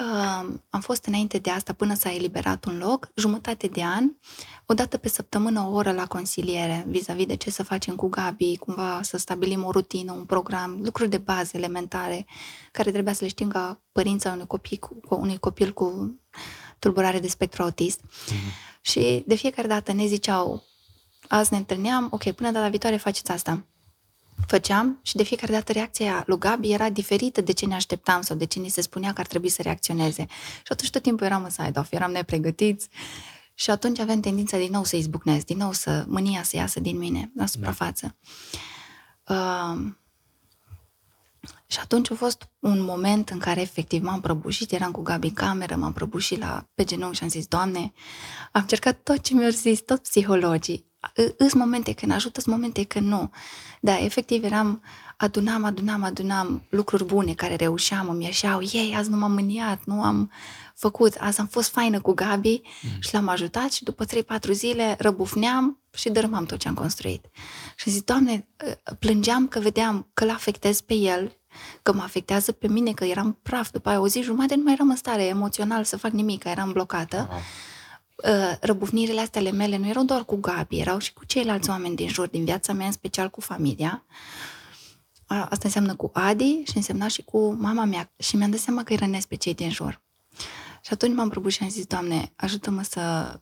Uh, 0.00 0.54
am 0.70 0.80
fost 0.80 1.04
înainte 1.04 1.38
de 1.38 1.50
asta 1.50 1.72
până 1.72 1.94
s-a 1.94 2.12
eliberat 2.12 2.64
un 2.64 2.78
loc, 2.78 3.08
jumătate 3.14 3.66
de 3.66 3.84
an, 3.84 4.10
o 4.66 4.74
dată 4.74 4.96
pe 4.96 5.08
săptămână 5.08 5.60
o 5.60 5.72
oră 5.72 5.92
la 5.92 6.06
consiliere 6.06 6.84
vis-a-vis 6.88 7.26
de 7.26 7.36
ce 7.36 7.50
să 7.50 7.62
facem 7.62 7.94
cu 7.94 8.08
Gabi, 8.08 8.56
cumva 8.56 9.00
să 9.02 9.16
stabilim 9.16 9.64
o 9.64 9.70
rutină, 9.70 10.12
un 10.12 10.24
program, 10.24 10.80
lucruri 10.82 11.10
de 11.10 11.18
bază 11.18 11.56
elementare 11.56 12.26
care 12.70 12.90
trebuia 12.90 13.12
să 13.12 13.24
le 13.24 13.30
știm 13.30 13.48
ca 13.48 13.80
părința 13.92 14.30
unui 14.32 14.46
copil 14.46 14.78
cu, 14.78 15.00
cu 15.08 15.14
unui 15.14 15.38
copil 15.38 15.72
cu 15.72 16.18
tulburare 16.78 17.20
de 17.20 17.28
spectru 17.28 17.62
autist. 17.62 18.00
Mm-hmm. 18.00 18.80
Și 18.80 19.24
de 19.26 19.34
fiecare 19.34 19.68
dată 19.68 19.92
ne 19.92 20.06
ziceau, 20.06 20.62
azi 21.28 21.52
ne 21.52 21.58
întâlneam, 21.58 22.08
ok, 22.10 22.30
până 22.30 22.50
data 22.50 22.68
viitoare 22.68 22.96
faceți 22.96 23.30
asta. 23.30 23.64
Făceam 24.46 24.98
și 25.02 25.16
de 25.16 25.22
fiecare 25.22 25.52
dată 25.52 25.72
reacția 25.72 26.22
lui 26.26 26.38
Gabi 26.38 26.72
era 26.72 26.90
diferită 26.90 27.40
de 27.40 27.52
ce 27.52 27.66
ne 27.66 27.74
așteptam 27.74 28.20
sau 28.20 28.36
de 28.36 28.44
ce 28.44 28.58
ni 28.58 28.68
se 28.68 28.80
spunea 28.80 29.12
că 29.12 29.20
ar 29.20 29.26
trebui 29.26 29.48
să 29.48 29.62
reacționeze. 29.62 30.26
Și 30.56 30.72
atunci 30.72 30.90
tot 30.90 31.02
timpul 31.02 31.26
eram 31.26 31.44
în 31.44 31.50
side-off, 31.50 31.92
eram 31.92 32.10
nepregătiți 32.10 32.88
și 33.54 33.70
atunci 33.70 33.98
aveam 33.98 34.20
tendința 34.20 34.58
din 34.58 34.70
nou 34.70 34.84
să 34.84 34.96
izbucnesc, 34.96 35.46
din 35.46 35.56
nou 35.56 35.72
să 35.72 36.04
mânia 36.08 36.42
să 36.42 36.56
iasă 36.56 36.80
din 36.80 36.98
mine 36.98 37.30
la 37.36 37.46
suprafață. 37.46 38.16
Da. 39.24 39.76
Uh, 39.76 39.92
și 41.66 41.78
atunci 41.78 42.10
a 42.10 42.14
fost 42.14 42.48
un 42.58 42.82
moment 42.82 43.28
în 43.28 43.38
care 43.38 43.60
efectiv 43.60 44.02
m-am 44.02 44.20
prăbușit, 44.20 44.72
eram 44.72 44.90
cu 44.90 45.02
Gabi 45.02 45.26
în 45.26 45.32
cameră, 45.32 45.76
m-am 45.76 45.92
prăbușit 45.92 46.38
la, 46.38 46.68
pe 46.74 46.84
genunchi 46.84 47.16
și 47.16 47.22
am 47.22 47.28
zis, 47.28 47.46
Doamne, 47.46 47.92
am 48.52 48.62
cercat 48.62 49.02
tot 49.02 49.20
ce 49.20 49.34
mi-au 49.34 49.50
zis, 49.50 49.80
tot 49.80 50.02
psihologii, 50.02 50.86
Îs 51.36 51.52
momente 51.52 51.92
când 51.92 52.12
ajută, 52.12 52.40
sunt 52.40 52.54
momente 52.54 52.84
când 52.84 53.06
nu. 53.06 53.30
Da, 53.80 53.98
efectiv 53.98 54.44
eram, 54.44 54.82
adunam, 55.16 55.64
adunam, 55.64 56.02
adunam 56.02 56.62
lucruri 56.68 57.04
bune 57.04 57.32
care 57.32 57.56
reușeam, 57.56 58.08
îmi 58.08 58.24
ieșeau, 58.24 58.60
ei, 58.72 58.94
azi 58.96 59.10
nu 59.10 59.16
m-am 59.16 59.32
mâniat, 59.32 59.84
nu 59.84 60.02
am 60.02 60.30
făcut, 60.74 61.16
azi 61.18 61.40
am 61.40 61.46
fost 61.46 61.70
faină 61.70 62.00
cu 62.00 62.12
Gabi 62.12 62.60
mm. 62.82 63.00
și 63.00 63.14
l-am 63.14 63.28
ajutat 63.28 63.72
și 63.72 63.84
după 63.84 64.04
3-4 64.04 64.08
zile 64.50 64.96
răbufneam 64.98 65.78
și 65.92 66.10
dărâmam 66.10 66.44
tot 66.44 66.58
ce 66.58 66.68
am 66.68 66.74
construit. 66.74 67.26
Și 67.76 67.90
zic, 67.90 68.04
Doamne, 68.04 68.48
ă, 68.90 68.94
plângeam 68.94 69.48
că 69.48 69.60
vedeam 69.60 70.10
că 70.14 70.24
l-afectez 70.24 70.80
pe 70.80 70.94
el, 70.94 71.36
că 71.82 71.92
mă 71.92 72.02
afectează 72.02 72.52
pe 72.52 72.68
mine, 72.68 72.92
că 72.92 73.04
eram 73.04 73.38
praf. 73.42 73.70
După 73.70 73.88
aia 73.88 74.00
o 74.00 74.08
zi 74.08 74.22
jumătate 74.22 74.54
nu 74.54 74.62
mai 74.62 74.72
eram 74.72 74.90
în 74.90 74.96
stare 74.96 75.24
emoțional 75.24 75.84
să 75.84 75.96
fac 75.96 76.10
nimic, 76.10 76.42
că 76.42 76.48
eram 76.48 76.72
blocată. 76.72 77.28
Uh-huh. 77.28 77.71
Uh, 78.24 78.56
răbufnirile 78.60 79.20
astea 79.20 79.40
ale 79.40 79.50
mele 79.50 79.76
nu 79.76 79.88
erau 79.88 80.04
doar 80.04 80.24
cu 80.24 80.36
Gabi, 80.36 80.78
erau 80.78 80.98
și 80.98 81.12
cu 81.12 81.24
ceilalți 81.24 81.70
oameni 81.70 81.96
din 81.96 82.08
jur, 82.08 82.26
din 82.28 82.44
viața 82.44 82.72
mea, 82.72 82.86
în 82.86 82.92
special 82.92 83.30
cu 83.30 83.40
familia. 83.40 84.04
Asta 85.26 85.60
înseamnă 85.62 85.94
cu 85.94 86.10
Adi 86.12 86.62
și 86.64 86.76
însemna 86.76 87.08
și 87.08 87.22
cu 87.22 87.52
mama 87.52 87.84
mea. 87.84 88.12
Și 88.18 88.36
mi-am 88.36 88.50
dat 88.50 88.60
seama 88.60 88.82
că 88.82 88.92
îi 88.92 88.98
rănesc 88.98 89.26
pe 89.26 89.34
cei 89.34 89.54
din 89.54 89.70
jur. 89.70 90.00
Și 90.82 90.92
atunci 90.92 91.14
m-am 91.14 91.28
prăbușit 91.28 91.58
și 91.58 91.64
am 91.64 91.70
zis, 91.70 91.86
Doamne, 91.86 92.32
ajută-mă 92.36 92.82
să 92.82 93.34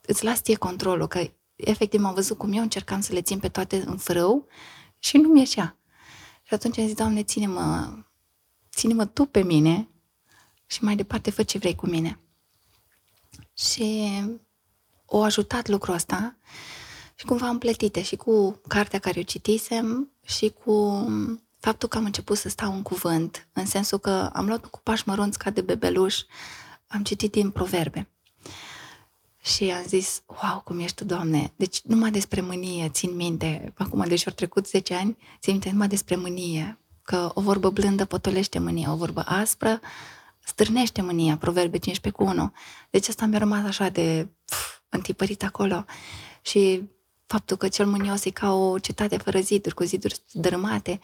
îți 0.00 0.24
las 0.24 0.40
tie 0.40 0.54
controlul, 0.54 1.06
că 1.06 1.30
efectiv 1.54 2.00
m-am 2.00 2.14
văzut 2.14 2.38
cum 2.38 2.52
eu 2.52 2.62
încercam 2.62 3.00
să 3.00 3.12
le 3.12 3.22
țin 3.22 3.38
pe 3.38 3.48
toate 3.48 3.82
în 3.86 3.96
frâu 3.96 4.46
și 4.98 5.16
nu 5.16 5.28
mi 5.28 5.38
ieșea. 5.38 5.76
Și 6.42 6.54
atunci 6.54 6.78
am 6.78 6.86
zis, 6.86 6.94
Doamne, 6.94 7.22
ține-mă, 7.22 7.94
ține-mă 8.74 9.06
Tu 9.06 9.24
pe 9.24 9.42
mine 9.42 9.88
și 10.66 10.84
mai 10.84 10.96
departe 10.96 11.30
fă 11.30 11.42
ce 11.42 11.58
vrei 11.58 11.74
cu 11.74 11.86
mine. 11.86 12.18
Și 13.54 14.10
o 15.06 15.22
ajutat 15.22 15.68
lucrul 15.68 15.94
ăsta 15.94 16.36
și 17.14 17.24
cumva 17.24 17.46
am 17.46 17.58
plătite 17.58 18.02
și 18.02 18.16
cu 18.16 18.60
cartea 18.68 18.98
care 18.98 19.20
o 19.20 19.22
citisem 19.22 20.10
și 20.24 20.54
cu 20.64 21.06
faptul 21.58 21.88
că 21.88 21.96
am 21.96 22.04
început 22.04 22.36
să 22.38 22.48
stau 22.48 22.72
în 22.72 22.82
cuvânt, 22.82 23.48
în 23.52 23.66
sensul 23.66 23.98
că 23.98 24.30
am 24.32 24.46
luat 24.46 24.66
cu 24.66 24.80
pași 24.82 25.02
mărunți 25.06 25.38
ca 25.38 25.50
de 25.50 25.60
bebeluș, 25.60 26.20
am 26.86 27.02
citit 27.02 27.32
din 27.32 27.50
proverbe. 27.50 28.08
Și 29.42 29.70
am 29.70 29.84
zis, 29.86 30.22
wow, 30.26 30.60
cum 30.64 30.78
ești 30.78 30.96
tu, 30.96 31.04
Doamne! 31.04 31.52
Deci 31.56 31.80
numai 31.82 32.10
despre 32.10 32.40
mânie, 32.40 32.88
țin 32.88 33.16
minte, 33.16 33.72
acum, 33.76 34.04
deși 34.08 34.26
au 34.26 34.32
trecut 34.34 34.66
10 34.66 34.94
ani, 34.94 35.16
țin 35.40 35.52
minte 35.52 35.70
numai 35.70 35.88
despre 35.88 36.16
mânie, 36.16 36.78
că 37.02 37.30
o 37.34 37.40
vorbă 37.40 37.70
blândă 37.70 38.04
potolește 38.04 38.58
mânia, 38.58 38.92
o 38.92 38.96
vorbă 38.96 39.22
aspră 39.26 39.80
stârnește 40.44 41.02
mânia, 41.02 41.36
Proverbe 41.36 41.78
15 41.78 42.22
cu 42.22 42.30
1. 42.30 42.52
Deci 42.90 43.08
asta 43.08 43.26
mi-a 43.26 43.38
rămas 43.38 43.64
așa 43.64 43.88
de 43.88 44.28
pf, 44.44 44.80
întipărit 44.88 45.42
acolo. 45.42 45.84
Și 46.42 46.82
faptul 47.26 47.56
că 47.56 47.68
cel 47.68 47.86
mânios 47.86 48.24
e 48.24 48.30
ca 48.30 48.52
o 48.52 48.78
cetate 48.78 49.16
fără 49.16 49.40
ziduri, 49.40 49.74
cu 49.74 49.84
ziduri 49.84 50.20
dărâmate. 50.32 51.00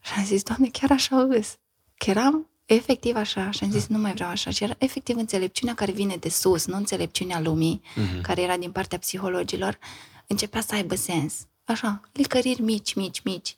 Și 0.00 0.12
am 0.16 0.24
zis, 0.24 0.42
Doamne, 0.42 0.68
chiar 0.68 0.90
așa 0.90 1.16
îs. 1.16 1.56
Că 1.96 2.10
eram 2.10 2.46
efectiv 2.64 3.16
așa 3.16 3.50
și 3.50 3.64
am 3.64 3.70
zis, 3.70 3.86
nu 3.86 3.98
mai 3.98 4.12
vreau 4.12 4.30
așa. 4.30 4.50
Și 4.50 4.64
era 4.64 4.74
efectiv 4.78 5.16
înțelepciunea 5.16 5.74
care 5.74 5.92
vine 5.92 6.16
de 6.16 6.28
sus, 6.28 6.66
nu 6.66 6.76
înțelepciunea 6.76 7.40
lumii, 7.40 7.82
uh-huh. 7.84 8.20
care 8.22 8.42
era 8.42 8.56
din 8.56 8.72
partea 8.72 8.98
psihologilor, 8.98 9.78
începea 10.26 10.60
să 10.60 10.74
aibă 10.74 10.94
sens. 10.94 11.34
Așa, 11.64 12.00
licăriri 12.12 12.62
mici, 12.62 12.94
mici, 12.94 13.22
mici. 13.22 13.56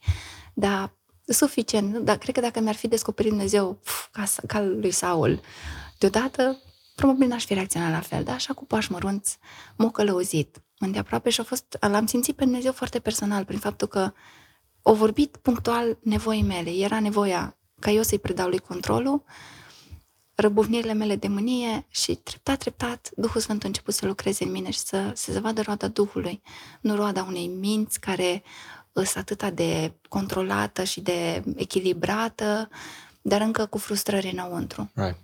Dar 0.55 0.93
suficient. 1.27 1.97
Dar 1.97 2.17
cred 2.19 2.35
că 2.35 2.41
dacă 2.41 2.61
mi-ar 2.61 2.75
fi 2.75 2.89
descoperit 2.89 3.31
Dumnezeu 3.31 3.79
pf, 3.83 4.09
ca, 4.11 4.25
ca 4.47 4.61
lui 4.61 4.91
Saul 4.91 5.41
deodată, 5.99 6.59
probabil 6.95 7.29
n-aș 7.29 7.45
fi 7.45 7.55
reacționat 7.55 7.91
la 7.91 8.01
fel. 8.01 8.25
Dar 8.25 8.35
așa 8.35 8.53
cu 8.53 8.65
pași 8.65 8.93
mărunți, 8.93 9.39
m-a 9.77 9.91
călăuzit 9.91 10.63
îndeaproape 10.79 11.31
și 11.31 11.41
a 11.41 11.45
fost, 11.45 11.77
l-am 11.81 12.07
simțit 12.07 12.37
pe 12.37 12.45
Dumnezeu 12.45 12.73
foarte 12.73 12.99
personal 12.99 13.45
prin 13.45 13.59
faptul 13.59 13.89
că 13.89 14.13
o 14.83 14.95
vorbit 14.95 15.37
punctual 15.37 15.99
nevoii 16.03 16.43
mele. 16.43 16.71
Era 16.71 17.01
nevoia 17.01 17.57
ca 17.81 17.91
eu 17.91 18.03
să-i 18.03 18.19
predau 18.19 18.49
lui 18.49 18.59
controlul, 18.59 19.25
răbufnirile 20.35 20.93
mele 20.93 21.17
de 21.17 21.29
mânie 21.29 21.87
și 21.89 22.15
treptat, 22.15 22.59
treptat, 22.59 23.11
Duhul 23.17 23.41
Sfânt 23.41 23.65
a 23.65 23.67
început 23.67 23.95
să 23.95 24.07
lucreze 24.07 24.45
în 24.45 24.51
mine 24.51 24.71
și 24.71 24.79
să, 24.79 25.11
să 25.15 25.33
se 25.33 25.41
vadă 25.41 25.61
roada 25.61 25.89
Duhului, 25.89 26.43
nu 26.81 26.95
roada 26.95 27.23
unei 27.23 27.47
minți 27.47 28.01
care 28.01 28.43
sunt 29.03 29.17
atâta 29.17 29.51
de 29.51 29.93
controlată 30.09 30.85
și 30.85 31.01
de 31.01 31.43
echilibrată, 31.57 32.69
dar 33.23 33.41
încă 33.41 33.67
cu 33.67 33.79
frustrări 33.79 34.31
înăuntru. 34.31 34.91
Right. 34.95 35.19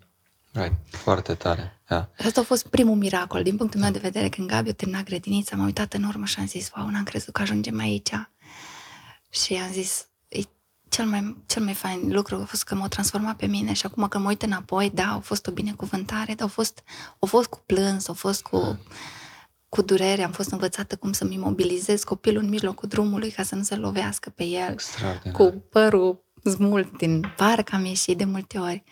Right. 0.53 0.75
Foarte 0.91 1.35
tare. 1.35 1.81
Yeah. 1.91 2.05
Asta 2.19 2.41
a 2.41 2.45
fost 2.45 2.67
primul 2.67 2.95
miracol. 2.95 3.43
Din 3.43 3.57
punctul 3.57 3.81
meu 3.81 3.91
de 3.91 3.99
vedere, 3.99 4.29
când 4.29 4.49
Gabi 4.49 4.69
a 4.69 4.73
terminat 4.73 5.05
grădinița, 5.05 5.57
m-am 5.57 5.65
uitat 5.65 5.93
în 5.93 6.05
urmă 6.05 6.25
și 6.25 6.39
am 6.39 6.47
zis, 6.47 6.71
wow, 6.77 6.89
n-am 6.89 7.03
crezut 7.03 7.33
că 7.35 7.43
ajungem 7.43 7.79
aici. 7.79 8.11
Și 9.29 9.55
am 9.55 9.71
zis, 9.73 10.07
e 10.29 10.41
cel 10.89 11.07
mai, 11.07 11.37
cel 11.47 11.63
mai 11.63 11.75
fain 11.75 12.13
lucru 12.13 12.37
a 12.37 12.45
fost 12.45 12.65
că 12.65 12.75
m-au 12.75 12.89
transformat 12.89 13.37
pe 13.37 13.47
mine 13.47 13.73
și 13.73 13.87
acum 13.87 14.09
când 14.09 14.25
mă 14.25 14.31
uit 14.31 14.43
înapoi, 14.43 14.91
da, 14.95 15.07
au 15.07 15.21
fost 15.21 15.47
o 15.47 15.53
binecuvântare, 15.53 16.35
dar 16.35 16.41
au 16.41 16.49
fost, 16.49 16.83
au 17.19 17.29
fost 17.29 17.49
cu 17.49 17.63
plâns, 17.67 18.09
au 18.09 18.15
fost 18.15 18.43
cu, 18.43 18.79
cu 19.71 19.83
durere, 19.83 20.23
am 20.23 20.33
fost 20.33 20.51
învățată 20.51 20.97
cum 20.97 21.13
să-mi 21.13 21.35
imobilizez 21.35 22.03
copilul 22.05 22.43
în 22.43 22.49
mijlocul 22.49 22.89
drumului 22.89 23.31
ca 23.31 23.43
să 23.43 23.55
nu 23.55 23.63
se 23.63 23.77
lovească 23.77 24.31
pe 24.31 24.45
el, 24.45 24.75
cu 25.33 25.65
părul 25.71 26.25
smult 26.45 26.97
din 26.97 27.33
parc 27.37 27.73
am 27.73 27.85
ieșit 27.85 28.19
de 28.19 28.25
multe 28.25 28.59
ori. 28.59 28.85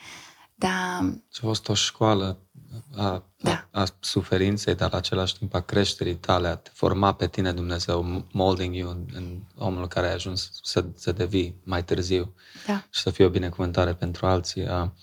Da. 0.55 1.01
Și 1.33 1.41
a 1.43 1.47
fost 1.47 1.69
o 1.69 1.75
școală 1.75 2.49
a, 2.97 3.25
da. 3.37 3.69
a, 3.71 3.81
a 3.81 3.87
suferinței, 4.01 4.75
dar 4.75 4.91
la 4.91 4.97
același 4.97 5.39
timp 5.39 5.55
a 5.55 5.61
creșterii 5.61 6.17
tale, 6.17 6.49
a 6.49 6.55
te 6.55 6.71
forma 6.73 7.15
pe 7.15 7.29
tine 7.29 7.53
Dumnezeu, 7.53 8.27
molding 8.33 8.75
you 8.75 8.91
în, 8.91 9.07
în 9.13 9.39
omul 9.57 9.89
care 9.89 10.07
ai 10.07 10.15
ajuns 10.15 10.51
să, 10.63 10.85
să 10.95 11.13
devii 11.13 11.61
mai 11.65 11.85
târziu 11.85 12.35
da. 12.67 12.87
și 12.91 13.01
să 13.01 13.11
fie 13.11 13.25
o 13.25 13.31
binecuvântare 13.31 13.95
pentru 13.95 14.27
alții. 14.27 14.67
A, 14.67 14.95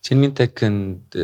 țin 0.00 0.18
minte 0.18 0.46
când 0.46 1.14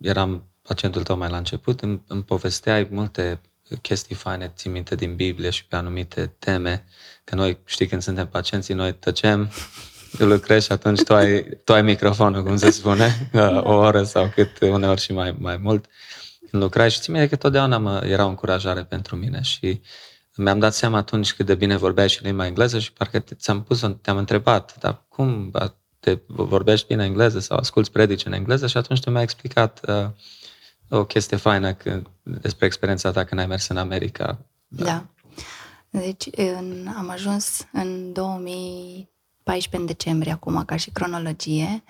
eram 0.00 0.48
pacientul 0.68 1.02
tău 1.02 1.16
mai 1.16 1.30
la 1.30 1.36
început, 1.36 1.80
îmi, 1.80 2.02
îmi 2.06 2.22
povesteai 2.22 2.88
multe 2.90 3.40
chestii 3.82 4.14
faine, 4.14 4.52
țin 4.56 4.72
minte 4.72 4.94
din 4.94 5.14
Biblie 5.14 5.50
și 5.50 5.66
pe 5.66 5.76
anumite 5.76 6.34
teme, 6.38 6.84
că 7.24 7.34
noi, 7.34 7.58
știi, 7.64 7.86
când 7.86 8.02
suntem 8.02 8.26
pacienții, 8.26 8.74
noi 8.74 8.94
tăcem 8.94 9.50
tu 10.18 10.26
lucrezi 10.26 10.66
și 10.66 10.72
atunci 10.72 11.02
tu 11.02 11.14
ai, 11.14 11.42
tu 11.64 11.72
ai 11.72 11.82
microfonul, 11.82 12.42
cum 12.42 12.56
se 12.56 12.70
spune, 12.70 13.30
o 13.62 13.72
oră 13.72 14.02
sau 14.02 14.28
cât, 14.34 14.60
uneori 14.60 15.00
și 15.00 15.12
mai, 15.12 15.36
mai 15.38 15.56
mult. 15.56 15.86
Când 16.50 16.62
lucrai 16.62 16.90
și 16.90 17.00
țin 17.00 17.28
că 17.28 17.36
totdeauna 17.36 17.78
mă, 17.78 18.02
era 18.04 18.24
o 18.24 18.28
încurajare 18.28 18.84
pentru 18.84 19.16
mine 19.16 19.40
și 19.42 19.80
mi-am 20.36 20.58
dat 20.58 20.74
seama 20.74 20.96
atunci 20.96 21.32
cât 21.32 21.46
de 21.46 21.54
bine 21.54 21.76
vorbeai 21.76 22.08
și 22.08 22.22
limba 22.22 22.46
engleză 22.46 22.78
și 22.78 22.92
parcă 22.92 23.18
ți-am 23.18 23.62
pus, 23.62 23.80
te-am 24.02 24.16
întrebat, 24.16 24.76
dar 24.78 25.04
cum 25.08 25.50
te 26.00 26.18
vorbești 26.26 26.86
bine 26.86 27.04
engleză 27.04 27.38
sau 27.38 27.56
asculți 27.56 27.90
predici 27.90 28.24
în 28.24 28.32
engleză 28.32 28.66
și 28.66 28.76
atunci 28.76 29.00
tu 29.00 29.10
mi-ai 29.10 29.22
explicat 29.22 29.80
uh, 29.88 30.06
o 30.96 31.04
chestie 31.04 31.36
faină 31.36 31.74
că, 31.74 32.02
despre 32.22 32.66
experiența 32.66 33.10
ta 33.10 33.24
când 33.24 33.40
ai 33.40 33.46
mers 33.46 33.68
în 33.68 33.76
America. 33.76 34.38
Da. 34.68 34.84
da. 34.84 35.06
Deci 35.90 36.28
în, 36.36 36.86
am 36.96 37.08
ajuns 37.08 37.66
în 37.72 38.12
2000 38.12 39.12
14 39.44 39.76
în 39.76 39.86
decembrie 39.86 40.32
acum, 40.32 40.64
ca 40.64 40.76
și 40.76 40.90
cronologie. 40.90 41.84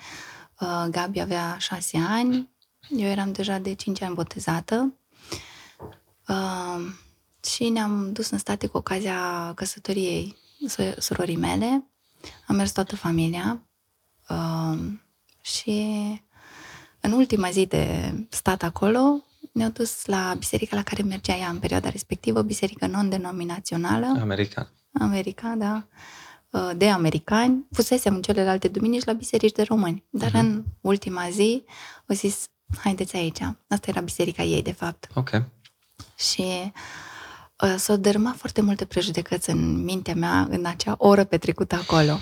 Uh, 0.61 0.85
Gabi 0.91 1.21
avea 1.21 1.57
6 1.59 1.99
ani, 2.09 2.49
eu 2.89 3.09
eram 3.09 3.33
deja 3.33 3.59
de 3.59 3.75
5 3.75 4.03
ani 4.03 4.15
botezată 4.15 4.95
uh, 6.29 6.93
și 7.45 7.69
ne-am 7.69 8.13
dus 8.13 8.31
în 8.31 8.39
state 8.39 8.67
cu 8.67 8.77
ocazia 8.77 9.53
căsătoriei 9.55 10.37
surorii 10.99 11.37
mele. 11.37 11.85
Am 12.47 12.57
mers 12.57 12.73
toată 12.73 12.97
familia 12.97 13.63
uh, 14.29 14.79
și 15.41 16.23
în 17.05 17.13
ultima 17.13 17.51
zi 17.51 17.67
de 17.67 18.15
stat 18.29 18.63
acolo 18.63 19.25
ne-au 19.53 19.71
dus 19.71 20.05
la 20.05 20.35
biserica 20.39 20.77
la 20.77 20.83
care 20.83 21.03
mergea 21.03 21.37
ea 21.37 21.49
în 21.49 21.59
perioada 21.59 21.89
respectivă, 21.89 22.43
biserică 22.43 22.87
non-denominațională. 22.87 24.07
American. 24.21 24.69
America, 24.93 25.55
da. 25.59 25.87
Uh, 26.51 26.71
de 26.77 26.89
americani, 26.89 27.67
fusesem 27.73 28.15
în 28.15 28.23
celelalte 28.23 28.69
duminici 28.69 29.05
la 29.05 29.13
biserici 29.13 29.53
de 29.53 29.63
români. 29.63 30.05
Dar 30.11 30.31
uh-huh. 30.31 30.39
în 30.39 30.65
ultima 30.81 31.29
zi 31.31 31.65
au 32.07 32.15
zis, 32.17 32.45
haideți 32.79 33.17
aici. 33.17 33.41
Asta 33.69 33.91
era 33.91 34.01
biserica 34.01 34.43
ei, 34.43 34.63
de 34.63 34.73
fapt. 34.73 35.07
Ok. 35.15 35.31
Și 36.17 36.73
uh, 37.61 37.75
s-au 37.77 37.97
dărâmat 37.97 38.37
foarte 38.37 38.61
multe 38.61 38.85
prejudecăți 38.85 39.51
în 39.51 39.85
mintea 39.85 40.15
mea 40.15 40.47
în 40.51 40.65
acea 40.65 40.95
oră 40.99 41.25
petrecută 41.25 41.75
acolo. 41.75 42.13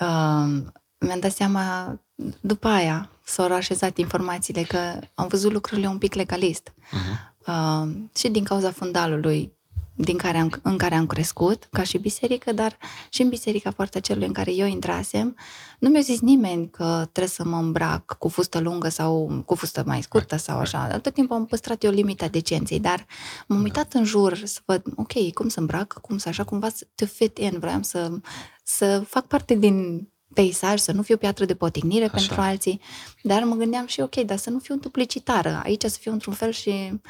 uh, 0.00 0.62
mi-am 0.98 1.20
dat 1.20 1.32
seama, 1.32 1.98
după 2.40 2.68
aia, 2.68 3.10
s-au 3.28 3.52
așezat 3.52 3.98
informațiile 3.98 4.62
că 4.62 4.98
am 5.14 5.26
văzut 5.28 5.52
lucrurile 5.52 5.86
un 5.86 5.98
pic 5.98 6.14
legalist. 6.14 6.72
Uh-huh. 6.72 7.34
Uh, 7.46 7.88
și 8.14 8.28
din 8.28 8.44
cauza 8.44 8.70
fundalului 8.70 9.56
din 9.96 10.16
care 10.16 10.38
am, 10.38 10.50
în 10.62 10.78
care 10.78 10.94
am 10.94 11.06
crescut, 11.06 11.68
ca 11.70 11.82
și 11.82 11.98
biserică, 11.98 12.52
dar 12.52 12.76
și 13.10 13.22
în 13.22 13.28
biserica 13.28 13.70
foarte 13.70 14.00
celui 14.00 14.26
în 14.26 14.32
care 14.32 14.52
eu 14.52 14.66
intrasem, 14.66 15.36
nu 15.78 15.88
mi-a 15.88 16.00
zis 16.00 16.20
nimeni 16.20 16.70
că 16.70 17.08
trebuie 17.12 17.26
să 17.26 17.44
mă 17.44 17.56
îmbrac 17.56 18.16
cu 18.18 18.28
fustă 18.28 18.58
lungă 18.60 18.88
sau 18.88 19.42
cu 19.44 19.54
fustă 19.54 19.82
mai 19.86 20.02
scurtă 20.02 20.36
sau 20.36 20.58
așa. 20.58 20.98
Tot 20.98 21.14
timpul 21.14 21.36
am 21.36 21.46
păstrat 21.46 21.84
eu 21.84 21.90
limita 21.90 22.28
decenței, 22.28 22.80
dar 22.80 23.06
m-am 23.46 23.58
da. 23.58 23.64
uitat 23.64 23.92
în 23.92 24.04
jur 24.04 24.40
să 24.44 24.60
văd, 24.64 24.82
ok, 24.96 25.32
cum 25.32 25.48
să 25.48 25.60
îmbrac, 25.60 25.98
cum 26.00 26.18
să 26.18 26.28
așa, 26.28 26.44
cumva 26.44 26.68
to 26.94 27.06
fit 27.06 27.38
in, 27.38 27.58
vreau 27.58 27.82
să, 27.82 28.10
să 28.64 29.04
fac 29.06 29.26
parte 29.26 29.54
din 29.54 30.08
peisaj, 30.36 30.80
să 30.80 30.92
nu 30.92 31.02
fiu 31.02 31.16
piatră 31.16 31.44
de 31.44 31.54
potignire 31.54 32.04
Așa. 32.04 32.14
pentru 32.14 32.40
alții, 32.40 32.80
dar 33.22 33.42
mă 33.42 33.54
gândeam 33.54 33.86
și, 33.86 34.00
ok, 34.00 34.14
dar 34.14 34.36
să 34.36 34.50
nu 34.50 34.58
fiu 34.58 34.76
duplicitară, 34.76 35.60
aici 35.64 35.84
să 35.84 35.98
fiu 35.98 36.12
într-un 36.12 36.34
fel 36.34 36.50
și 36.50 36.88
mm. 36.90 37.00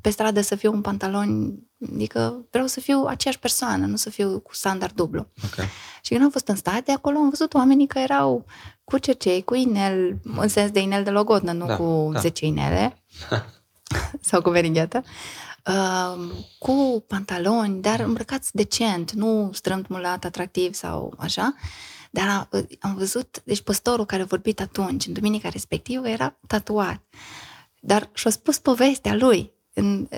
pe 0.00 0.10
stradă 0.10 0.40
să 0.40 0.54
fiu 0.54 0.72
un 0.72 0.80
pantalon, 0.80 1.54
adică 1.94 2.46
vreau 2.50 2.66
să 2.66 2.80
fiu 2.80 3.04
aceeași 3.04 3.38
persoană, 3.38 3.86
nu 3.86 3.96
să 3.96 4.10
fiu 4.10 4.38
cu 4.38 4.54
standard 4.54 4.94
dublu. 4.94 5.26
Okay. 5.44 5.66
Și 6.02 6.10
când 6.10 6.22
am 6.22 6.30
fost 6.30 6.48
în 6.48 6.56
state, 6.56 6.92
acolo 6.92 7.18
am 7.18 7.28
văzut 7.28 7.54
oamenii 7.54 7.86
care 7.86 8.04
erau 8.10 8.44
cu 8.84 8.98
cercei, 8.98 9.42
cu 9.42 9.54
inel, 9.54 10.18
în 10.24 10.48
sens 10.48 10.70
de 10.70 10.80
inel 10.80 11.04
de 11.04 11.10
logodnă, 11.10 11.52
nu 11.52 11.66
da, 11.66 11.76
cu 11.76 12.10
da. 12.12 12.20
10 12.20 12.46
inele, 12.46 13.02
sau 14.28 14.42
cu 14.42 14.50
verighetă, 14.50 15.04
uh, 15.66 16.30
cu 16.58 17.04
pantaloni, 17.06 17.80
dar 17.80 18.00
îmbrăcați 18.00 18.54
decent, 18.54 19.12
nu 19.12 19.50
strâmt 19.52 19.88
mulat, 19.88 20.24
atractiv 20.24 20.74
sau 20.74 21.14
așa. 21.18 21.54
Dar 22.14 22.48
am 22.80 22.94
văzut, 22.94 23.42
deci 23.44 23.60
păstorul 23.60 24.04
care 24.06 24.22
a 24.22 24.24
vorbit 24.24 24.60
atunci, 24.60 25.06
în 25.06 25.12
duminica 25.12 25.48
respectivă, 25.48 26.08
era 26.08 26.38
tatuat. 26.46 27.02
Dar 27.80 28.10
și-a 28.12 28.30
spus 28.30 28.58
povestea 28.58 29.14
lui. 29.14 29.52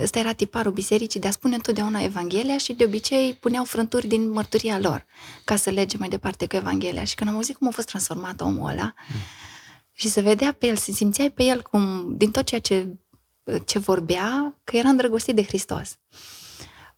Ăsta 0.03 0.19
era 0.19 0.33
tiparul 0.33 0.73
bisericii 0.73 1.21
de 1.21 1.27
a 1.27 1.31
spune 1.31 1.55
întotdeauna 1.55 2.03
Evanghelia 2.03 2.59
și 2.59 2.73
de 2.73 2.85
obicei 2.85 3.35
puneau 3.35 3.65
frânturi 3.65 4.07
din 4.07 4.31
mărturia 4.31 4.79
lor 4.79 5.07
ca 5.45 5.57
să 5.57 5.71
lege 5.71 5.97
mai 5.97 6.09
departe 6.09 6.47
cu 6.47 6.57
Evanghelia. 6.57 7.05
Și 7.05 7.15
când 7.15 7.31
am 7.31 7.37
auzit 7.37 7.57
cum 7.57 7.67
a 7.67 7.71
fost 7.71 7.87
transformat 7.87 8.41
omul 8.41 8.71
ăla 8.71 8.95
mm. 9.09 9.21
și 9.93 10.09
se 10.09 10.21
vedea 10.21 10.53
pe 10.53 10.67
el, 10.67 10.77
se 10.77 10.93
simțeai 10.93 11.31
pe 11.31 11.43
el 11.43 11.63
cum, 11.63 12.15
din 12.17 12.31
tot 12.31 12.45
ceea 12.45 12.61
ce, 12.61 12.89
ce 13.65 13.79
vorbea, 13.79 14.59
că 14.65 14.77
era 14.77 14.89
îndrăgostit 14.89 15.35
de 15.35 15.45
Hristos. 15.45 15.99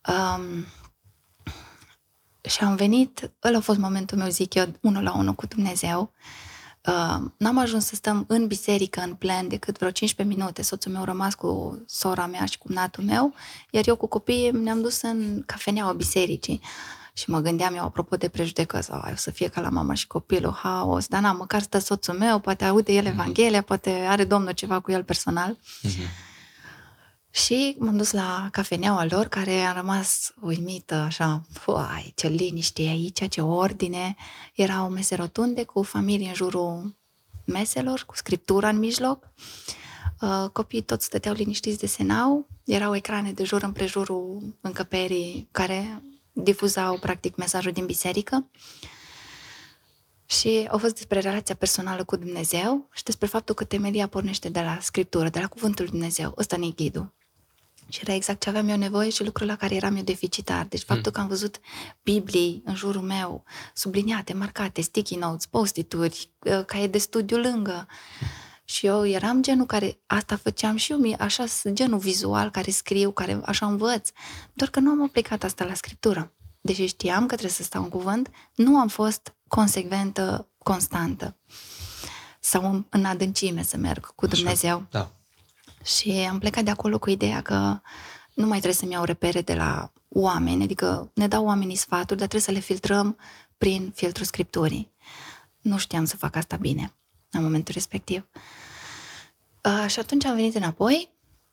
Um, 0.09 0.65
și 2.49 2.65
am 2.65 2.77
venit, 2.77 3.31
ăla 3.45 3.59
a 3.59 3.61
fost 3.61 3.79
momentul 3.79 4.19
meu, 4.19 4.29
zic 4.29 4.55
eu, 4.55 4.67
unul 4.81 5.03
la 5.03 5.17
unul 5.17 5.35
cu 5.35 5.47
Dumnezeu. 5.47 6.13
Uh, 6.87 7.25
n-am 7.37 7.59
ajuns 7.59 7.87
să 7.87 7.95
stăm 7.95 8.25
în 8.29 8.47
biserică, 8.47 9.01
în 9.01 9.15
plen, 9.15 9.49
decât 9.49 9.79
vreo 9.79 9.91
15 9.91 10.37
minute. 10.37 10.63
Soțul 10.63 10.93
meu 10.93 11.03
a 11.03 11.05
rămas 11.05 11.35
cu 11.35 11.83
sora 11.87 12.27
mea 12.27 12.45
și 12.45 12.59
cu 12.59 12.73
natul 12.73 13.05
meu, 13.05 13.35
iar 13.71 13.87
eu 13.87 13.97
cu 13.97 14.07
copiii 14.07 14.51
ne-am 14.51 14.81
dus 14.81 15.03
în 15.03 15.43
cafeneaua 15.47 15.93
bisericii. 15.93 16.61
Și 17.13 17.31
mă 17.31 17.41
gândeam 17.41 17.75
eu, 17.75 17.85
apropo 17.85 18.17
de 18.17 18.29
prejudecăți, 18.29 18.91
o 18.91 18.97
să 19.15 19.31
fie 19.31 19.49
ca 19.49 19.61
la 19.61 19.69
mama 19.69 19.95
și 19.95 20.07
copilul, 20.07 20.53
haos, 20.53 21.07
dar 21.07 21.21
n-am, 21.21 21.37
măcar 21.37 21.61
stă 21.61 21.79
soțul 21.79 22.15
meu, 22.15 22.39
poate 22.39 22.65
aude 22.65 22.93
el 22.93 23.03
mhm. 23.03 23.13
Evanghelia, 23.13 23.63
poate 23.63 23.91
are 23.91 24.25
Domnul 24.25 24.53
ceva 24.53 24.81
cu 24.81 24.91
el 24.91 25.05
personal. 25.05 25.57
Uh-huh. 25.57 26.28
Și 27.31 27.77
m-am 27.79 27.97
dus 27.97 28.13
la 28.13 28.49
cafeneaua 28.51 29.07
lor, 29.11 29.27
care 29.27 29.61
a 29.61 29.73
rămas 29.73 30.33
uimită, 30.41 30.95
așa, 30.95 31.43
fuai, 31.53 32.13
ce 32.17 32.29
liniște 32.29 32.83
e 32.83 32.89
aici, 32.89 33.29
ce 33.29 33.41
ordine. 33.41 34.17
Erau 34.55 34.89
mese 34.89 35.15
rotunde 35.15 35.65
cu 35.65 35.83
familie 35.83 36.29
în 36.29 36.35
jurul 36.35 36.97
meselor, 37.45 38.05
cu 38.07 38.17
scriptura 38.17 38.69
în 38.69 38.79
mijloc. 38.79 39.31
Uh, 40.21 40.51
copiii 40.53 40.83
toți 40.83 41.05
stăteau 41.05 41.35
liniștiți, 41.35 41.79
desenau. 41.79 42.49
Erau 42.65 42.95
ecrane 42.95 43.33
de 43.33 43.45
jur 43.45 43.63
împrejurul 43.63 44.57
încăperii 44.61 45.49
care 45.51 46.03
difuzau, 46.33 46.99
practic, 46.99 47.37
mesajul 47.37 47.73
din 47.73 47.87
biserică. 47.87 48.51
Și 50.27 50.69
au 50.71 50.79
fost 50.79 50.95
despre 50.95 51.21
relația 51.21 51.55
personală 51.55 52.05
cu 52.05 52.17
Dumnezeu 52.17 52.89
și 52.93 53.03
despre 53.03 53.27
faptul 53.27 53.55
că 53.55 53.65
temelia 53.65 54.07
pornește 54.07 54.49
de 54.49 54.61
la 54.61 54.79
Scriptură, 54.81 55.29
de 55.29 55.41
la 55.41 55.47
Cuvântul 55.47 55.85
Lui 55.85 55.93
Dumnezeu. 55.93 56.35
Ăsta 56.39 56.57
ne 56.57 56.69
ghidul. 56.69 57.17
Și 57.89 58.01
era 58.03 58.15
exact 58.15 58.41
ce 58.41 58.49
aveam 58.49 58.69
eu 58.69 58.77
nevoie 58.77 59.11
și 59.11 59.25
lucrul 59.25 59.47
la 59.47 59.57
care 59.57 59.75
eram 59.75 59.97
eu 59.97 60.03
deficitar. 60.03 60.67
Deci 60.67 60.83
faptul 60.83 61.07
mm. 61.07 61.13
că 61.13 61.21
am 61.21 61.27
văzut 61.29 61.61
Biblii 62.03 62.63
în 62.65 62.75
jurul 62.75 63.03
meu, 63.03 63.45
subliniate, 63.75 64.33
marcate, 64.33 64.81
sticky 64.81 65.17
notes, 65.17 65.47
post-it-uri, 65.47 66.31
ă, 66.47 66.63
caie 66.63 66.87
de 66.87 66.99
studiu 66.99 67.37
lângă. 67.37 67.87
Și 68.65 68.87
eu 68.87 69.07
eram 69.07 69.43
genul 69.43 69.67
care, 69.67 69.99
asta 70.07 70.37
făceam 70.37 70.77
și 70.77 70.93
eu, 70.93 71.15
așa 71.19 71.45
genul 71.69 71.99
vizual, 71.99 72.51
care 72.51 72.71
scriu, 72.71 73.11
care 73.11 73.41
așa 73.45 73.67
învăț. 73.67 74.09
Doar 74.53 74.71
că 74.71 74.81
nu 74.81 74.91
am 74.91 75.03
aplicat 75.03 75.43
asta 75.43 75.65
la 75.65 75.75
scriptură. 75.75 76.33
Deși 76.61 76.87
știam 76.87 77.21
că 77.21 77.27
trebuie 77.27 77.51
să 77.51 77.63
stau 77.63 77.83
în 77.83 77.89
cuvânt, 77.89 78.31
nu 78.55 78.79
am 78.79 78.89
fost 78.89 79.35
consecventă, 79.49 80.49
constantă. 80.59 81.37
Sau 82.41 82.85
în 82.89 83.05
adâncime 83.05 83.63
să 83.63 83.77
merg 83.77 84.15
cu 84.15 84.27
Dumnezeu. 84.27 84.77
Așa, 84.77 84.87
da. 84.91 85.13
Și 85.85 86.11
am 86.31 86.39
plecat 86.39 86.65
de 86.65 86.71
acolo 86.71 86.99
cu 86.99 87.11
ideea 87.11 87.41
că 87.41 87.81
nu 88.35 88.47
mai 88.47 88.57
trebuie 88.59 88.73
să-mi 88.73 88.93
iau 88.93 89.05
repere 89.05 89.41
de 89.41 89.55
la 89.55 89.93
oameni, 90.09 90.63
adică 90.63 91.11
ne 91.15 91.29
dau 91.29 91.45
oamenii 91.45 91.77
sfaturi, 91.77 92.19
dar 92.19 92.29
trebuie 92.29 92.41
să 92.41 92.51
le 92.51 92.59
filtrăm 92.59 93.17
prin 93.59 93.93
filtrul 93.95 94.27
scripturii. 94.27 94.93
Nu 95.61 95.79
știam 95.79 96.05
să 96.05 96.17
fac 96.17 96.37
asta 96.37 96.57
bine 96.57 96.93
în 97.31 97.43
momentul 97.43 97.75
respectiv. 97.75 98.27
Uh, 99.65 99.85
și 99.91 99.99
atunci 99.99 100.25
am 100.25 100.35
venit 100.35 100.55
înapoi 100.55 101.09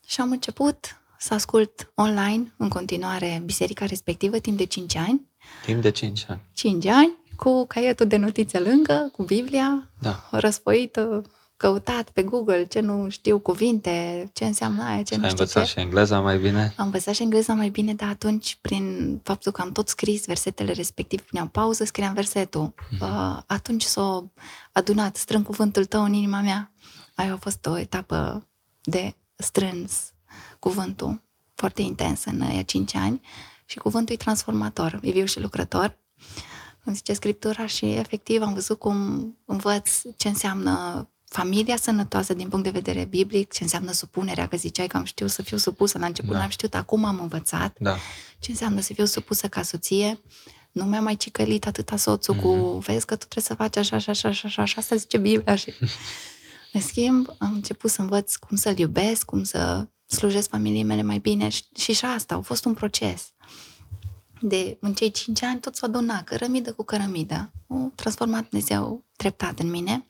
și 0.08 0.22
am 0.22 0.32
început 0.32 1.02
să 1.20 1.34
ascult 1.34 1.92
online 1.96 2.54
în 2.58 2.70
continuare 2.70 3.42
biserica 3.46 3.86
respectivă 3.86 4.40
timp 4.40 4.58
de 4.58 4.64
5 4.66 4.96
ani. 4.96 5.22
Timp 5.66 5.82
de 5.82 5.90
5 5.92 6.26
ani. 6.30 6.42
5 6.54 6.86
ani, 6.86 7.16
cu 7.36 7.66
caietul 7.66 8.08
de 8.08 8.16
notițe 8.18 8.60
lângă, 8.60 9.10
cu 9.14 9.24
Biblia, 9.24 9.90
Da. 10.02 10.28
răsfoită, 10.32 11.22
căutat 11.58 12.10
pe 12.10 12.24
Google 12.24 12.66
ce 12.66 12.80
nu 12.80 13.10
știu 13.10 13.40
cuvinte, 13.40 14.30
ce 14.34 14.46
înseamnă 14.46 14.84
aia, 14.84 15.04
ce 15.04 15.14
Și 15.14 15.20
nu 15.20 15.26
ai 15.26 15.30
știu 15.30 15.44
învățat 15.44 15.66
ce. 15.66 15.72
și 15.72 15.80
engleza 15.80 16.20
mai 16.20 16.38
bine? 16.40 16.74
Am 16.78 16.86
învățat 16.86 17.14
și 17.14 17.22
engleza 17.22 17.54
mai 17.54 17.70
bine, 17.70 17.94
dar 17.94 18.10
atunci, 18.10 18.58
prin 18.62 19.20
faptul 19.24 19.52
că 19.52 19.62
am 19.62 19.72
tot 19.72 19.88
scris 19.88 20.26
versetele 20.26 20.72
respectiv, 20.72 21.22
puneam 21.22 21.48
pauză, 21.48 21.84
scriam 21.84 22.14
versetul. 22.14 22.74
Uh, 23.02 23.40
atunci 23.46 23.84
s-a 23.84 24.32
adunat, 24.72 25.16
strâng 25.16 25.46
cuvântul 25.46 25.86
tău 25.86 26.04
în 26.04 26.14
inima 26.14 26.42
mea. 26.42 26.72
Aia 27.16 27.34
a 27.34 27.38
fost 27.38 27.66
o 27.66 27.78
etapă 27.78 28.48
de 28.82 29.16
strâns 29.36 30.14
cuvântul, 30.60 31.22
foarte 31.56 31.82
intens 31.82 32.24
în 32.26 32.42
aia 32.42 32.62
cinci 32.62 32.96
ani 32.96 33.22
și 33.66 33.78
cuvântul 33.78 34.14
e 34.14 34.18
transformator, 34.18 35.00
e 35.02 35.12
viu 35.12 35.26
și 35.26 35.40
lucrător. 35.40 35.98
Îmi 36.84 36.96
zice 36.96 37.14
Scriptura 37.14 37.66
și 37.66 37.86
efectiv 37.86 38.42
am 38.42 38.54
văzut 38.54 38.80
cum 38.80 38.98
învăț 39.46 40.02
ce 40.18 40.28
înseamnă 40.28 41.08
familia 41.36 41.78
sănătoasă 41.78 42.34
din 42.34 42.48
punct 42.50 42.64
de 42.64 42.70
vedere 42.70 43.06
biblic, 43.06 43.54
ce 43.54 43.64
înseamnă 43.64 43.92
supunerea, 43.92 44.48
că 44.48 44.58
ziceai 44.58 44.88
că 44.88 44.98
am 44.98 45.04
știut 45.04 45.30
să 45.30 45.42
fiu 45.42 45.58
supusă 45.58 45.98
la 45.98 46.06
început, 46.06 46.30
Da. 46.30 46.36
da. 46.36 46.42
n-am 46.42 46.50
știut, 46.52 46.76
acum 46.76 47.04
am 47.04 47.20
învățat 47.22 47.78
Da. 47.80 47.96
ce 48.40 48.52
înseamnă 48.52 48.82
să 48.82 48.94
fiu 48.94 49.06
supusă 49.06 49.48
ca 49.48 49.62
soție, 49.62 50.22
nu 50.72 50.84
mi-a 50.84 51.02
mai 51.02 51.16
cicălit 51.16 51.68
atâta 51.68 51.96
soțul 51.98 52.36
cu, 52.36 52.78
vezi 52.78 53.06
că 53.06 53.16
tu 53.16 53.26
trebuie 53.26 53.44
să 53.44 53.54
faci 53.54 53.78
așa, 53.78 53.96
așa, 53.96 54.12
așa, 54.12 54.28
așa, 54.28 54.48
așa, 54.48 54.62
așa, 54.62 54.76
asta 54.78 54.96
zice 54.96 55.18
Biblia 55.18 55.56
și... 55.56 55.74
În 56.74 56.82
schimb, 56.82 57.28
am 57.38 57.54
început 57.54 57.90
să 57.92 58.02
învăț 58.02 58.36
cum 58.36 58.58
să-l 58.58 58.78
iubesc, 58.80 59.26
cum 59.26 59.44
să 59.44 59.88
slujesc 60.06 60.50
familiei 60.50 60.84
mele 60.84 61.02
mai 61.02 61.18
bine 61.18 61.50
și, 61.50 61.64
și 61.76 61.94
și 61.94 62.06
asta 62.06 62.36
a 62.36 62.42
fost 62.42 62.66
un 62.66 62.74
proces. 62.74 63.34
De, 64.42 64.78
în 64.82 64.94
cei 64.94 65.12
cinci 65.12 65.42
ani 65.44 65.60
tot 65.60 65.76
s-a 65.76 65.86
adunat, 65.88 66.24
cărămidă 66.24 66.74
cu 66.74 66.84
cărămidă. 66.84 67.52
O 67.68 67.76
transformat 67.96 68.50
Dumnezeu 68.50 69.06
treptat 69.16 69.60
în 69.60 69.70
mine. 69.70 70.08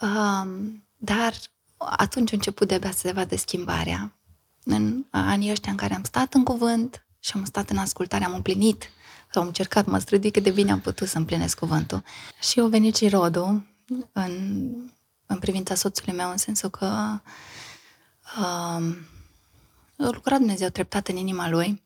Um, 0.00 0.86
dar 0.96 1.34
atunci 1.78 2.32
a 2.32 2.34
început 2.34 2.68
de-abia 2.68 2.90
să 2.90 2.98
se 2.98 3.12
vadă 3.12 3.36
schimbarea. 3.36 4.12
În 4.64 5.04
anii 5.10 5.50
ăștia 5.50 5.70
în 5.70 5.76
care 5.76 5.94
am 5.94 6.02
stat 6.02 6.34
în 6.34 6.44
cuvânt 6.44 7.06
și 7.18 7.32
am 7.34 7.44
stat 7.44 7.70
în 7.70 7.76
ascultare, 7.76 8.24
am 8.24 8.34
împlinit 8.34 8.90
sau 9.32 9.42
am 9.42 9.48
încercat, 9.48 9.86
m-am 9.86 10.00
străduit 10.00 10.32
cât 10.32 10.42
de 10.42 10.50
bine 10.50 10.72
am 10.72 10.80
putut 10.80 11.08
să 11.08 11.18
împlinesc 11.18 11.58
cuvântul. 11.58 12.02
Și 12.40 12.60
au 12.60 12.68
venit 12.68 12.96
și 12.96 13.08
rodul 13.08 13.66
în, 14.12 14.32
în 15.26 15.38
privința 15.38 15.74
soțului 15.74 16.14
meu, 16.14 16.30
în 16.30 16.36
sensul 16.36 16.70
că 16.70 17.20
um, 18.38 18.96
a 19.96 20.10
lucrat 20.10 20.38
Dumnezeu 20.38 20.68
treptat 20.68 21.08
în 21.08 21.16
inima 21.16 21.48
lui. 21.48 21.82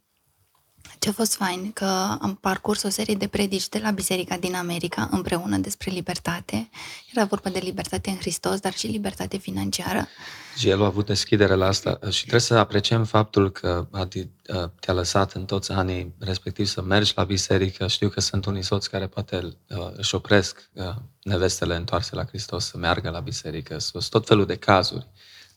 Ce 0.99 1.09
a 1.09 1.13
fost 1.13 1.35
fain 1.35 1.73
că 1.73 1.85
am 2.21 2.39
parcurs 2.41 2.83
o 2.83 2.89
serie 2.89 3.15
de 3.15 3.27
predici 3.27 3.69
de 3.69 3.79
la 3.83 3.91
Biserica 3.91 4.37
din 4.37 4.55
America 4.55 5.09
împreună 5.11 5.57
despre 5.57 5.91
libertate. 5.91 6.71
Era 7.15 7.25
vorba 7.25 7.51
de 7.51 7.59
libertate 7.59 8.11
în 8.11 8.17
Hristos, 8.17 8.61
dar 8.61 8.73
și 8.73 8.87
libertate 8.87 9.37
financiară. 9.37 10.09
Și 10.57 10.69
el 10.69 10.83
a 10.83 10.87
avut 10.87 11.07
deschidere 11.07 11.55
la 11.55 11.67
asta 11.67 11.99
și 12.11 12.21
trebuie 12.21 12.41
să 12.41 12.55
apreciem 12.55 13.05
faptul 13.05 13.51
că 13.51 13.87
Adi 13.91 14.19
uh, 14.19 14.65
te-a 14.81 14.95
lăsat 14.95 15.33
în 15.33 15.45
toți 15.45 15.73
anii 15.73 16.15
respectiv 16.19 16.67
să 16.67 16.83
mergi 16.83 17.13
la 17.17 17.25
biserică. 17.25 17.87
Știu 17.87 18.09
că 18.09 18.21
sunt 18.21 18.45
unii 18.45 18.63
soți 18.63 18.91
care 18.91 19.07
poate 19.07 19.57
uh, 19.69 19.91
își 19.93 20.15
opresc 20.15 20.71
uh, 20.73 20.85
nevestele 21.23 21.77
întoarse 21.77 22.15
la 22.15 22.25
Hristos 22.25 22.65
să 22.65 22.77
meargă 22.77 23.11
la 23.11 23.21
biserică. 23.21 23.79
Sunt 23.79 24.09
tot 24.09 24.27
felul 24.27 24.47
de 24.47 24.57
cazuri. 24.57 25.07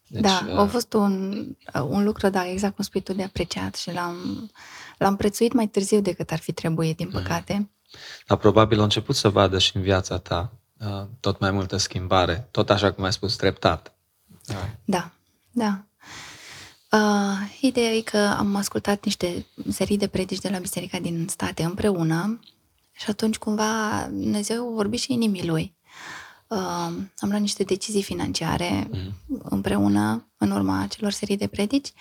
Deci, 0.07 0.21
da, 0.21 0.45
uh, 0.49 0.57
a 0.57 0.65
fost 0.65 0.93
un, 0.93 1.45
un 1.87 2.03
lucru, 2.03 2.29
da, 2.29 2.49
exact 2.49 2.75
cum 2.75 2.83
spui 2.83 3.01
tu, 3.01 3.13
de 3.13 3.23
apreciat 3.23 3.75
și 3.75 3.91
l-am, 3.91 4.49
l-am 4.97 5.15
prețuit 5.15 5.53
mai 5.53 5.67
târziu 5.67 6.01
decât 6.01 6.31
ar 6.31 6.39
fi 6.39 6.51
trebuit, 6.51 6.97
din 6.97 7.09
păcate. 7.09 7.69
Dar 8.27 8.37
probabil 8.37 8.79
a 8.79 8.83
început 8.83 9.15
să 9.15 9.29
vadă 9.29 9.59
și 9.59 9.75
în 9.75 9.81
viața 9.81 10.17
ta 10.17 10.53
uh, 10.79 11.03
tot 11.19 11.39
mai 11.39 11.51
multă 11.51 11.77
schimbare, 11.77 12.47
tot 12.51 12.69
așa 12.69 12.91
cum 12.91 13.03
ai 13.03 13.13
spus, 13.13 13.35
treptat. 13.35 13.95
Uh, 14.49 14.55
Da, 14.85 15.11
da. 15.51 15.85
Uh, 16.91 17.57
ideea 17.61 17.91
e 17.91 18.01
că 18.01 18.17
am 18.17 18.55
ascultat 18.55 19.05
niște 19.05 19.45
serii 19.69 19.97
de 19.97 20.07
predici 20.07 20.39
de 20.39 20.49
la 20.49 20.57
Biserica 20.57 20.99
din 20.99 21.27
state 21.29 21.63
împreună 21.63 22.39
și 22.91 23.09
atunci 23.09 23.37
cumva 23.37 24.07
Dumnezeu 24.11 24.67
a 24.67 24.73
vorbit 24.73 24.99
și 24.99 25.13
inimii 25.13 25.47
lui. 25.47 25.75
Uh, 26.47 26.57
am 27.17 27.29
luat 27.29 27.39
niște 27.39 27.63
decizii 27.63 28.03
financiare 28.03 28.89
împreună 29.43 30.27
în 30.37 30.51
urma 30.51 30.81
acelor 30.81 31.11
serii 31.11 31.37
de 31.37 31.47
predici, 31.47 31.93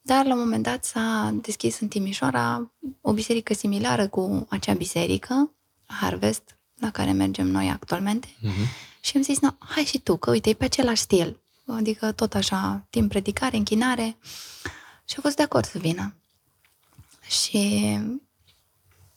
dar 0.00 0.26
la 0.26 0.32
un 0.32 0.38
moment 0.38 0.62
dat 0.62 0.84
s-a 0.84 1.34
deschis 1.42 1.80
în 1.80 1.88
Timișoara 1.88 2.72
o 3.00 3.12
biserică 3.12 3.54
similară 3.54 4.08
cu 4.08 4.46
acea 4.48 4.72
biserică, 4.72 5.52
Harvest, 5.86 6.58
la 6.74 6.90
care 6.90 7.12
mergem 7.12 7.46
noi 7.46 7.68
actualmente. 7.68 8.28
uh-huh. 8.28 8.86
Și 9.00 9.16
am 9.16 9.22
zis, 9.22 9.40
no, 9.40 9.50
hai 9.58 9.84
și 9.84 9.98
tu, 9.98 10.16
că 10.16 10.30
uite, 10.30 10.48
e 10.48 10.54
pe 10.54 10.64
același 10.64 11.02
stil. 11.02 11.40
Adică 11.66 12.12
tot 12.12 12.34
așa, 12.34 12.86
timp 12.90 13.08
predicare, 13.08 13.56
închinare. 13.56 14.16
Și 15.04 15.14
a 15.18 15.20
fost 15.20 15.36
de 15.36 15.42
acord 15.42 15.64
să 15.64 15.78
vină. 15.78 16.14
Și 17.28 17.98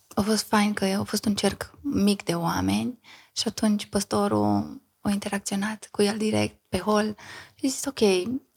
a 0.07 0.21
fost 0.21 0.43
fain 0.43 0.73
că 0.73 0.85
a 0.85 1.03
fost 1.03 1.25
un 1.25 1.35
cerc 1.35 1.77
mic 1.81 2.23
de 2.23 2.33
oameni 2.33 2.99
și 3.31 3.43
atunci 3.47 3.85
păstorul 3.85 4.81
a 5.01 5.09
interacționat 5.09 5.87
cu 5.91 6.01
el 6.01 6.17
direct 6.17 6.55
pe 6.69 6.77
hol 6.77 7.15
și 7.55 7.65
a 7.65 7.69
zis, 7.69 7.85
ok, 7.85 7.99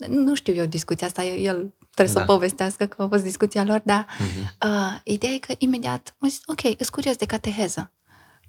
nu 0.09 0.35
știu 0.35 0.55
eu 0.55 0.67
discuția 0.67 1.07
asta, 1.07 1.25
el 1.25 1.73
trebuie 1.95 2.15
Da. 2.15 2.21
să 2.21 2.27
o 2.29 2.33
povestească 2.35 2.87
că 2.87 3.03
a 3.03 3.09
fost 3.09 3.23
discuția 3.23 3.65
lor, 3.65 3.81
dar 3.85 4.07
Mhm. 4.19 4.57
uh, 4.71 5.01
ideea 5.05 5.33
e 5.33 5.39
că 5.39 5.55
imediat 5.59 6.15
a 6.19 6.27
zis, 6.27 6.41
ok, 6.47 6.61
sunt 6.61 6.89
curios 6.89 7.17
de 7.17 7.27
cateheză. 7.27 7.93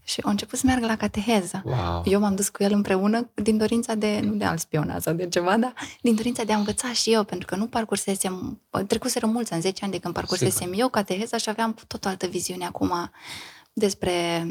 Și 0.07 0.21
a 0.23 0.29
început 0.29 0.59
să 0.59 0.65
meargă 0.65 0.85
la 0.85 0.95
cateheză. 0.97 1.61
Wow. 1.65 2.01
Eu 2.05 2.19
m-am 2.19 2.35
dus 2.35 2.49
cu 2.49 2.63
el 2.63 2.73
împreună 2.73 3.29
din 3.33 3.57
dorința 3.57 3.95
de, 3.95 4.19
nu 4.23 4.33
de 4.33 4.43
a-l 4.45 4.57
spiona 4.57 4.99
sau 4.99 5.13
de 5.13 5.27
ceva, 5.27 5.57
dar 5.57 5.73
din 6.01 6.15
dorința 6.15 6.43
de 6.43 6.53
a 6.53 6.57
învăța 6.57 6.93
și 6.93 7.13
eu, 7.13 7.23
pentru 7.23 7.47
că 7.47 7.55
nu 7.55 7.67
parcursesem, 7.67 8.61
trecuseră 8.87 9.25
mulți 9.25 9.53
ani, 9.53 9.61
10 9.61 9.83
ani 9.83 9.91
de 9.93 9.99
când 9.99 10.13
parcursesem 10.13 10.71
eu 10.75 10.89
cateheza 10.89 11.37
și 11.37 11.49
aveam 11.49 11.75
tot 11.87 12.05
o 12.05 12.07
altă 12.07 12.27
viziune 12.27 12.65
acum 12.65 13.11
despre, 13.73 14.47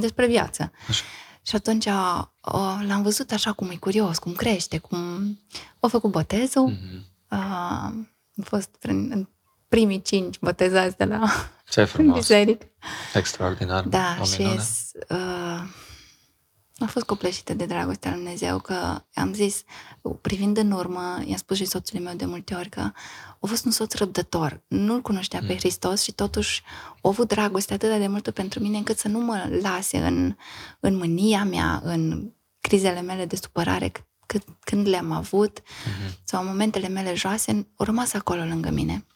despre 0.00 0.26
viață. 0.26 0.72
Așa. 0.88 1.04
Și 1.42 1.56
atunci 1.56 1.86
a, 1.86 2.34
a, 2.40 2.82
l-am 2.86 3.02
văzut 3.02 3.30
așa 3.30 3.52
cum 3.52 3.70
e 3.70 3.76
curios, 3.76 4.18
cum 4.18 4.32
crește, 4.32 4.78
cum 4.78 4.98
a 5.80 5.86
făcut 5.88 6.10
botezul. 6.10 6.68
Mhm. 6.68 7.04
A, 7.28 7.38
am 8.36 8.42
fost 8.44 8.68
prin, 8.78 9.10
în 9.14 9.28
primii 9.68 10.02
cinci 10.02 10.38
botezați 10.40 10.96
de 10.96 11.04
la 11.04 11.30
Ce 11.70 11.84
frumos, 11.92 12.16
biserică. 12.16 12.66
extraordinar, 13.14 13.84
Da, 13.84 14.16
o 14.20 14.24
și 14.24 14.40
minune. 14.40 14.62
uh, 15.08 15.62
a 16.84 16.86
fost 16.86 17.04
copleșită 17.04 17.54
de 17.54 17.64
dragostea 17.64 18.10
lui 18.10 18.20
Dumnezeu, 18.20 18.58
că 18.58 19.04
am 19.14 19.32
zis, 19.32 19.62
privind 20.20 20.56
în 20.56 20.70
urmă, 20.70 21.22
i-am 21.24 21.36
spus 21.36 21.56
și 21.56 21.64
soțului 21.64 22.04
meu 22.04 22.14
de 22.14 22.24
multe 22.24 22.54
ori 22.54 22.68
că 22.68 22.80
a 23.40 23.46
fost 23.46 23.64
un 23.64 23.70
soț 23.70 23.94
răbdător, 23.94 24.62
nu-L 24.68 25.00
cunoștea 25.00 25.42
pe 25.46 25.56
Hristos 25.56 26.02
și 26.02 26.12
totuși 26.12 26.62
a 27.02 27.08
avut 27.08 27.28
dragoste 27.28 27.72
atât 27.72 27.98
de 27.98 28.06
multă 28.06 28.30
pentru 28.30 28.60
mine 28.60 28.76
încât 28.76 28.98
să 28.98 29.08
nu 29.08 29.18
mă 29.18 29.58
lase 29.62 29.98
în, 29.98 30.36
în 30.80 30.96
mânia 30.96 31.44
mea, 31.44 31.80
în 31.84 32.32
crizele 32.60 33.00
mele 33.00 33.24
de 33.24 33.36
supărare 33.36 33.88
cât, 33.88 34.04
cât, 34.26 34.42
când 34.60 34.88
le-am 34.88 35.12
avut 35.12 35.62
sau 36.24 36.40
în 36.40 36.46
momentele 36.46 36.88
mele 36.88 37.14
joase, 37.14 37.66
a 37.76 37.84
rămas 37.84 38.12
acolo 38.12 38.44
lângă 38.44 38.70
mine. 38.70 39.06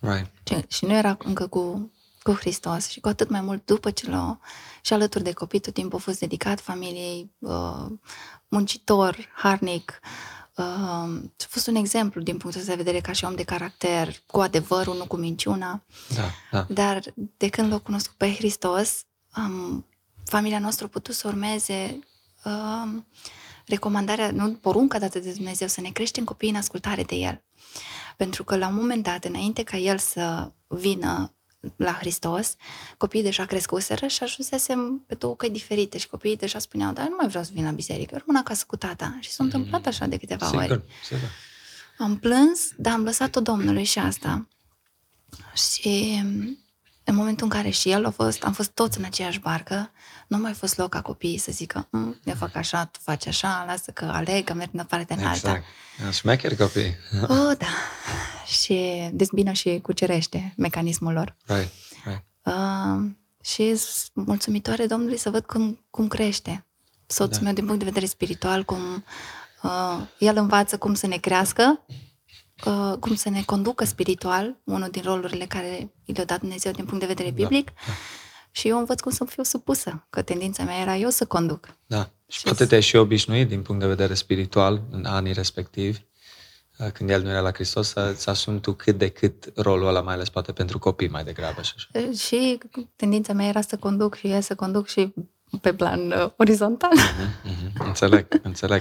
Right. 0.00 0.30
Și, 0.44 0.64
și 0.68 0.84
nu 0.84 0.92
era 0.92 1.16
încă 1.24 1.46
cu, 1.46 1.92
cu 2.22 2.32
Hristos 2.32 2.88
și 2.88 3.00
cu 3.00 3.08
atât 3.08 3.28
mai 3.28 3.40
mult 3.40 3.64
după 3.64 3.90
ce 3.90 4.10
l-a 4.10 4.40
și 4.82 4.92
alături 4.92 5.24
de 5.24 5.32
copii 5.32 5.60
tot 5.60 5.74
timpul 5.74 5.98
a 5.98 6.02
fost 6.02 6.18
dedicat 6.18 6.60
familiei, 6.60 7.30
uh, 7.38 7.86
muncitor, 8.48 9.28
harnic. 9.34 10.00
Uh, 10.56 10.64
a 10.64 11.46
fost 11.48 11.66
un 11.66 11.74
exemplu 11.74 12.20
din 12.20 12.36
punctul 12.36 12.60
ăsta 12.60 12.72
de 12.74 12.82
vedere 12.82 13.00
ca 13.00 13.12
și 13.12 13.24
om 13.24 13.34
de 13.34 13.42
caracter, 13.42 14.22
cu 14.26 14.40
adevărul, 14.40 14.96
nu 14.96 15.06
cu 15.06 15.16
minciuna. 15.16 15.82
Da, 16.14 16.30
da. 16.50 16.66
Dar 16.68 17.02
de 17.36 17.48
când 17.48 17.72
l-a 17.72 17.78
cunoscut 17.78 18.16
pe 18.16 18.34
Hristos, 18.34 19.04
um, 19.36 19.86
familia 20.24 20.58
noastră 20.58 20.84
a 20.84 20.88
putut 20.88 21.14
să 21.14 21.28
urmeze 21.28 21.98
um, 22.44 23.06
recomandarea, 23.66 24.30
nu 24.30 24.52
porunca 24.52 24.98
dată 24.98 25.18
de 25.18 25.32
Dumnezeu, 25.32 25.68
să 25.68 25.80
ne 25.80 25.90
creștem 25.90 26.24
copiii 26.24 26.50
în 26.50 26.56
ascultare 26.56 27.02
de 27.02 27.14
El. 27.14 27.42
Pentru 28.16 28.44
că 28.44 28.56
la 28.56 28.66
un 28.66 28.74
moment 28.74 29.02
dat, 29.02 29.24
înainte 29.24 29.62
ca 29.62 29.76
El 29.76 29.98
să 29.98 30.52
vină 30.66 31.34
la 31.76 31.92
Hristos, 31.92 32.54
copiii 32.96 33.22
deja 33.22 33.44
crescuseră 33.44 34.06
și 34.06 34.22
ajunsesem 34.22 35.04
pe 35.06 35.14
două 35.14 35.36
căi 35.36 35.50
diferite 35.50 35.98
și 35.98 36.08
copiii 36.08 36.36
deja 36.36 36.58
spuneau, 36.58 36.92
dar 36.92 37.08
nu 37.08 37.14
mai 37.18 37.28
vreau 37.28 37.44
să 37.44 37.50
vin 37.54 37.64
la 37.64 37.70
biserică, 37.70 38.16
rămân 38.16 38.40
acasă 38.42 38.64
cu 38.66 38.76
tata. 38.76 39.18
Și 39.20 39.30
s-a 39.30 39.44
întâmplat 39.44 39.86
așa 39.86 40.06
de 40.06 40.16
câteva 40.16 40.50
ori. 40.54 40.62
Sigur, 40.62 40.82
sigur. 41.04 41.28
Am 41.98 42.18
plâns, 42.18 42.70
dar 42.76 42.92
am 42.92 43.04
lăsat-o 43.04 43.40
Domnului 43.40 43.84
și 43.84 43.98
asta. 43.98 44.48
Și 45.72 46.22
în 47.10 47.16
momentul 47.16 47.44
în 47.46 47.52
care 47.52 47.70
și 47.70 47.90
el 47.90 48.06
a 48.06 48.10
fost, 48.10 48.42
am 48.42 48.52
fost 48.52 48.70
toți 48.70 48.98
în 48.98 49.04
aceeași 49.04 49.38
barcă, 49.38 49.90
nu 50.26 50.38
mai 50.38 50.52
fost 50.52 50.76
loc 50.76 50.88
ca 50.88 51.00
copiii 51.00 51.38
să 51.38 51.52
zică, 51.52 51.88
"Mm, 51.90 52.20
eu 52.24 52.34
fac 52.34 52.56
așa, 52.56 52.84
tu 52.84 52.98
faci 53.02 53.26
așa, 53.26 53.64
lasă 53.66 53.90
că 53.90 54.04
aleg, 54.04 54.44
că 54.44 54.54
merg 54.54 54.70
în 54.72 54.84
partea 54.84 55.16
în 55.18 55.24
alta. 55.26 55.48
Exact. 55.98 56.14
Șmecheri 56.14 56.56
copii. 56.56 56.94
Oh, 57.28 57.56
da. 57.58 57.66
Și 58.46 59.08
dezbină 59.12 59.52
și 59.52 59.78
cucerește 59.82 60.54
mecanismul 60.56 61.12
lor. 61.12 61.36
Right, 61.46 61.70
right. 62.04 62.24
Uh, 62.42 63.10
și 63.42 63.76
sunt 63.76 64.26
mulțumitoare 64.26 64.86
Domnului 64.86 65.16
să 65.18 65.30
văd 65.30 65.44
cum, 65.44 65.84
cum 65.90 66.08
crește 66.08 66.64
soțul 67.06 67.36
Da. 67.38 67.40
meu 67.44 67.52
din 67.52 67.64
punct 67.64 67.78
de 67.78 67.84
vedere 67.84 68.06
spiritual, 68.06 68.64
cum 68.64 69.04
uh, 69.62 70.00
el 70.18 70.36
învață 70.36 70.78
cum 70.78 70.94
să 70.94 71.06
ne 71.06 71.16
crească, 71.16 71.84
uh, 72.64 72.96
cum 73.00 73.14
să 73.14 73.28
ne 73.30 73.42
conducă 73.42 73.84
spiritual, 73.84 74.56
unul 74.64 74.88
din 74.90 75.02
rolurile 75.04 75.44
care 75.44 75.92
i 76.04 76.12
le-a 76.12 76.24
dat 76.24 76.40
Dumnezeu 76.40 76.72
din 76.72 76.84
punct 76.84 77.00
de 77.00 77.06
vedere 77.06 77.30
biblic. 77.30 77.64
da. 77.66 77.92
Și 78.52 78.68
eu 78.68 78.78
învăț 78.78 79.00
cum 79.00 79.12
să 79.12 79.24
fiu 79.24 79.42
supusă, 79.42 80.06
că 80.10 80.22
tendința 80.22 80.62
mea 80.64 80.78
era 80.80 80.96
eu 80.96 81.08
să 81.10 81.24
conduc. 81.24 81.68
Da. 81.86 82.10
Și 82.28 82.38
Și 82.38 82.44
poate 82.44 82.64
s- 82.64 82.68
te-ai 82.68 82.80
și 82.80 82.96
obișnuit 82.96 83.48
din 83.48 83.62
punct 83.62 83.80
de 83.80 83.86
vedere 83.86 84.14
spiritual 84.14 84.82
în 84.90 85.04
anii 85.04 85.32
respectivi, 85.32 85.98
uh, 86.78 86.86
când 86.92 87.10
el 87.10 87.22
nu 87.22 87.28
era 87.28 87.40
la 87.40 87.50
Hristos, 87.52 87.88
să, 87.88 88.14
să 88.16 88.30
asumi 88.30 88.60
tu 88.60 88.72
cât 88.72 88.98
de 88.98 89.08
cât 89.08 89.44
rolul 89.56 89.86
ăla, 89.88 90.00
mai 90.00 90.14
ales 90.14 90.28
poate 90.28 90.52
pentru 90.52 90.78
copii 90.78 91.08
mai 91.08 91.24
degrabă 91.24 91.62
și 91.62 91.72
așa. 91.76 92.06
Uh, 92.08 92.16
Și 92.18 92.58
tendința 92.96 93.32
mea 93.32 93.46
era 93.46 93.60
să 93.60 93.76
conduc 93.76 94.14
și 94.16 94.26
el 94.30 94.40
să 94.40 94.54
conduc 94.54 94.88
și 94.88 95.14
pe 95.60 95.74
plan 95.74 96.10
uh, 96.10 96.30
orizontal. 96.36 96.92
Mhm, 97.44 97.84
Înțeleg, 97.86 98.26
înțeleg. 98.42 98.80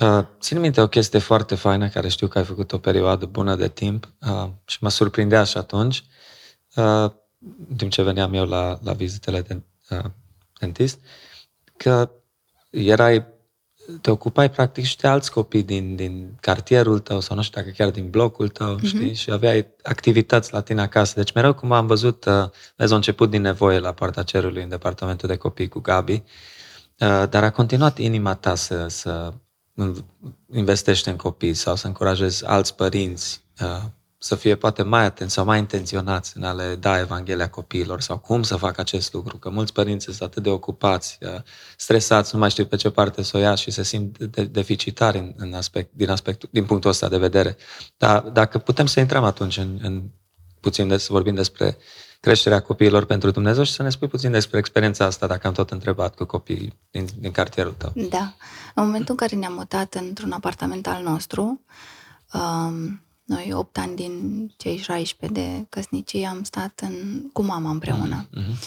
Uh, 0.00 0.24
țin 0.40 0.60
minte 0.60 0.80
o 0.80 0.88
chestie 0.88 1.18
foarte 1.18 1.54
faină 1.54 1.88
care 1.88 2.08
știu 2.08 2.26
că 2.26 2.38
ai 2.38 2.44
făcut 2.44 2.72
o 2.72 2.78
perioadă 2.78 3.26
bună 3.26 3.54
de 3.54 3.68
timp 3.68 4.12
uh, 4.20 4.48
și 4.64 4.78
mă 4.80 4.88
surprindea 4.88 5.44
și 5.44 5.56
atunci, 5.56 6.04
uh, 6.74 7.10
în 7.68 7.76
timp 7.76 7.90
ce 7.90 8.02
veneam 8.02 8.34
eu 8.34 8.44
la, 8.44 8.78
la 8.82 8.92
vizitele 8.92 9.40
de 9.40 9.62
uh, 9.90 10.04
dentist, 10.58 10.98
că 11.76 12.10
erai, 12.70 13.26
te 14.00 14.10
ocupai 14.10 14.50
practic 14.50 14.84
și 14.84 14.96
de 14.96 15.08
alți 15.08 15.30
copii 15.30 15.62
din, 15.62 15.96
din 15.96 16.36
cartierul 16.40 16.98
tău 16.98 17.20
sau 17.20 17.36
nu 17.36 17.42
știu 17.42 17.60
dacă 17.60 17.72
chiar 17.76 17.90
din 17.90 18.10
blocul 18.10 18.48
tău, 18.48 18.76
mm-hmm. 18.78 18.86
știi, 18.86 19.14
și 19.14 19.30
aveai 19.30 19.66
activități 19.82 20.52
la 20.52 20.60
tine 20.60 20.80
acasă. 20.80 21.12
Deci 21.16 21.32
mereu 21.32 21.54
cum 21.54 21.72
am 21.72 21.86
văzut, 21.86 22.24
uh, 22.24 22.48
vezi, 22.76 22.92
a 22.92 22.96
început 22.96 23.30
din 23.30 23.42
nevoie 23.42 23.78
la 23.78 23.92
Poarta 23.92 24.22
Cerului 24.22 24.62
în 24.62 24.68
departamentul 24.68 25.28
de 25.28 25.36
copii 25.36 25.68
cu 25.68 25.80
Gabi, 25.80 26.12
uh, 26.12 27.28
dar 27.28 27.44
a 27.44 27.50
continuat 27.50 27.98
inima 27.98 28.34
ta 28.34 28.54
să, 28.54 28.86
să 28.88 29.32
in- 29.82 30.04
investești 30.52 31.08
în 31.08 31.16
copii 31.16 31.54
sau 31.54 31.76
să 31.76 31.86
încurajezi 31.86 32.44
alți 32.44 32.74
părinți 32.74 33.44
uh, 33.60 33.82
să 34.18 34.34
fie 34.34 34.56
poate 34.56 34.82
mai 34.82 35.04
atenți 35.04 35.34
sau 35.34 35.44
mai 35.44 35.58
intenționați 35.58 36.36
în 36.36 36.42
a 36.42 36.52
le 36.52 36.74
da 36.74 36.98
Evanghelia 36.98 37.50
copiilor 37.50 38.00
sau 38.00 38.18
cum 38.18 38.42
să 38.42 38.56
facă 38.56 38.80
acest 38.80 39.12
lucru, 39.12 39.38
că 39.38 39.50
mulți 39.50 39.72
părinți 39.72 40.04
sunt 40.04 40.20
atât 40.20 40.42
de 40.42 40.48
ocupați, 40.48 41.18
uh, 41.20 41.40
stresați, 41.76 42.34
nu 42.34 42.40
mai 42.40 42.50
știu 42.50 42.66
pe 42.66 42.76
ce 42.76 42.90
parte 42.90 43.22
să 43.22 43.36
o 43.36 43.40
ia 43.40 43.54
și 43.54 43.70
se 43.70 43.82
simt 43.82 44.18
de- 44.18 44.44
deficitari 44.44 45.18
în, 45.18 45.34
în 45.36 45.54
aspect, 45.54 45.90
din, 45.92 46.10
aspectul, 46.10 46.48
din 46.52 46.64
punctul 46.64 46.90
ăsta 46.90 47.08
de 47.08 47.18
vedere. 47.18 47.56
Dar 47.96 48.20
dacă 48.20 48.58
putem 48.58 48.86
să 48.86 49.00
intrăm 49.00 49.24
atunci 49.24 49.56
în, 49.56 49.78
în 49.82 50.02
puțin 50.60 50.88
de, 50.88 50.96
să 50.96 51.08
vorbim 51.12 51.34
despre 51.34 51.76
creșterea 52.26 52.62
copiilor 52.62 53.04
pentru 53.04 53.30
Dumnezeu 53.30 53.64
și 53.64 53.72
să 53.72 53.82
ne 53.82 53.90
spui 53.90 54.08
puțin 54.08 54.30
despre 54.30 54.58
experiența 54.58 55.04
asta, 55.04 55.26
dacă 55.26 55.46
am 55.46 55.52
tot 55.52 55.70
întrebat 55.70 56.14
cu 56.14 56.24
copiii 56.24 56.78
din, 56.90 57.06
din 57.18 57.30
cartierul 57.30 57.72
tău. 57.72 57.92
Da. 58.08 58.34
În 58.74 58.84
momentul 58.84 59.10
în 59.10 59.16
care 59.16 59.36
ne-am 59.36 59.52
mutat 59.52 59.94
într-un 59.94 60.32
apartament 60.32 60.86
al 60.86 61.02
nostru, 61.02 61.60
um, 62.32 63.02
noi 63.24 63.52
8 63.52 63.78
ani 63.78 63.96
din 63.96 64.46
cei 64.56 64.76
16 64.76 65.40
de 65.40 65.66
căsnicie 65.68 66.26
am 66.26 66.42
stat 66.42 66.80
în, 66.82 67.22
cu 67.32 67.42
mama 67.42 67.70
împreună. 67.70 68.28
Mhm. 68.30 68.58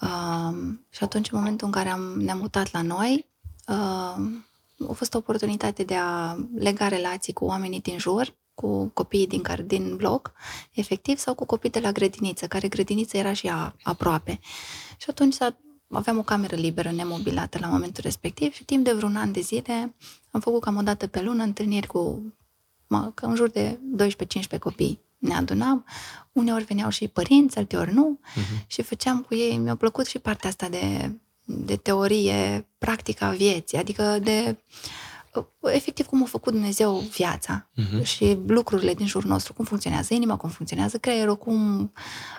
Um, 0.00 0.86
și 0.90 1.04
atunci, 1.04 1.30
în 1.30 1.38
momentul 1.38 1.66
în 1.66 1.72
care 1.72 1.88
am, 1.88 2.00
ne-am 2.00 2.38
mutat 2.38 2.72
la 2.72 2.82
noi, 2.82 3.26
um, 3.68 4.46
a 4.88 4.92
fost 4.92 5.14
o 5.14 5.18
oportunitate 5.18 5.82
de 5.82 5.94
a 5.94 6.36
lega 6.58 6.88
relații 6.88 7.32
cu 7.32 7.44
oamenii 7.44 7.80
din 7.80 7.98
jur, 7.98 8.34
cu 8.54 8.86
copiii 8.86 9.26
din, 9.26 9.42
care, 9.42 9.62
din 9.62 9.96
bloc, 9.96 10.32
efectiv, 10.72 11.18
sau 11.18 11.34
cu 11.34 11.44
copii 11.44 11.70
de 11.70 11.80
la 11.80 11.92
grădiniță, 11.92 12.46
care 12.46 12.68
grădiniță 12.68 13.16
era 13.16 13.32
și 13.32 13.46
ea 13.46 13.76
aproape. 13.82 14.40
Și 14.96 15.06
atunci 15.10 15.34
s-a, 15.34 15.56
aveam 15.88 16.18
o 16.18 16.22
cameră 16.22 16.56
liberă, 16.56 16.90
nemobilată 16.90 17.58
la 17.60 17.66
momentul 17.66 18.02
respectiv 18.02 18.52
și 18.52 18.64
timp 18.64 18.84
de 18.84 18.92
vreun 18.92 19.16
an 19.16 19.32
de 19.32 19.40
zile 19.40 19.94
am 20.34 20.40
făcut 20.40 20.60
cam 20.62 20.76
o 20.76 20.82
dată 20.82 21.06
pe 21.06 21.20
lună 21.20 21.42
întâlniri 21.42 21.86
cu 21.86 22.32
mă, 22.86 23.10
că 23.14 23.26
în 23.26 23.34
jur 23.34 23.48
de 23.48 23.78
12-15 24.56 24.58
copii 24.58 25.00
ne 25.18 25.34
adunam. 25.34 25.84
Uneori 26.32 26.64
veneau 26.64 26.90
și 26.90 27.08
părinți, 27.08 27.58
alteori 27.58 27.92
nu. 27.92 28.18
Mhm. 28.34 28.64
Și 28.66 28.82
făceam 28.82 29.20
cu 29.20 29.34
ei, 29.34 29.56
mi-a 29.56 29.76
plăcut 29.76 30.06
și 30.06 30.18
partea 30.18 30.48
asta 30.48 30.68
de, 30.68 31.12
de 31.44 31.76
teorie 31.76 32.66
practică 32.78 33.24
a 33.24 33.30
vieții, 33.30 33.78
adică 33.78 34.18
de 34.22 34.56
efectiv 35.72 36.06
cum 36.06 36.22
a 36.22 36.26
făcut 36.26 36.52
Dumnezeu 36.52 36.98
viața 36.98 37.68
Mhm. 37.74 38.02
și 38.02 38.38
lucrurile 38.46 38.94
din 38.94 39.06
jurul 39.06 39.30
nostru, 39.30 39.52
cum 39.52 39.64
funcționează 39.64 40.14
inima, 40.14 40.36
cum 40.36 40.48
funcționează 40.48 40.98
creierul, 40.98 41.36
cum 41.36 41.92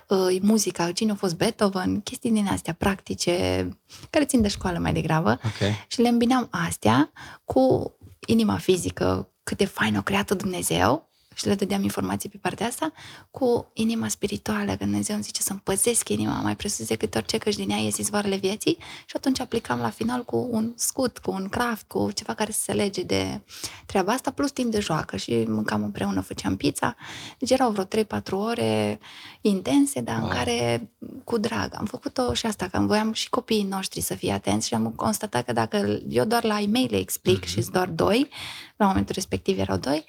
uh, 0.08 0.36
e 0.36 0.40
muzica, 0.42 0.92
cine 0.92 1.12
a 1.12 1.16
fost 1.16 1.36
Beethoven, 1.36 2.02
chestii 2.02 2.32
din 2.32 2.48
astea 2.48 2.74
practice, 2.74 3.68
care 4.10 4.26
țin 4.26 4.42
de 4.42 4.48
școală 4.48 4.78
mai 4.80 4.94
degrabă. 4.94 5.40
Ok. 5.46 5.74
Și 5.88 6.02
le 6.02 6.08
îmbinam 6.08 6.48
astea 6.52 7.12
cu 7.44 7.94
inima 8.28 8.58
fizică, 8.58 9.30
cât 9.44 9.58
de 9.58 9.66
fain 9.66 9.96
o 9.98 10.02
creată 10.02 10.34
Dumnezeu, 10.34 11.10
și 11.36 11.48
le 11.48 11.56
dădeam 11.56 11.84
informații 11.84 12.30
pe 12.30 12.38
partea 12.42 12.68
asta, 12.68 12.92
cu 13.32 13.72
inima 13.74 14.08
spirituală, 14.08 14.72
că 14.72 14.84
Dumnezeu 14.84 15.16
îmi 15.16 15.24
zice 15.24 15.42
să-mi 15.42 15.62
păzesc 15.64 16.10
inima 16.10 16.42
mai 16.42 16.56
presus 16.56 16.88
decât 16.88 17.16
orice, 17.16 17.38
căci 17.38 17.56
din 17.56 17.70
ea 17.70 17.78
ies 17.78 17.98
izvoarele 17.98 18.36
vieții 18.36 18.78
și 19.06 19.16
atunci 19.16 19.40
aplicam 19.40 19.80
la 19.80 19.90
final 19.90 20.24
cu 20.24 20.48
un 20.52 20.74
scut, 20.76 21.18
cu 21.18 21.32
un 21.32 21.48
craft, 21.50 21.88
cu 21.88 22.12
ceva 22.12 22.34
care 22.34 22.52
să 22.52 22.62
se 22.62 22.74
lege 22.74 23.04
de 23.04 23.42
treaba 23.86 24.12
asta, 24.12 24.32
plus 24.32 24.52
timp 24.52 24.72
de 24.72 24.80
joacă 24.80 25.18
și 25.18 25.44
mâncam 25.48 25.84
împreună, 25.84 26.22
făceam 26.22 26.56
pizza. 26.56 26.96
Deci 27.40 27.52
erau 27.52 27.72
vreo 27.72 28.04
3-4 28.04 28.24
ore 28.30 29.00
intense, 29.42 30.02
dar 30.02 30.14
Wow. 30.16 30.24
în 30.24 30.30
care 30.30 30.90
cu 31.24 31.38
drag. 31.38 31.74
Am 31.78 31.86
făcut-o 31.86 32.34
și 32.34 32.46
asta, 32.46 32.68
că 32.68 32.80
voiam 32.80 33.14
și 33.14 33.30
copiii 33.30 33.64
noștri 33.64 34.02
să 34.02 34.14
fie 34.14 34.32
atenți 34.32 34.68
și 34.68 34.74
am 34.74 34.92
constatat 34.92 35.46
că 35.46 35.54
dacă 35.54 36.00
eu 36.10 36.26
doar 36.26 36.44
la 36.44 36.60
e-mail 36.60 36.88
le 36.92 36.98
explic 36.98 37.44
mm-hmm. 37.44 37.48
și 37.48 37.62
sunt 37.62 37.74
doar 37.74 37.88
doi, 37.88 38.30
la 38.76 38.86
momentul 38.86 39.16
respectiv 39.16 39.60
erau 39.60 39.78
doi, 39.78 40.06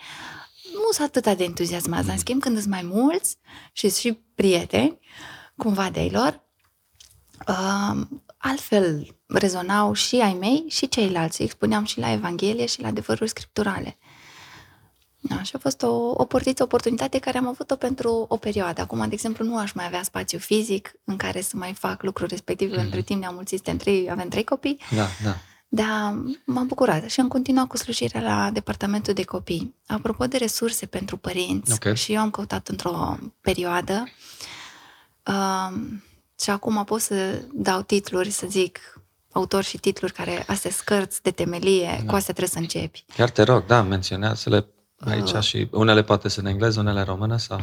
nu 0.76 0.90
sunt 0.90 1.16
atât 1.16 1.36
de 1.36 1.44
entuziasmați. 1.44 2.10
În 2.10 2.18
schimb, 2.18 2.40
când 2.40 2.58
sunt 2.58 2.70
mai 2.70 2.82
mulți 2.82 3.36
și 3.72 3.88
sunt 3.88 4.00
și 4.00 4.20
prieteni, 4.34 4.98
cumva 5.56 5.90
de 5.90 6.00
ei 6.00 6.10
lor, 6.10 6.44
um, 7.48 8.24
altfel 8.36 9.16
rezonau 9.26 9.92
și 9.92 10.16
ai 10.16 10.32
mei 10.32 10.64
și 10.68 10.88
ceilalți. 10.88 11.40
Îi 11.40 11.46
expuneam 11.46 11.84
și 11.84 11.98
la 11.98 12.12
Evanghelie 12.12 12.66
și 12.66 12.80
la 12.80 12.88
adevăruri 12.88 13.28
scripturale. 13.28 13.96
Da, 15.20 15.42
și 15.42 15.52
a 15.54 15.58
fost 15.58 15.82
o, 15.82 16.12
o 16.16 16.24
portiță, 16.24 16.62
o 16.62 16.64
oportunitate 16.64 17.18
care 17.18 17.38
am 17.38 17.48
avut-o 17.48 17.76
pentru 17.76 18.26
o 18.28 18.36
perioadă. 18.36 18.80
Acum, 18.80 18.98
de 18.98 19.14
exemplu, 19.14 19.44
nu 19.44 19.58
aș 19.58 19.72
mai 19.72 19.86
avea 19.86 20.02
spațiu 20.02 20.38
fizic 20.38 20.92
în 21.04 21.16
care 21.16 21.40
să 21.40 21.56
mai 21.56 21.72
fac 21.72 22.02
lucruri 22.02 22.30
respective. 22.30 22.76
Mm-hmm. 22.76 22.84
Între 22.84 23.02
timp 23.02 23.20
ne-am 23.20 23.34
mulțit, 23.34 23.64
suntem 23.64 23.76
trei, 23.76 24.10
avem 24.10 24.28
trei 24.28 24.44
copii, 24.44 24.80
Da, 24.94 25.06
da. 25.22 25.36
Dar 25.68 26.14
m-am 26.44 26.66
bucurat 26.66 27.10
și 27.10 27.20
am 27.20 27.28
continuat 27.28 27.66
cu 27.66 27.76
slujirea 27.76 28.20
la 28.20 28.50
departamentul 28.50 29.14
de 29.14 29.24
copii. 29.24 29.74
Apropo 29.86 30.26
de 30.26 30.36
resurse 30.36 30.86
pentru 30.86 31.16
părinți, 31.16 31.72
Ok. 31.72 31.94
și 31.94 32.12
eu 32.12 32.20
am 32.20 32.30
căutat 32.30 32.68
într-o 32.68 33.18
perioadă 33.40 34.04
um, 35.24 36.02
și 36.40 36.50
acum 36.50 36.84
pot 36.84 37.00
să 37.00 37.42
dau 37.52 37.82
titluri, 37.82 38.30
să 38.30 38.46
zic, 38.48 39.00
autor 39.32 39.62
și 39.64 39.78
titluri 39.78 40.12
care, 40.12 40.44
astea 40.46 40.70
scărți 40.70 41.22
de 41.22 41.30
temelie, 41.30 41.86
Da. 42.04 42.10
cu 42.10 42.14
astea 42.14 42.34
trebuie 42.34 42.48
să 42.48 42.58
începi. 42.58 43.04
Chiar 43.16 43.30
te 43.30 43.42
rog, 43.42 43.66
da, 43.66 43.82
menționează-le 43.82 44.66
aici 44.98 45.30
Uh. 45.32 45.40
și 45.40 45.68
unele 45.72 46.02
poate 46.02 46.28
sunt 46.28 46.44
în 46.46 46.50
engleză, 46.52 46.80
unele 46.80 46.98
în 46.98 47.04
română 47.04 47.36
sau... 47.36 47.58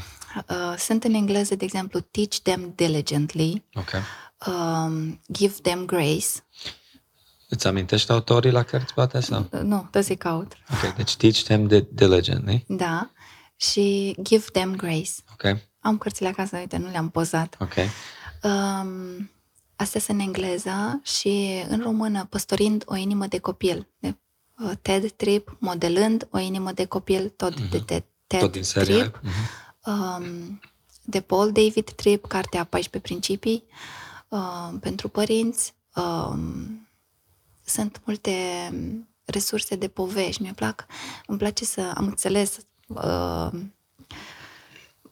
Uh, 0.49 0.75
sunt 0.77 1.03
în 1.03 1.13
engleză, 1.13 1.55
de 1.55 1.63
exemplu, 1.65 1.99
teach 1.99 2.35
them 2.43 2.73
diligently, 2.75 3.63
Ok. 3.73 3.91
um, 4.47 5.21
give 5.31 5.53
them 5.61 5.85
grace. 5.85 6.27
Îți 7.53 7.67
amintești 7.67 8.11
autorii 8.11 8.51
la 8.51 8.63
cărți, 8.63 8.93
poate, 8.93 9.19
sau? 9.19 9.39
Uh, 9.51 9.59
nu, 9.61 9.77
trebuie 9.79 10.03
să-i 10.03 10.15
caut. 10.17 10.53
Ok, 10.71 10.95
deci 10.95 11.15
teach 11.15 11.37
them 11.37 11.67
de 11.67 11.87
diligently. 11.91 12.63
Da. 12.67 13.11
Și 13.55 14.15
give 14.21 14.45
them 14.51 14.75
grace. 14.75 15.11
Ok, 15.31 15.57
Am 15.79 15.97
cărțile 15.97 16.27
acasă, 16.27 16.57
uite, 16.57 16.77
nu 16.77 16.89
le-am 16.89 17.09
pozat. 17.09 17.55
ok. 17.59 17.73
Um, 18.43 19.31
astea 19.75 19.99
sunt 20.01 20.19
în 20.19 20.25
engleză 20.25 20.99
și 21.03 21.63
în 21.67 21.81
română, 21.81 22.25
păstorind 22.29 22.83
o 22.85 22.95
inimă 22.95 23.25
de 23.27 23.39
copil. 23.39 23.87
De, 23.99 24.17
uh, 24.63 24.71
TED 24.81 25.11
Trip, 25.11 25.55
modelând 25.59 26.27
o 26.31 26.39
inimă 26.39 26.71
de 26.71 26.85
copil, 26.85 27.29
tot 27.29 27.59
de 27.69 27.79
TED, 27.79 28.03
TED 28.27 28.39
Tot 28.39 28.51
din 28.51 28.63
seria 28.63 28.95
Trip. 29.01 29.19
aia. 29.23 29.33
Mhm. 29.95 30.23
um, 30.23 30.59
de 31.05 31.21
Paul 31.21 31.51
David 31.51 31.91
Tripp, 31.91 32.27
cartea 32.27 32.63
14 32.63 33.11
principii 33.13 33.63
um, 34.27 34.79
pentru 34.79 35.07
părinți. 35.07 35.73
Um, 35.95 36.82
sunt 37.65 38.01
multe 38.05 38.31
resurse 39.25 39.75
de 39.75 39.87
povești. 39.87 40.41
Mi-e 40.41 40.53
plac, 40.55 40.85
îmi 41.27 41.37
place 41.37 41.65
să 41.65 41.91
am 41.95 42.05
înțeles 42.05 42.57
uh, 42.87 43.49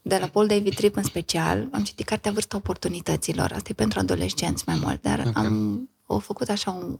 de 0.01 0.17
la 0.17 0.27
Paul 0.27 0.47
David 0.47 0.75
Tripp 0.75 0.95
în 0.95 1.03
special, 1.03 1.67
am 1.71 1.83
citit 1.83 2.05
cartea 2.05 2.31
Vârsta 2.31 2.57
Oportunităților. 2.57 3.51
Asta 3.51 3.69
e 3.69 3.73
pentru 3.73 3.99
adolescenți 3.99 4.63
mai 4.65 4.79
mult, 4.81 5.01
dar 5.01 5.19
okay. 5.19 5.45
am 5.45 5.89
o 6.05 6.19
făcut 6.19 6.49
așa 6.49 6.71
un, 6.71 6.99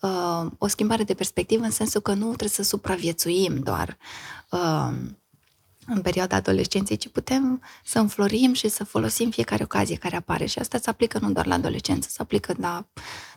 uh, 0.00 0.50
o 0.58 0.66
schimbare 0.66 1.04
de 1.04 1.14
perspectivă 1.14 1.64
în 1.64 1.70
sensul 1.70 2.00
că 2.00 2.12
nu 2.12 2.26
trebuie 2.26 2.48
să 2.48 2.62
supraviețuim 2.62 3.58
doar 3.58 3.96
uh, 4.50 4.92
în 5.86 6.00
perioada 6.00 6.36
adolescenței, 6.36 6.96
ci 6.96 7.08
putem 7.08 7.62
să 7.84 7.98
înflorim 7.98 8.52
și 8.52 8.68
să 8.68 8.84
folosim 8.84 9.30
fiecare 9.30 9.62
ocazie 9.62 9.96
care 9.96 10.16
apare. 10.16 10.46
Și 10.46 10.58
asta 10.58 10.78
se 10.78 10.90
aplică 10.90 11.18
nu 11.18 11.32
doar 11.32 11.46
la 11.46 11.54
adolescență, 11.54 12.08
se 12.10 12.22
aplică 12.22 12.54
la, 12.58 12.86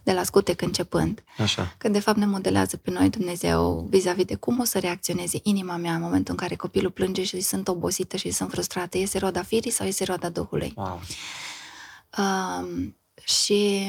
de 0.04 0.14
la 0.14 0.24
scutec 0.24 0.62
începând. 0.62 1.24
Așa. 1.38 1.76
Că 1.78 1.90
de 1.90 2.00
fapt 2.00 2.18
ne 2.18 2.26
modelează 2.26 2.78
pe 2.78 2.92
noi 2.92 3.10
Dumnezeu 3.10 3.88
vis-a-vis 3.90 4.26
de 4.26 4.36
cum 4.36 4.60
o 4.60 4.64
să 4.64 4.80
reacționeze 4.80 5.40
inima 5.44 5.76
mea 5.76 5.94
în 5.94 6.02
momentul 6.02 6.34
în 6.34 6.40
care 6.40 6.56
copilul 6.56 6.92
plânge 6.92 7.24
și 7.24 7.42
sunt 7.42 7.68
obosită 7.68 8.18
și 8.18 8.32
sunt 8.32 8.52
frustrată. 8.52 8.98
Este 8.98 9.18
roada 9.18 9.44
firii 9.44 9.72
sau 9.72 9.88
este 9.88 10.04
roada 10.04 10.30
Duhului? 10.30 10.74
Wow. 10.76 11.02
Uh, 12.18 12.88
și 13.24 13.86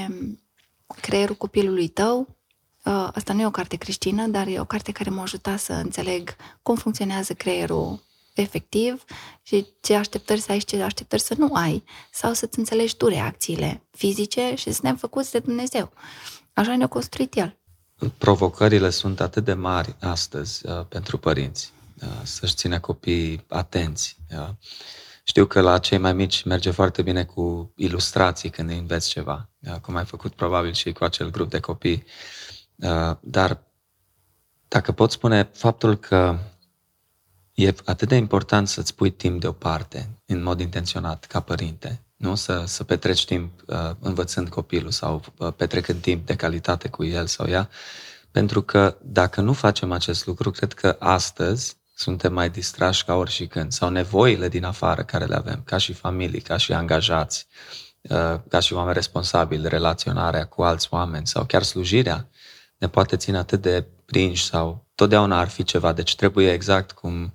creierul 1.00 1.34
copilului 1.34 1.88
tău, 1.88 2.36
uh, 2.84 3.08
asta 3.14 3.32
nu 3.32 3.40
e 3.40 3.46
o 3.46 3.50
carte 3.50 3.76
creștină, 3.76 4.26
dar 4.26 4.46
e 4.46 4.60
o 4.60 4.64
carte 4.64 4.92
care 4.92 5.10
m-a 5.10 5.22
ajutat 5.22 5.58
să 5.58 5.72
înțeleg 5.72 6.36
cum 6.62 6.76
funcționează 6.76 7.32
creierul 7.34 8.06
efectiv 8.40 9.04
și 9.42 9.66
ce 9.80 9.94
așteptări 9.94 10.40
să 10.40 10.52
ai 10.52 10.58
și 10.58 10.64
ce 10.64 10.82
așteptări 10.82 11.22
să 11.22 11.34
nu 11.38 11.50
ai. 11.52 11.84
Sau 12.12 12.32
să-ți 12.32 12.58
înțelegi 12.58 12.96
tu 12.96 13.06
reacțiile 13.06 13.82
fizice 13.90 14.54
și 14.56 14.72
să 14.72 14.80
ne 14.82 14.92
făcuți 14.92 15.32
de 15.32 15.38
Dumnezeu. 15.38 15.92
Așa 16.52 16.76
ne-a 16.76 16.86
construit 16.86 17.34
El. 17.34 17.58
Provocările 18.18 18.90
sunt 18.90 19.20
atât 19.20 19.44
de 19.44 19.54
mari 19.54 19.96
astăzi 20.00 20.66
uh, 20.66 20.84
pentru 20.88 21.18
părinți. 21.18 21.72
Uh, 22.02 22.08
să-și 22.22 22.54
țină 22.54 22.80
copiii 22.80 23.44
atenți. 23.48 24.16
Uh, 24.38 24.48
știu 25.24 25.46
că 25.46 25.60
la 25.60 25.78
cei 25.78 25.98
mai 25.98 26.12
mici 26.12 26.42
merge 26.42 26.70
foarte 26.70 27.02
bine 27.02 27.24
cu 27.24 27.72
ilustrații 27.76 28.50
când 28.50 28.70
îi 28.70 28.78
înveți 28.78 29.08
ceva, 29.08 29.48
uh, 29.60 29.74
cum 29.74 29.96
ai 29.96 30.04
făcut 30.04 30.32
probabil 30.32 30.72
și 30.72 30.92
cu 30.92 31.04
acel 31.04 31.30
grup 31.30 31.50
de 31.50 31.60
copii. 31.60 32.04
Uh, 32.76 33.16
dar 33.20 33.62
dacă 34.68 34.92
pot 34.92 35.10
spune 35.10 35.50
faptul 35.52 35.96
că 35.96 36.38
e 37.64 37.74
atât 37.84 38.08
de 38.08 38.16
important 38.16 38.68
să-ți 38.68 38.94
pui 38.94 39.10
timp 39.10 39.40
deoparte, 39.40 40.08
în 40.26 40.42
mod 40.42 40.60
intenționat, 40.60 41.24
ca 41.24 41.40
părinte, 41.40 42.02
nu? 42.16 42.34
Să, 42.34 42.62
să 42.66 42.84
petreci 42.84 43.24
timp 43.24 43.52
uh, 43.66 43.90
învățând 44.00 44.48
copilul 44.48 44.90
sau 44.90 45.22
uh, 45.36 45.52
petrecând 45.56 46.00
timp 46.00 46.26
de 46.26 46.36
calitate 46.36 46.88
cu 46.88 47.04
el 47.04 47.26
sau 47.26 47.48
ea, 47.48 47.68
pentru 48.30 48.62
că 48.62 48.96
dacă 49.02 49.40
nu 49.40 49.52
facem 49.52 49.92
acest 49.92 50.26
lucru, 50.26 50.50
cred 50.50 50.72
că 50.72 50.96
astăzi 50.98 51.76
suntem 51.94 52.32
mai 52.32 52.50
distrași 52.50 53.04
ca 53.04 53.14
ori 53.14 53.30
și 53.30 53.46
când, 53.46 53.72
sau 53.72 53.88
nevoile 53.88 54.48
din 54.48 54.64
afară 54.64 55.02
care 55.02 55.24
le 55.24 55.36
avem, 55.36 55.62
ca 55.64 55.76
și 55.76 55.92
familii, 55.92 56.40
ca 56.40 56.56
și 56.56 56.72
angajați, 56.72 57.46
uh, 58.02 58.34
ca 58.48 58.60
și 58.60 58.72
oameni 58.72 58.94
responsabili, 58.94 59.68
relaționarea 59.68 60.46
cu 60.46 60.62
alți 60.62 60.88
oameni 60.90 61.26
sau 61.26 61.44
chiar 61.44 61.62
slujirea, 61.62 62.28
ne 62.78 62.88
poate 62.88 63.16
ține 63.16 63.38
atât 63.38 63.62
de 63.62 63.86
prinși 64.04 64.44
sau 64.44 64.86
totdeauna 64.94 65.38
ar 65.38 65.48
fi 65.48 65.62
ceva. 65.62 65.92
Deci 65.92 66.16
trebuie 66.16 66.52
exact 66.52 66.92
cum 66.92 67.34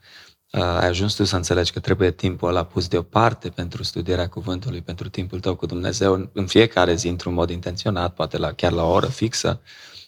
uh, 0.52 0.62
ai 0.62 0.88
ajuns 0.88 1.14
tu 1.14 1.24
să 1.24 1.36
înțelegi 1.36 1.72
că 1.72 1.80
trebuie 1.80 2.12
timpul 2.12 2.50
ăla 2.50 2.66
pus 2.66 2.88
deoparte 2.88 3.50
pentru 3.50 3.84
studierea 3.84 4.30
cuvântului, 4.30 4.82
pentru 4.82 5.10
timpul 5.10 5.40
tău 5.40 5.56
cu 5.56 5.66
Dumnezeu 5.66 6.30
în 6.34 6.48
fiecare 6.48 6.96
zi, 6.96 7.08
într-un 7.08 7.34
mod 7.34 7.50
intenționat, 7.50 8.14
poate 8.14 8.38
la, 8.38 8.52
chiar 8.52 8.72
la 8.72 8.84
o 8.84 8.92
oră 8.92 9.08
fixă. 9.08 9.62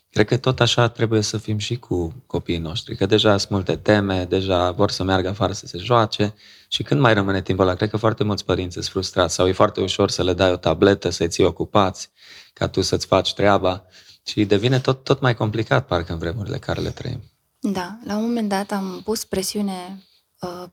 Cred 0.09 0.27
că 0.27 0.38
tot 0.38 0.59
așa 0.59 0.88
trebuie 0.88 1.21
să 1.21 1.38
fim 1.38 1.57
și 1.57 1.75
cu 1.77 2.23
copiii 2.27 2.57
noștri, 2.57 2.95
că 2.95 3.05
deja 3.05 3.38
sunt 3.38 3.51
multe 3.51 3.75
teme, 3.75 4.25
deja 4.25 4.71
vor 4.71 4.91
să 4.91 5.03
meargă 5.03 5.29
afară 5.29 5.53
să 5.53 5.67
se 5.67 5.77
joace 5.77 6.33
și 6.67 6.83
când 6.83 6.99
mai 6.99 7.13
rămâne 7.13 7.41
timpul 7.41 7.65
ăla, 7.67 7.75
cred 7.75 7.89
că 7.89 7.97
foarte 7.97 8.23
mulți 8.23 8.45
părinți 8.45 8.73
sunt 8.73 8.86
frustrați 8.86 9.33
sau 9.33 9.47
e 9.47 9.51
foarte 9.51 9.81
ușor 9.81 10.09
să 10.09 10.23
le 10.23 10.33
dai 10.33 10.51
o 10.51 10.55
tabletă, 10.55 11.09
să-i 11.09 11.27
ții 11.27 11.43
ocupați, 11.43 12.11
ca 12.53 12.67
tu 12.67 12.81
să-ți 12.81 13.05
faci 13.05 13.33
treaba 13.33 13.86
și 14.26 14.45
devine 14.45 14.80
tot, 14.80 15.03
tot 15.03 15.21
mai 15.21 15.36
complicat 15.36 15.88
parcă 15.88 16.11
în 16.11 16.17
vremurile 16.17 16.57
care 16.57 16.82
le 16.82 16.89
trăim. 16.89 17.23
Da, 17.59 17.97
la 18.03 18.15
un 18.15 18.21
moment 18.21 18.49
dat 18.49 18.71
am 18.71 19.01
pus 19.03 19.26
presiune 19.26 20.03
uh, 20.39 20.63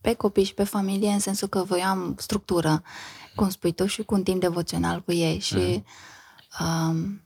pe 0.00 0.14
copii 0.14 0.44
și 0.44 0.54
pe 0.54 0.64
familie 0.64 1.10
în 1.10 1.18
sensul 1.18 1.48
că 1.48 1.62
voiam 1.62 2.14
structură, 2.18 2.82
cum 3.34 3.48
spui 3.48 3.72
tu, 3.72 3.86
și 3.86 4.02
cu 4.02 4.14
un 4.14 4.22
timp 4.22 4.40
devoțional 4.40 5.02
cu 5.02 5.12
ei 5.12 5.38
și 5.38 5.84
mm. 6.58 7.22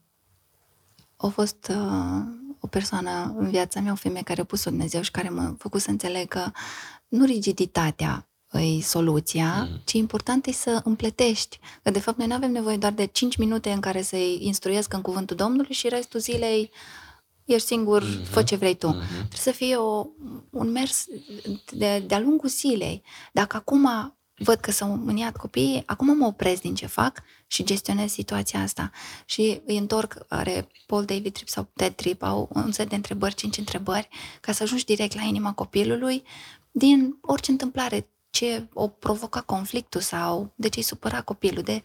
uh, 1.16 1.26
a 1.26 1.26
fost 1.26 1.72
uh, 1.76 2.22
o 2.60 2.66
persoană 2.66 3.34
în 3.38 3.50
viața 3.50 3.80
mea, 3.80 3.92
o 3.92 3.94
femeie 3.94 4.22
care 4.22 4.40
a 4.40 4.44
pus-o 4.44 4.70
Dumnezeu 4.70 5.02
și 5.02 5.10
care 5.10 5.28
m-a 5.28 5.54
făcut 5.58 5.80
să 5.80 5.90
înțeleg 5.90 6.28
că 6.28 6.50
nu 7.08 7.24
rigiditatea 7.24 8.29
e 8.52 8.80
soluția, 8.82 9.62
mm. 9.62 9.80
ci 9.84 9.92
important 9.92 10.46
e 10.46 10.52
să 10.52 10.80
împletești. 10.84 11.58
Că 11.82 11.90
de 11.90 12.00
fapt 12.00 12.18
noi 12.18 12.26
nu 12.26 12.34
avem 12.34 12.50
nevoie 12.50 12.76
doar 12.76 12.92
de 12.92 13.04
5 13.04 13.36
minute 13.36 13.70
în 13.70 13.80
care 13.80 14.02
să-i 14.02 14.38
instruiesc 14.40 14.92
în 14.92 15.00
cuvântul 15.00 15.36
Domnului 15.36 15.74
și 15.74 15.88
restul 15.88 16.20
zilei 16.20 16.70
ești 17.44 17.66
singur, 17.66 18.04
mm-hmm. 18.04 18.30
fă 18.30 18.42
ce 18.42 18.56
vrei 18.56 18.74
tu. 18.74 18.88
Mm-hmm. 18.88 19.08
Trebuie 19.08 19.38
să 19.38 19.50
fie 19.50 19.76
o, 19.76 20.06
un 20.50 20.70
mers 20.70 21.06
de, 21.72 22.04
de-a 22.06 22.18
lungul 22.18 22.48
zilei. 22.48 23.02
Dacă 23.32 23.56
acum 23.56 24.14
văd 24.34 24.54
că 24.54 24.70
s-au 24.70 24.96
mâniat 24.96 25.36
copiii, 25.36 25.82
acum 25.86 26.16
mă 26.16 26.26
opresc 26.26 26.60
din 26.60 26.74
ce 26.74 26.86
fac 26.86 27.22
și 27.46 27.64
gestionez 27.64 28.10
situația 28.10 28.60
asta. 28.60 28.90
Și 29.24 29.60
îi 29.66 29.76
întorc, 29.76 30.16
are 30.28 30.68
Paul 30.86 31.04
David 31.04 31.32
Tripp 31.32 31.48
sau 31.48 31.70
Ted 31.74 31.94
Tripp, 31.94 32.22
au 32.22 32.48
un 32.52 32.72
set 32.72 32.88
de 32.88 32.94
întrebări, 32.94 33.34
cinci 33.34 33.58
întrebări, 33.58 34.08
ca 34.40 34.52
să 34.52 34.62
ajungi 34.62 34.84
direct 34.84 35.14
la 35.14 35.22
inima 35.22 35.52
copilului 35.52 36.22
din 36.70 37.18
orice 37.20 37.50
întâmplare, 37.50 38.08
ce 38.30 38.68
o 38.72 38.88
provoca 38.88 39.40
conflictul 39.40 40.00
sau 40.00 40.52
de 40.54 40.68
ce 40.68 40.78
îi 40.78 40.84
supăra 40.84 41.22
copilul, 41.22 41.62
de 41.62 41.82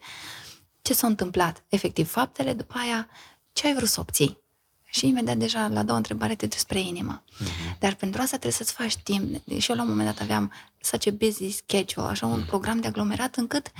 ce 0.82 0.94
s-a 0.94 1.06
întâmplat, 1.06 1.64
efectiv 1.68 2.10
faptele, 2.10 2.52
după 2.52 2.74
aia 2.78 3.08
ce 3.52 3.66
ai 3.66 3.74
vrut 3.74 3.88
să 3.88 4.00
obții. 4.00 4.44
Și 4.84 5.06
imediat 5.06 5.36
deja 5.36 5.68
la 5.68 5.82
două 5.82 5.96
întrebare 5.96 6.34
te 6.34 6.46
duci 6.46 6.58
spre 6.58 6.80
inimă. 6.80 7.22
Uh-huh. 7.22 7.78
Dar 7.78 7.94
pentru 7.94 8.20
asta 8.20 8.36
trebuie 8.36 8.52
să-ți 8.52 8.72
faci 8.72 8.96
timp. 8.96 9.48
Și 9.58 9.70
eu 9.70 9.76
la 9.76 9.82
un 9.82 9.88
moment 9.88 10.08
dat 10.08 10.20
aveam 10.20 10.52
such 10.80 11.06
a 11.06 11.10
busy 11.10 11.50
schedule, 11.50 12.06
așa 12.06 12.26
un 12.26 12.42
uh-huh. 12.42 12.46
program 12.46 12.80
de 12.80 12.86
aglomerat 12.86 13.36
încât 13.36 13.72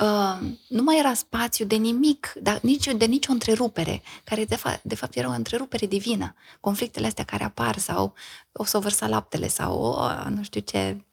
uh, 0.00 0.48
nu 0.68 0.82
mai 0.82 0.98
era 0.98 1.14
spațiu 1.14 1.64
de 1.64 1.76
nimic, 1.76 2.32
dar 2.42 2.60
nici, 2.62 2.86
de 2.86 3.04
nicio 3.04 3.32
întrerupere, 3.32 4.02
care 4.24 4.44
de, 4.44 4.56
fa- 4.56 4.82
de 4.82 4.94
fapt 4.94 5.16
era 5.16 5.28
o 5.28 5.32
întrerupere 5.32 5.86
divină. 5.86 6.34
Conflictele 6.60 7.06
astea 7.06 7.24
care 7.24 7.44
apar 7.44 7.78
sau 7.78 8.14
o 8.52 8.64
să 8.64 8.76
o 8.76 8.80
vărsa 8.80 9.06
laptele 9.06 9.48
sau 9.48 9.78
o, 9.78 10.28
nu 10.28 10.42
știu 10.42 10.60
ce 10.60 11.04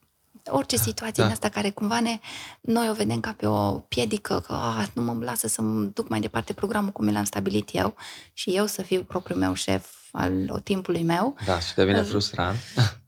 orice 0.49 0.75
situație 0.75 1.23
da. 1.23 1.25
în 1.25 1.31
asta 1.31 1.49
care 1.49 1.69
cumva 1.69 1.99
ne, 1.99 2.19
noi 2.61 2.89
o 2.89 2.93
vedem 2.93 3.19
ca 3.19 3.33
pe 3.37 3.45
o 3.45 3.71
piedică, 3.71 4.39
că 4.39 4.53
ah, 4.53 4.87
nu 4.93 5.01
mă 5.01 5.17
lasă 5.23 5.47
să-mi 5.47 5.91
duc 5.93 6.09
mai 6.09 6.19
departe 6.19 6.53
programul 6.53 6.91
cum 6.91 7.11
l-am 7.11 7.23
stabilit 7.23 7.69
eu 7.73 7.95
și 8.33 8.49
eu 8.49 8.65
să 8.65 8.81
fiu 8.81 9.03
propriul 9.03 9.39
meu 9.39 9.53
șef 9.53 9.85
al 10.11 10.61
timpului 10.63 11.03
meu. 11.03 11.35
Da, 11.45 11.59
și 11.59 11.75
devine 11.75 11.99
uh, 11.99 12.05
frustrant. 12.05 12.57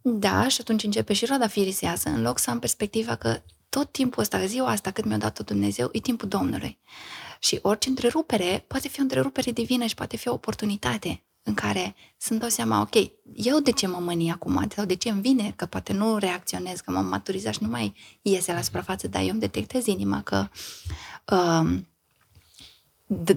Da, 0.02 0.48
și 0.48 0.58
atunci 0.62 0.84
începe 0.84 1.14
și 1.14 1.26
roada 1.26 1.48
firii 1.48 1.72
să 1.72 1.86
iasă, 1.86 2.10
în 2.10 2.22
loc 2.22 2.40
să 2.40 2.50
am 2.50 2.60
perspectiva 2.60 3.16
că 3.16 3.42
tot 3.70 3.92
timpul 3.92 4.22
ăsta, 4.22 4.46
ziua 4.46 4.70
asta 4.70 4.92
cât 4.92 5.06
mi-a 5.06 5.18
dat 5.18 5.40
Dumnezeu, 5.40 5.90
e 5.92 6.00
timpul 6.00 6.28
Domnului. 6.28 6.80
Și 7.40 7.60
orice 7.62 7.90
întrerupere 7.90 8.64
poate 8.68 8.88
fi 8.88 9.00
o 9.00 9.04
întrerupere 9.04 9.52
divină 9.52 9.86
și 9.86 9.96
poate 9.96 10.18
fi 10.18 10.28
o 10.28 10.34
oportunitate 10.34 11.25
în 11.48 11.54
care 11.54 11.96
să-mi 12.18 12.40
dau 12.40 12.50
seama, 12.50 12.82
ok, 12.82 12.96
eu 13.34 13.60
de 13.60 13.72
ce 13.72 13.88
mă 13.88 13.98
mâni 13.98 14.32
acum, 14.32 14.68
sau 14.76 14.86
de 14.86 14.96
ce 14.96 15.10
îmi 15.10 15.22
vine, 15.22 15.54
că 15.56 15.66
poate 15.66 15.94
nu 15.94 16.18
reacționez, 16.18 16.80
că 16.80 16.92
m-am 16.92 17.06
maturizat 17.06 17.54
și 17.54 17.64
nu 17.64 17.70
mai 17.70 17.94
iese 18.22 18.54
la 18.54 18.62
suprafață, 18.62 19.08
dar 19.08 19.22
eu 19.22 19.30
îmi 19.30 19.40
detectez 19.40 19.86
inima 19.86 20.22
că 20.22 20.48
uh, 21.26 21.80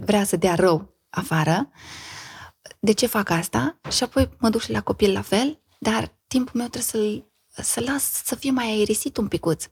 vrea 0.00 0.24
să 0.24 0.36
dea 0.36 0.54
rău 0.54 0.94
afară. 1.10 1.70
De 2.80 2.92
ce 2.92 3.06
fac 3.06 3.30
asta? 3.30 3.78
Și 3.90 4.02
apoi 4.02 4.28
mă 4.38 4.48
duc 4.48 4.60
și 4.60 4.70
la 4.70 4.80
copil 4.80 5.12
la 5.12 5.22
fel, 5.22 5.60
dar 5.78 6.12
timpul 6.26 6.60
meu 6.60 6.68
trebuie 6.68 6.82
să-l 6.82 7.28
să 7.62 7.80
las 7.80 8.22
să 8.24 8.34
fie 8.34 8.50
mai 8.50 8.66
aerisit 8.66 9.16
un 9.16 9.28
picuț, 9.28 9.64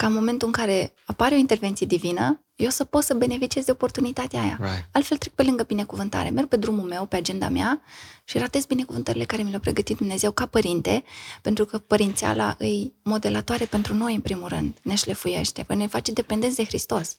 ca 0.00 0.06
în 0.06 0.12
momentul 0.12 0.46
în 0.46 0.52
care 0.52 0.92
apare 1.04 1.34
o 1.34 1.38
intervenție 1.38 1.86
divină, 1.86 2.44
eu 2.54 2.68
să 2.68 2.84
pot 2.84 3.02
să 3.02 3.14
beneficiez 3.14 3.64
de 3.64 3.70
oportunitatea 3.70 4.40
aia. 4.40 4.58
Right. 4.60 4.88
Altfel 4.92 5.16
trec 5.16 5.32
pe 5.32 5.42
lângă 5.42 5.62
binecuvântare, 5.62 6.30
merg 6.30 6.48
pe 6.48 6.56
drumul 6.56 6.88
meu, 6.88 7.06
pe 7.06 7.16
agenda 7.16 7.48
mea 7.48 7.80
și 8.24 8.38
ratez 8.38 8.64
binecuvântările 8.64 9.24
care 9.24 9.42
mi 9.42 9.50
le-a 9.50 9.58
pregătit 9.58 9.96
Dumnezeu 9.96 10.30
ca 10.30 10.46
părinte, 10.46 11.04
pentru 11.42 11.64
că 11.64 11.78
părințiala 11.78 12.54
îi 12.58 12.94
modelatoare 13.02 13.64
pentru 13.64 13.94
noi, 13.94 14.14
în 14.14 14.20
primul 14.20 14.48
rând, 14.48 14.78
ne 14.82 14.94
șlefuiește, 14.94 15.62
că 15.62 15.74
ne 15.74 15.86
face 15.86 16.12
dependenți 16.12 16.56
de 16.56 16.64
Hristos. 16.64 17.16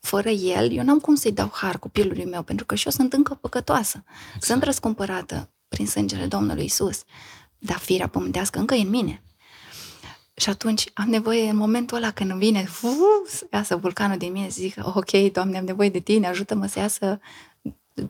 Fără 0.00 0.28
El, 0.28 0.72
eu 0.72 0.84
n-am 0.84 0.98
cum 0.98 1.14
să-i 1.14 1.32
dau 1.32 1.50
har 1.52 1.78
copilului 1.78 2.24
meu, 2.24 2.42
pentru 2.42 2.66
că 2.66 2.74
și 2.74 2.86
eu 2.86 2.92
sunt 2.92 3.12
încă 3.12 3.34
păcătoasă. 3.34 4.04
Exact. 4.26 4.44
Sunt 4.44 4.62
răscumpărată 4.62 5.50
prin 5.68 5.86
sângele 5.86 6.26
Domnului 6.26 6.64
Isus, 6.64 7.02
dar 7.58 7.78
firea 7.78 8.08
pământească 8.08 8.58
încă 8.58 8.74
e 8.74 8.80
în 8.80 8.88
mine. 8.88 9.23
Și 10.34 10.48
atunci 10.48 10.90
am 10.94 11.08
nevoie 11.08 11.48
în 11.48 11.56
momentul 11.56 11.96
ăla 11.96 12.10
când 12.10 12.30
îmi 12.30 12.38
vine 12.38 12.68
uf, 12.82 13.28
să 13.28 13.46
iasă 13.52 13.76
vulcanul 13.76 14.16
din 14.16 14.32
mine, 14.32 14.48
să 14.48 14.60
zic, 14.60 14.74
ok, 14.96 15.32
Doamne, 15.32 15.58
am 15.58 15.64
nevoie 15.64 15.88
de 15.88 15.98
tine, 15.98 16.26
ajută-mă 16.26 16.66
să 16.66 16.78
iasă, 16.78 17.20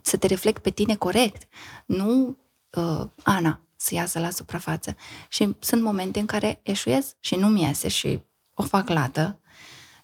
să 0.01 0.17
te 0.17 0.27
reflect 0.27 0.63
pe 0.63 0.71
tine 0.71 0.95
corect. 0.95 1.49
Nu 1.87 2.39
uh, 2.71 3.07
Ana 3.23 3.61
să 3.77 3.95
iasă 3.95 4.19
la 4.19 4.31
suprafață. 4.31 4.97
Și 5.29 5.57
sunt 5.59 5.83
momente 5.83 6.19
în 6.19 6.27
care 6.27 6.61
eșuez 6.63 7.15
și 7.21 7.35
nu-mi 7.35 7.63
iese 7.63 7.89
și 7.89 8.21
o 8.55 8.63
fac 8.63 8.89
lată, 8.89 9.39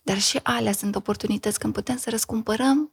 dar 0.03 0.19
și 0.21 0.41
alea 0.43 0.73
sunt 0.73 0.97
oportunități 0.97 1.59
când 1.59 1.73
putem 1.73 1.97
să 1.97 2.11
răscumpărăm 2.11 2.93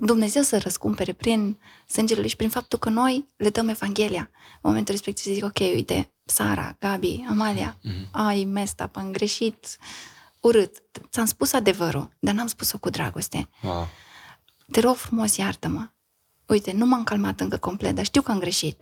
Dumnezeu 0.00 0.42
să 0.42 0.58
răscumpere 0.58 1.12
prin 1.12 1.58
sângele 1.86 2.20
lui 2.20 2.28
și 2.28 2.36
prin 2.36 2.48
faptul 2.48 2.78
că 2.78 2.88
noi 2.88 3.28
le 3.36 3.50
dăm 3.50 3.68
Evanghelia. 3.68 4.30
În 4.32 4.60
momentul 4.60 4.94
respectiv 4.94 5.32
zic, 5.32 5.44
ok, 5.44 5.58
uite, 5.58 6.10
Sara, 6.30 6.76
Gabi, 6.78 7.26
Amalia, 7.28 7.76
mm-hmm. 7.78 8.10
ai 8.10 8.44
mesta, 8.44 8.90
am 8.94 9.12
greșit, 9.12 9.76
urât. 10.40 10.82
Ți-am 11.10 11.26
spus 11.26 11.52
adevărul, 11.52 12.08
dar 12.18 12.34
n-am 12.34 12.46
spus-o 12.46 12.78
cu 12.78 12.90
dragoste. 12.90 13.48
Wow. 13.62 13.88
Te 14.72 14.80
rog 14.80 14.94
frumos, 14.94 15.36
iartă-mă. 15.36 15.88
Uite, 16.46 16.72
nu 16.72 16.86
m-am 16.86 17.04
calmat 17.04 17.40
încă 17.40 17.56
complet, 17.56 17.94
dar 17.94 18.04
știu 18.04 18.22
că 18.22 18.30
am 18.30 18.38
greșit. 18.38 18.80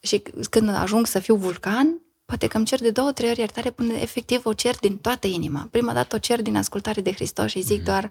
Și 0.00 0.22
când 0.50 0.68
ajung 0.68 1.06
să 1.06 1.18
fiu 1.18 1.36
vulcan, 1.36 2.02
poate 2.24 2.46
că 2.46 2.56
îmi 2.56 2.66
cer 2.66 2.80
de 2.80 2.90
două, 2.90 3.12
trei 3.12 3.30
ori 3.30 3.38
iertare 3.38 3.70
până 3.70 3.92
efectiv 3.92 4.40
o 4.44 4.52
cer 4.52 4.76
din 4.76 4.98
toată 4.98 5.26
inima. 5.26 5.68
Prima 5.70 5.92
dată 5.92 6.16
o 6.16 6.18
cer 6.18 6.42
din 6.42 6.56
ascultare 6.56 7.00
de 7.00 7.12
Hristos 7.12 7.50
și 7.50 7.60
zic 7.60 7.80
mm-hmm. 7.80 7.84
doar 7.84 8.10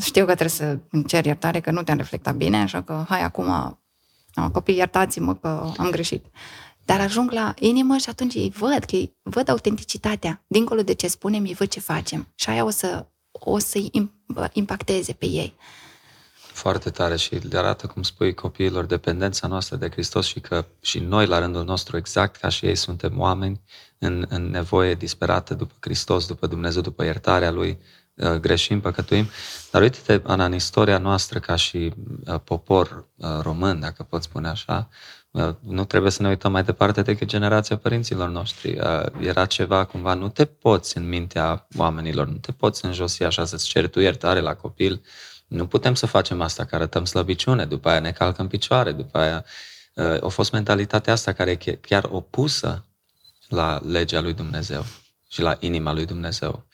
știu 0.00 0.24
că 0.24 0.34
trebuie 0.34 0.48
să 0.48 0.78
îmi 0.90 1.04
cer 1.04 1.24
iertare, 1.24 1.60
că 1.60 1.70
nu 1.70 1.82
te-am 1.82 1.96
reflectat 1.96 2.34
bine, 2.34 2.56
așa 2.56 2.82
că 2.82 3.04
hai 3.08 3.22
acum, 3.22 3.78
copii, 4.52 4.76
iertați-mă 4.76 5.34
că 5.34 5.72
am 5.76 5.90
greșit. 5.90 6.24
Dar 6.84 7.00
ajung 7.00 7.30
la 7.30 7.54
inimă 7.58 7.96
și 7.96 8.08
atunci 8.08 8.34
ei 8.34 8.52
văd, 8.56 8.84
că 8.84 8.96
ei 8.96 9.16
văd 9.22 9.48
autenticitatea. 9.48 10.44
Dincolo 10.46 10.82
de 10.82 10.92
ce 10.92 11.06
spunem, 11.06 11.44
ei 11.44 11.54
văd 11.54 11.68
ce 11.68 11.80
facem. 11.80 12.32
Și 12.34 12.48
aia 12.48 12.64
o 12.64 12.70
să, 12.70 13.06
o 13.30 13.58
să 13.58 13.78
impacteze 14.52 15.12
pe 15.12 15.26
ei. 15.26 15.56
Foarte 16.52 16.90
tare 16.90 17.16
și 17.16 17.34
le 17.34 17.58
arată, 17.58 17.86
cum 17.86 18.02
spui, 18.02 18.34
copiilor 18.34 18.84
dependența 18.84 19.46
noastră 19.46 19.76
de 19.76 19.90
Hristos 19.90 20.26
și 20.26 20.40
că 20.40 20.64
și 20.80 20.98
noi, 20.98 21.26
la 21.26 21.38
rândul 21.38 21.64
nostru, 21.64 21.96
exact 21.96 22.36
ca 22.36 22.48
și 22.48 22.66
ei, 22.66 22.74
suntem 22.74 23.18
oameni 23.18 23.60
în, 23.98 24.26
în 24.28 24.50
nevoie 24.50 24.94
disperată 24.94 25.54
după 25.54 25.74
Hristos, 25.80 26.26
după 26.26 26.46
Dumnezeu, 26.46 26.82
după 26.82 27.04
iertarea 27.04 27.50
Lui, 27.50 27.78
uh, 28.14 28.32
greșim, 28.32 28.80
păcătuim. 28.80 29.26
Dar 29.70 29.82
uite-te, 29.82 30.20
Ana, 30.24 30.44
în 30.44 30.54
istoria 30.54 30.98
noastră 30.98 31.38
ca 31.38 31.56
și 31.56 31.94
uh, 32.26 32.40
popor 32.44 33.08
uh, 33.16 33.28
român, 33.40 33.80
dacă 33.80 34.02
pot 34.02 34.22
spune 34.22 34.48
așa, 34.48 34.88
nu 35.60 35.84
trebuie 35.84 36.10
să 36.10 36.22
ne 36.22 36.28
uităm 36.28 36.52
mai 36.52 36.64
departe 36.64 37.02
decât 37.02 37.28
generația 37.28 37.76
părinților 37.76 38.28
noștri. 38.28 38.78
Era 39.20 39.46
ceva 39.46 39.84
cumva, 39.84 40.14
nu 40.14 40.28
te 40.28 40.44
poți 40.44 40.96
în 40.96 41.08
mintea 41.08 41.66
oamenilor, 41.76 42.26
nu 42.26 42.36
te 42.36 42.52
poți 42.52 42.84
înjosi 42.84 43.22
așa 43.22 43.44
să-ți 43.44 43.66
ceri 43.66 43.90
tu 43.90 44.00
iertare 44.00 44.40
la 44.40 44.54
copil. 44.54 45.02
Nu 45.46 45.66
putem 45.66 45.94
să 45.94 46.06
facem 46.06 46.40
asta, 46.40 46.64
că 46.64 46.74
arătăm 46.74 47.04
slăbiciune, 47.04 47.64
după 47.64 47.88
aia 47.88 48.00
ne 48.00 48.12
calcă 48.12 48.42
în 48.42 48.48
picioare, 48.48 48.92
după 48.92 49.18
aia 49.18 49.44
a 50.20 50.28
fost 50.28 50.52
mentalitatea 50.52 51.12
asta 51.12 51.32
care 51.32 51.50
e 51.64 51.72
chiar 51.74 52.08
opusă 52.10 52.84
la 53.48 53.80
legea 53.86 54.20
lui 54.20 54.32
Dumnezeu 54.32 54.84
și 55.28 55.40
la 55.40 55.56
inima 55.60 55.92
lui 55.92 56.04
Dumnezeu. 56.04 56.66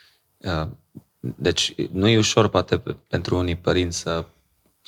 Deci 1.21 1.75
nu 1.93 2.09
e 2.09 2.19
ușor 2.19 2.49
poate 2.49 2.83
pentru 3.09 3.37
unii 3.37 3.57
părinți 3.57 3.99
să 3.99 4.25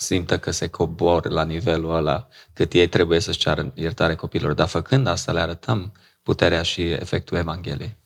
simtă 0.01 0.39
că 0.39 0.51
se 0.51 0.69
cobor 0.69 1.31
la 1.31 1.45
nivelul 1.45 1.95
ăla 1.95 2.29
cât 2.53 2.73
ei 2.73 2.89
trebuie 2.89 3.21
să-și 3.21 3.39
ceară 3.39 3.73
iertare 3.75 4.15
copilor. 4.15 4.53
Dar 4.53 4.69
făcând 4.69 5.07
asta 5.07 5.33
le 5.33 5.41
arătăm 5.41 5.93
puterea 6.23 6.63
și 6.63 6.83
efectul 6.83 7.37
Evangheliei. 7.37 7.97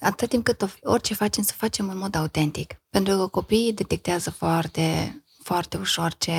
Atât 0.00 0.28
timp 0.28 0.44
cât 0.44 0.78
orice 0.82 1.14
facem, 1.14 1.42
să 1.42 1.52
facem 1.56 1.88
în 1.88 1.98
mod 1.98 2.14
autentic. 2.14 2.80
Pentru 2.90 3.16
că 3.16 3.26
copiii 3.26 3.72
detectează 3.72 4.30
foarte, 4.30 5.16
foarte 5.42 5.76
ușor 5.76 6.14
ce, 6.14 6.32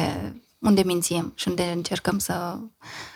unde 0.60 0.82
mințim 0.82 1.34
și 1.36 1.48
unde 1.48 1.64
încercăm 1.64 2.18
să 2.18 2.58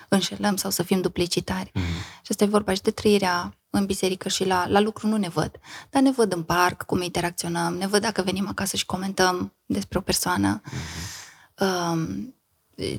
înșelăm 0.08 0.56
sau 0.56 0.72
să 0.72 0.84
fim 0.84 1.02
duplicitari. 1.02 1.70
Mm-hmm. 1.70 2.22
Și 2.22 2.30
asta 2.30 2.44
e 2.44 2.48
vorba 2.48 2.74
și 2.74 2.82
de 2.82 2.92
trăirea 2.92 3.58
în 3.70 3.86
biserică 3.86 4.30
și 4.30 4.46
la, 4.46 4.66
la 4.68 4.80
lucru 4.80 5.08
nu 5.08 5.18
ne 5.18 5.30
văd. 5.30 5.52
Dar 5.90 6.02
ne 6.02 6.12
văd 6.12 6.34
în 6.34 6.44
parc, 6.44 6.84
cum 6.84 7.02
interacționăm, 7.02 7.74
ne 7.74 7.88
văd 7.88 8.02
dacă 8.02 8.22
venim 8.22 8.48
acasă 8.48 8.76
și 8.76 8.86
comentăm 8.86 9.54
despre 9.66 9.98
o 9.98 10.02
persoană. 10.02 10.62
Mm-hmm 10.62 11.23
um, 11.64 12.36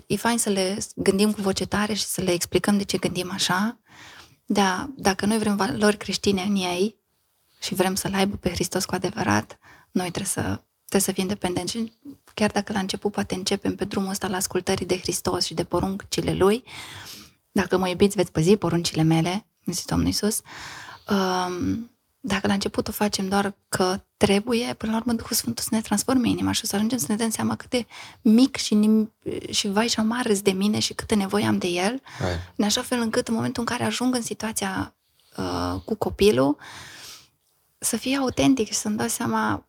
e 0.06 0.16
fain 0.16 0.38
să 0.38 0.50
le 0.50 0.78
gândim 0.94 1.32
cu 1.32 1.40
voce 1.40 1.66
tare 1.66 1.92
și 1.94 2.04
să 2.04 2.20
le 2.20 2.32
explicăm 2.32 2.76
de 2.76 2.84
ce 2.84 2.98
gândim 2.98 3.30
așa, 3.32 3.78
dar 4.46 4.90
dacă 4.96 5.26
noi 5.26 5.38
vrem 5.38 5.56
valori 5.56 5.96
creștine 5.96 6.42
în 6.42 6.56
ei 6.56 6.96
și 7.60 7.74
vrem 7.74 7.94
să-L 7.94 8.14
aibă 8.14 8.36
pe 8.36 8.50
Hristos 8.50 8.84
cu 8.84 8.94
adevărat, 8.94 9.58
noi 9.90 10.10
trebuie 10.10 10.32
să, 10.32 10.40
trebuie 10.76 11.00
să 11.00 11.12
fim 11.12 11.26
dependenți. 11.26 11.72
Și 11.72 11.92
chiar 12.34 12.50
dacă 12.50 12.72
la 12.72 12.78
început 12.78 13.12
poate 13.12 13.34
începem 13.34 13.74
pe 13.74 13.84
drumul 13.84 14.10
ăsta 14.10 14.28
la 14.28 14.36
ascultării 14.36 14.86
de 14.86 14.98
Hristos 14.98 15.44
și 15.44 15.54
de 15.54 15.64
poruncile 15.64 16.34
Lui, 16.34 16.64
dacă 17.52 17.76
mă 17.78 17.88
iubiți, 17.88 18.16
veți 18.16 18.32
păzi 18.32 18.56
poruncile 18.56 19.02
mele, 19.02 19.46
zice 19.64 19.84
Domnul 19.86 20.06
Iisus, 20.06 20.40
um, 21.08 21.90
dacă 22.20 22.46
la 22.46 22.52
început 22.52 22.88
o 22.88 22.92
facem 22.92 23.28
doar 23.28 23.54
că 23.68 24.00
trebuie, 24.24 24.74
până 24.74 24.92
la 24.92 24.98
urmă 24.98 25.12
Duhul 25.12 25.36
Sfântul 25.36 25.64
să 25.64 25.74
ne 25.74 25.80
transforme 25.80 26.28
inima 26.28 26.52
și 26.52 26.66
să 26.66 26.76
ajungem 26.76 26.98
să 26.98 27.06
ne 27.08 27.16
dăm 27.16 27.30
seama 27.30 27.56
cât 27.56 27.70
de 27.70 27.86
mic 28.20 28.56
și, 28.56 28.74
nim- 28.74 29.12
și 29.50 29.68
vai 29.68 29.88
și 29.88 29.98
amar 29.98 30.32
de 30.42 30.50
mine 30.50 30.78
și 30.78 30.94
câtă 30.94 31.14
nevoie 31.14 31.46
am 31.46 31.58
de 31.58 31.66
el, 31.66 32.02
right. 32.18 32.52
în 32.56 32.64
așa 32.64 32.82
fel 32.82 33.00
încât 33.00 33.28
în 33.28 33.34
momentul 33.34 33.62
în 33.62 33.76
care 33.76 33.84
ajung 33.84 34.14
în 34.14 34.22
situația 34.22 34.94
uh, 35.36 35.80
cu 35.84 35.94
copilul, 35.94 36.56
să 37.78 37.96
fie 37.96 38.16
autentic 38.16 38.66
și 38.66 38.74
să-mi 38.74 38.96
dau 38.96 39.08
seama 39.08 39.66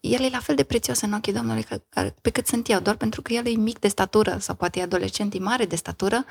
el 0.00 0.20
e 0.20 0.28
la 0.28 0.38
fel 0.38 0.54
de 0.54 0.64
prețios 0.64 1.00
în 1.00 1.12
ochii 1.12 1.32
Domnului 1.32 1.62
că, 1.62 1.80
pe 2.20 2.30
cât 2.30 2.46
sunt 2.46 2.68
eu, 2.68 2.80
doar 2.80 2.96
pentru 2.96 3.22
că 3.22 3.32
el 3.32 3.46
e 3.46 3.50
mic 3.50 3.78
de 3.78 3.88
statură 3.88 4.38
sau 4.40 4.54
poate 4.54 4.78
e 4.78 4.82
adolescent, 4.82 5.34
e 5.34 5.38
mare 5.38 5.64
de 5.64 5.76
statură, 5.76 6.24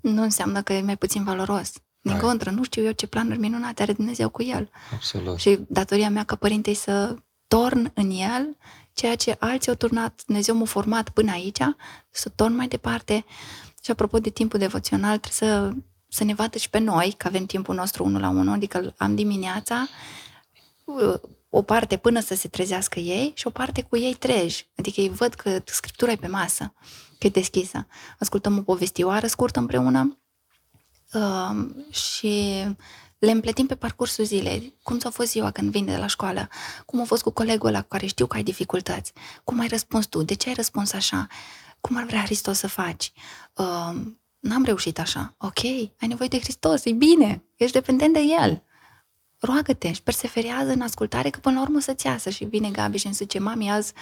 nu 0.00 0.22
înseamnă 0.22 0.62
că 0.62 0.72
e 0.72 0.82
mai 0.82 0.96
puțin 0.96 1.24
valoros. 1.24 1.72
Din 2.10 2.18
contră, 2.18 2.50
nu 2.50 2.64
știu 2.64 2.82
eu 2.82 2.92
ce 2.92 3.06
planuri 3.06 3.38
minunate 3.38 3.82
are 3.82 3.92
Dumnezeu 3.92 4.28
cu 4.28 4.42
el. 4.42 4.70
Absolut. 4.94 5.38
Și 5.38 5.58
datoria 5.68 6.10
mea 6.10 6.24
ca 6.24 6.36
părinte 6.36 6.70
e 6.70 6.74
să 6.74 7.16
torn 7.46 7.90
în 7.94 8.10
el 8.10 8.56
ceea 8.96 9.16
ce 9.16 9.36
alții 9.38 9.70
au 9.70 9.76
turnat, 9.76 10.22
Dumnezeu 10.26 10.54
m-a 10.56 10.64
format 10.64 11.08
până 11.08 11.30
aici, 11.30 11.58
să 12.10 12.28
torn 12.28 12.54
mai 12.54 12.68
departe. 12.68 13.24
Și 13.82 13.90
apropo 13.90 14.18
de 14.18 14.30
timpul 14.30 14.58
devoțional, 14.58 15.18
trebuie 15.18 15.50
să, 15.50 15.72
să 16.08 16.24
ne 16.24 16.34
vadă 16.34 16.58
și 16.58 16.70
pe 16.70 16.78
noi, 16.78 17.14
că 17.16 17.26
avem 17.26 17.46
timpul 17.46 17.74
nostru 17.74 18.04
unul 18.04 18.20
la 18.20 18.28
unul, 18.28 18.52
adică 18.52 18.94
am 18.96 19.14
dimineața, 19.14 19.88
o 21.48 21.62
parte 21.62 21.96
până 21.96 22.20
să 22.20 22.34
se 22.34 22.48
trezească 22.48 22.98
ei 22.98 23.32
și 23.34 23.46
o 23.46 23.50
parte 23.50 23.82
cu 23.82 23.96
ei 23.96 24.14
treji. 24.14 24.68
Adică 24.76 25.00
ei 25.00 25.08
văd 25.08 25.34
că 25.34 25.62
Scriptura 25.64 26.10
e 26.10 26.16
pe 26.16 26.26
masă, 26.26 26.74
că 27.18 27.26
e 27.26 27.30
deschisă. 27.30 27.86
Ascultăm 28.18 28.58
o 28.58 28.62
povestioară 28.62 29.26
scurtă 29.26 29.58
împreună, 29.58 30.00
uh, 30.08 30.25
și 31.90 32.64
le 33.18 33.30
împletim 33.30 33.66
pe 33.66 33.74
parcursul 33.74 34.24
zilei. 34.24 34.74
Cum 34.82 34.98
ți-a 34.98 35.10
fost 35.10 35.30
ziua 35.30 35.50
când 35.50 35.70
vine 35.70 35.92
de 35.92 35.98
la 35.98 36.06
școală? 36.06 36.48
Cum 36.86 37.00
a 37.00 37.04
fost 37.04 37.22
cu 37.22 37.30
colegul 37.30 37.68
ăla 37.68 37.80
cu 37.80 37.88
care 37.88 38.06
știu 38.06 38.26
că 38.26 38.36
ai 38.36 38.42
dificultăți? 38.42 39.12
Cum 39.44 39.60
ai 39.60 39.66
răspuns 39.66 40.06
tu? 40.06 40.22
De 40.22 40.34
ce 40.34 40.48
ai 40.48 40.54
răspuns 40.54 40.92
așa? 40.92 41.26
Cum 41.80 41.96
ar 41.96 42.04
vrea 42.04 42.22
Hristos 42.22 42.58
să 42.58 42.68
faci? 42.68 43.12
Uh, 43.54 43.94
n-am 44.38 44.64
reușit 44.64 44.98
așa. 44.98 45.34
Ok, 45.38 45.64
ai 45.64 46.08
nevoie 46.08 46.28
de 46.28 46.38
Hristos, 46.38 46.84
e 46.84 46.92
bine, 46.92 47.44
ești 47.56 47.72
dependent 47.72 48.12
de 48.12 48.20
El. 48.40 48.62
Roagă-te 49.38 49.92
și 49.92 50.02
perseverează 50.02 50.70
în 50.70 50.80
ascultare 50.80 51.30
că 51.30 51.38
până 51.38 51.54
la 51.54 51.60
urmă 51.60 51.80
să-ți 51.80 52.06
iasă. 52.06 52.30
Și 52.30 52.44
vine 52.44 52.70
Gabi 52.70 52.98
și 52.98 53.06
îmi 53.06 53.14
zice, 53.14 53.38
mami, 53.38 53.70
azi 53.70 53.92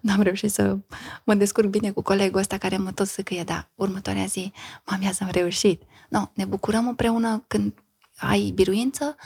n-am 0.00 0.20
reușit 0.20 0.52
să 0.52 0.78
mă 1.24 1.34
descurc 1.34 1.68
bine 1.68 1.90
cu 1.90 2.02
colegul 2.02 2.40
ăsta 2.40 2.58
care 2.58 2.76
mă 2.76 2.92
tot 2.92 3.06
să 3.06 3.22
căie, 3.22 3.44
da, 3.44 3.68
următoarea 3.74 4.24
zi, 4.24 4.52
mami, 4.84 5.06
azi 5.06 5.22
am 5.22 5.28
reușit. 5.30 5.82
No, 6.08 6.30
ne 6.34 6.44
bucurăm 6.44 6.88
împreună 6.88 7.44
când 7.46 7.82
ai 8.16 8.50
biruință, 8.54 9.16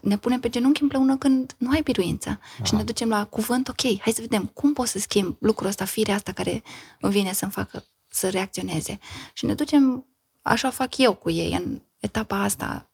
ne 0.00 0.18
punem 0.18 0.40
pe 0.40 0.48
genunchi 0.48 0.82
împreună 0.82 1.16
când 1.16 1.54
nu 1.58 1.70
ai 1.70 1.82
biruință. 1.82 2.28
Wow. 2.28 2.66
Și 2.66 2.74
ne 2.74 2.84
ducem 2.84 3.08
la 3.08 3.24
cuvânt, 3.24 3.68
ok, 3.68 3.80
hai 3.80 4.12
să 4.12 4.20
vedem 4.20 4.46
cum 4.46 4.72
pot 4.72 4.86
să 4.86 4.98
schimb 4.98 5.36
lucrul 5.40 5.68
ăsta, 5.68 5.84
firea 5.84 6.14
asta 6.14 6.32
care 6.32 6.62
îmi 7.00 7.12
vine 7.12 7.32
să-mi 7.32 7.50
facă 7.50 7.84
să 8.08 8.28
reacționeze. 8.28 8.98
Și 9.32 9.44
ne 9.44 9.54
ducem, 9.54 10.06
așa 10.42 10.70
fac 10.70 10.98
eu 10.98 11.14
cu 11.14 11.30
ei 11.30 11.52
în 11.52 11.82
etapa 11.98 12.42
asta. 12.42 12.90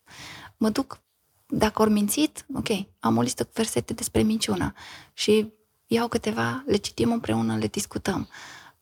Mă 0.57 0.71
duc, 0.71 1.01
dacă 1.49 1.83
ori 1.83 1.91
mințit, 1.91 2.47
ok, 2.55 2.69
am 3.01 3.17
o 3.17 3.21
listă 3.21 3.45
cu 3.45 3.51
versete 3.55 3.93
despre 3.93 4.23
minciună 4.23 4.73
și 5.13 5.53
iau 5.87 6.09
câteva, 6.09 6.63
le 6.67 6.77
citim 6.77 7.13
împreună, 7.13 7.57
le 7.57 7.67
discutăm. 7.67 8.29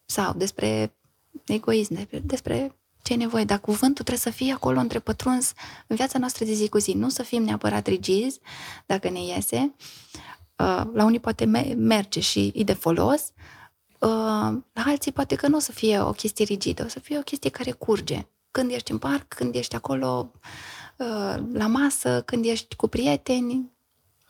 Sau 0.05 0.33
despre 0.35 0.97
egoism, 1.47 1.95
despre, 1.95 2.19
despre 2.19 2.77
ce 3.03 3.12
e 3.12 3.17
nevoie, 3.17 3.45
dar 3.45 3.61
cuvântul 3.61 4.05
trebuie 4.05 4.19
să 4.19 4.31
fie 4.31 4.53
acolo 4.53 4.79
între 4.79 4.99
pătruns 4.99 5.53
în 5.87 5.97
viața 5.97 6.19
noastră 6.19 6.45
de 6.45 6.53
zi 6.53 6.69
cu 6.69 6.79
zi. 6.79 6.93
Nu 6.93 7.09
să 7.09 7.23
fim 7.23 7.43
neapărat 7.43 7.87
rigizi, 7.87 8.41
dacă 8.87 9.11
ne 9.11 9.23
iese. 9.25 9.75
Uh, 10.57 10.83
la 10.93 11.05
unii 11.05 11.21
poate 11.21 11.45
merge 11.77 12.21
și 12.21 12.53
e 12.55 12.64
de 12.64 12.73
folos, 12.73 13.33
uh, 13.99 14.59
la 14.73 14.83
alții 14.85 15.12
poate 15.12 15.35
că 15.35 15.49
nu 15.49 15.57
o 15.57 15.61
să 15.61 15.73
fie 15.73 16.01
o 16.01 16.11
chestie 16.11 16.45
rigidă, 16.45 16.85
o 16.85 16.89
să 16.89 17.01
fie 17.01 17.19
o 17.19 17.23
chestie 17.23 17.51
care 17.51 17.71
curge. 17.71 18.27
Când 18.51 18.71
ești 18.71 18.91
în 18.91 18.99
parc, 18.99 19.35
când 19.35 19.55
ești 19.55 19.75
acolo 19.75 20.33
uh, 20.35 20.41
la 21.53 21.66
masă, 21.66 22.22
când 22.22 22.44
ești 22.44 22.76
cu 22.76 22.88
prieteni. 22.88 23.72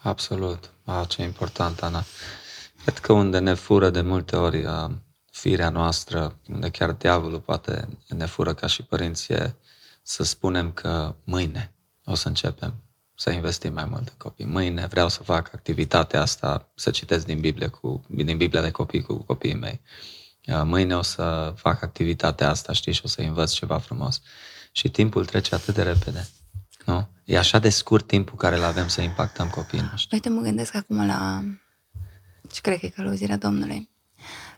Absolut. 0.02 0.72
Ah, 0.84 1.08
ce 1.08 1.22
important, 1.22 1.82
Ana. 1.82 2.04
Cred 2.82 2.98
că 2.98 3.12
unde 3.12 3.38
ne 3.38 3.54
fură 3.54 3.90
de 3.90 4.00
multe 4.00 4.36
ori 4.36 4.64
firea 5.30 5.68
noastră, 5.70 6.38
unde 6.48 6.70
chiar 6.70 6.92
diavolul 6.92 7.40
poate 7.40 7.88
ne 8.08 8.26
fură 8.26 8.54
ca 8.54 8.66
și 8.66 8.82
părinți, 8.82 9.32
e 9.32 9.54
să 10.02 10.22
spunem 10.22 10.72
că 10.72 11.14
mâine 11.24 11.74
o 12.04 12.14
să 12.14 12.28
începem. 12.28 12.74
să 13.18 13.30
investim 13.30 13.72
mai 13.72 13.84
mult 13.84 14.08
în 14.08 14.14
copii. 14.18 14.44
Mâine 14.44 14.86
vreau 14.86 15.08
să 15.08 15.22
fac 15.22 15.54
activitatea 15.54 16.20
asta, 16.20 16.68
să 16.74 16.90
citesc 16.90 17.26
din 17.26 17.40
Biblie, 17.40 17.68
cu, 17.68 18.04
din 18.08 18.36
Biblia 18.36 18.62
de 18.62 18.70
copii 18.70 19.02
cu 19.02 19.14
copiii 19.14 19.54
mei. 19.54 19.80
Uh, 20.46 20.62
mâine 20.64 20.96
o 20.96 21.02
să 21.02 21.52
fac 21.56 21.82
activitatea 21.82 22.50
asta, 22.50 22.72
știi, 22.72 22.92
și 22.92 23.00
o 23.04 23.08
să 23.08 23.20
învăț 23.20 23.52
ceva 23.52 23.78
frumos. 23.78 24.20
Și 24.72 24.90
timpul 24.90 25.24
trece 25.24 25.54
atât 25.54 25.74
de 25.74 25.82
repede. 25.82 26.28
Nu? 26.86 27.08
E 27.24 27.38
așa 27.38 27.58
de 27.58 27.68
scurt 27.68 28.06
timpul 28.06 28.36
care 28.36 28.56
îl 28.56 28.64
avem 28.64 28.88
să 28.88 29.00
impactăm 29.00 29.48
copiii 29.48 29.88
noștri. 29.90 30.14
Uite, 30.14 30.28
mă 30.28 30.40
gândesc 30.40 30.74
acum 30.74 31.06
la 31.06 31.44
și 32.52 32.60
cred 32.60 32.78
că 32.78 32.86
e 32.86 32.88
călăuzirea 32.88 33.36
Domnului. 33.36 33.90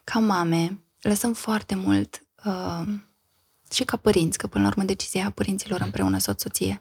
Ca 0.05 0.19
mame, 0.19 0.79
lăsăm 1.01 1.33
foarte 1.33 1.75
mult 1.75 2.27
uh, 2.45 2.83
și 3.73 3.85
ca 3.85 3.97
părinți, 3.97 4.39
că 4.39 4.47
până 4.47 4.65
la 4.65 4.71
urmă 4.71 4.83
decizia 4.83 5.31
părinților 5.31 5.81
împreună 5.81 6.19
soț-soție, 6.19 6.81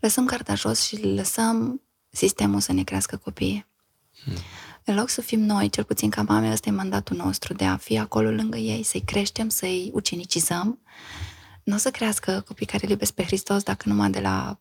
lăsăm 0.00 0.26
cartea 0.26 0.54
jos 0.54 0.82
și 0.82 1.04
lăsăm 1.04 1.82
sistemul 2.10 2.60
să 2.60 2.72
ne 2.72 2.82
crească 2.82 3.16
copiii. 3.16 3.66
Hmm. 4.24 4.36
În 4.84 4.94
loc 4.94 5.08
să 5.08 5.20
fim 5.20 5.40
noi, 5.40 5.68
cel 5.68 5.84
puțin 5.84 6.10
ca 6.10 6.22
mame, 6.22 6.50
ăsta 6.50 6.68
e 6.68 6.72
mandatul 6.72 7.16
nostru 7.16 7.52
de 7.52 7.64
a 7.64 7.76
fi 7.76 7.98
acolo 7.98 8.30
lângă 8.30 8.56
ei, 8.56 8.82
să-i 8.82 9.00
creștem, 9.00 9.48
să-i 9.48 9.90
ucenicizăm. 9.94 10.78
Nu 11.62 11.74
o 11.74 11.78
să 11.78 11.90
crească 11.90 12.44
copii 12.46 12.66
care 12.66 12.86
iubesc 12.88 13.12
pe 13.12 13.22
Hristos 13.22 13.62
dacă 13.62 13.88
numai 13.88 14.10
de 14.10 14.20
la 14.20 14.60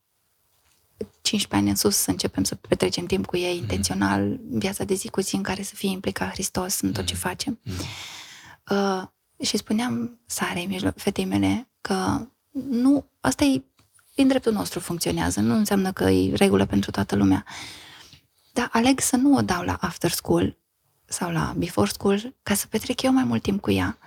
15 1.21 1.55
ani 1.55 1.69
în 1.69 1.75
sus 1.75 1.95
să 1.95 2.09
începem 2.09 2.43
să 2.43 2.55
petrecem 2.55 3.05
timp 3.05 3.25
cu 3.25 3.37
ei 3.37 3.55
mm-hmm. 3.55 3.61
intențional, 3.61 4.21
în 4.21 4.59
viața 4.59 4.83
de 4.83 4.93
zi 4.93 5.09
cu 5.09 5.21
zi 5.21 5.35
în 5.35 5.43
care 5.43 5.63
să 5.63 5.75
fie 5.75 5.89
implicat 5.89 6.31
Hristos 6.31 6.79
în 6.79 6.91
tot 6.91 7.05
ce 7.05 7.13
mhm. 7.13 7.21
facem. 7.21 7.59
Mm-hmm. 7.65 8.21
Uh, 8.69 9.03
și 9.45 9.57
spuneam 9.57 10.19
Sarei, 10.25 10.93
fetei 10.95 11.25
mele, 11.25 11.67
că 11.81 12.27
nu, 12.69 13.05
asta 13.19 13.43
e 13.43 13.63
din 14.15 14.27
dreptul 14.27 14.53
nostru 14.53 14.79
funcționează, 14.79 15.39
nu 15.39 15.55
înseamnă 15.55 15.91
că 15.91 16.03
e 16.03 16.35
regulă 16.35 16.65
pentru 16.65 16.91
toată 16.91 17.15
lumea. 17.15 17.45
Dar 18.53 18.69
aleg 18.71 18.99
să 18.99 19.15
nu 19.15 19.35
o 19.35 19.41
dau 19.41 19.63
la 19.63 19.77
after 19.81 20.11
school 20.11 20.57
sau 21.05 21.31
la 21.31 21.53
before 21.57 21.89
school 21.89 22.35
ca 22.43 22.53
să 22.53 22.67
petrec 22.67 23.01
eu 23.01 23.11
mai 23.11 23.23
mult 23.23 23.41
timp 23.41 23.61
cu 23.61 23.71
ea. 23.71 23.97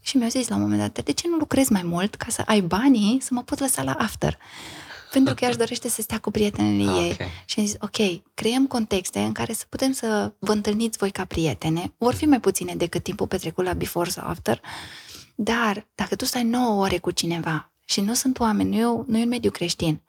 Și 0.00 0.16
mi-au 0.16 0.28
zis 0.28 0.48
la 0.48 0.54
un 0.54 0.60
moment 0.60 0.80
dat, 0.80 1.04
de 1.04 1.12
ce 1.12 1.28
nu 1.28 1.36
lucrezi 1.36 1.72
mai 1.72 1.82
mult 1.82 2.14
ca 2.14 2.26
să 2.28 2.42
ai 2.46 2.60
banii 2.60 3.20
să 3.20 3.28
mă 3.34 3.42
pot 3.42 3.58
lăsa 3.58 3.82
la 3.82 3.92
after? 3.92 4.38
Pentru 5.14 5.34
că 5.34 5.44
ea 5.44 5.50
își 5.50 5.58
dorește 5.58 5.88
să 5.88 6.02
stea 6.02 6.18
cu 6.18 6.30
prietenele 6.30 6.90
okay. 6.90 7.06
ei. 7.06 7.16
Și 7.44 7.58
am 7.58 7.66
zis, 7.66 7.76
ok, 7.80 8.22
creăm 8.34 8.66
contexte 8.66 9.20
în 9.20 9.32
care 9.32 9.52
să 9.52 9.64
putem 9.68 9.92
să 9.92 10.32
vă 10.38 10.52
întâlniți 10.52 10.98
voi 10.98 11.10
ca 11.10 11.24
prietene. 11.24 11.92
Vor 11.98 12.14
fi 12.14 12.26
mai 12.26 12.40
puține 12.40 12.74
decât 12.74 13.02
timpul 13.02 13.26
petrecut 13.26 13.64
la 13.64 13.72
before 13.72 14.10
sau 14.10 14.26
after, 14.26 14.60
dar 15.34 15.86
dacă 15.94 16.16
tu 16.16 16.24
stai 16.24 16.44
9 16.44 16.82
ore 16.82 16.98
cu 16.98 17.10
cineva 17.10 17.72
și 17.84 18.00
nu 18.00 18.14
sunt 18.14 18.38
oameni, 18.38 18.76
nu 18.76 18.76
e, 18.76 19.04
nu 19.06 19.18
e 19.18 19.22
un 19.22 19.28
mediu 19.28 19.50
creștin, 19.50 20.02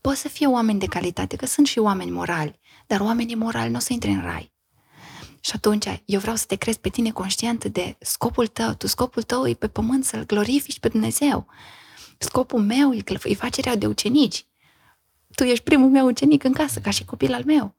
poți 0.00 0.20
să 0.20 0.28
fie 0.28 0.46
oameni 0.46 0.78
de 0.78 0.86
calitate, 0.86 1.36
că 1.36 1.46
sunt 1.46 1.66
și 1.66 1.78
oameni 1.78 2.10
morali, 2.10 2.60
dar 2.86 3.00
oamenii 3.00 3.34
morali 3.34 3.70
nu 3.70 3.76
o 3.76 3.80
să 3.80 3.92
intre 3.92 4.10
în 4.10 4.20
rai. 4.22 4.52
Și 5.40 5.52
atunci, 5.54 6.02
eu 6.04 6.20
vreau 6.20 6.36
să 6.36 6.44
te 6.46 6.56
crezi 6.56 6.78
pe 6.78 6.88
tine 6.88 7.10
conștient 7.10 7.64
de 7.64 7.96
scopul 8.00 8.46
tău. 8.46 8.74
Tu, 8.74 8.86
scopul 8.86 9.22
tău 9.22 9.46
e 9.46 9.54
pe 9.54 9.68
pământ 9.68 10.04
să-L 10.04 10.26
glorifici 10.26 10.80
pe 10.80 10.88
Dumnezeu. 10.88 11.46
Scopul 12.18 12.60
meu 12.60 12.92
e, 12.92 13.02
e 13.24 13.34
facerea 13.34 13.76
de 13.76 13.86
ucenici. 13.86 14.46
Tu 15.34 15.42
ești 15.44 15.64
primul 15.64 15.90
meu 15.90 16.06
ucenic 16.06 16.44
în 16.44 16.52
casă, 16.52 16.80
ca 16.80 16.90
și 16.90 17.04
copil 17.04 17.32
al 17.32 17.44
meu. 17.44 17.74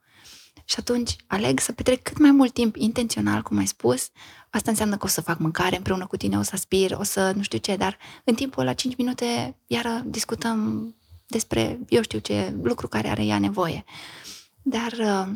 Și 0.65 0.75
atunci 0.79 1.15
aleg 1.27 1.59
să 1.59 1.71
petrec 1.71 2.01
cât 2.01 2.17
mai 2.17 2.31
mult 2.31 2.53
timp 2.53 2.75
intențional, 2.75 3.41
cum 3.41 3.57
ai 3.57 3.67
spus. 3.67 4.09
Asta 4.49 4.69
înseamnă 4.69 4.97
că 4.97 5.05
o 5.05 5.09
să 5.09 5.21
fac 5.21 5.39
mâncare 5.39 5.75
împreună 5.75 6.05
cu 6.05 6.17
tine, 6.17 6.37
o 6.37 6.41
să 6.41 6.51
aspir, 6.53 6.91
o 6.91 7.03
să 7.03 7.31
nu 7.35 7.41
știu 7.41 7.57
ce, 7.57 7.75
dar 7.75 7.97
în 8.23 8.35
timpul 8.35 8.63
la 8.63 8.73
5 8.73 8.95
minute 8.95 9.55
iară 9.67 10.03
discutăm 10.05 10.93
despre, 11.27 11.79
eu 11.89 12.01
știu 12.01 12.19
ce, 12.19 12.55
lucru 12.61 12.87
care 12.87 13.07
are 13.09 13.25
ea 13.25 13.39
nevoie. 13.39 13.83
Dar 14.61 14.91
uh, 14.99 15.35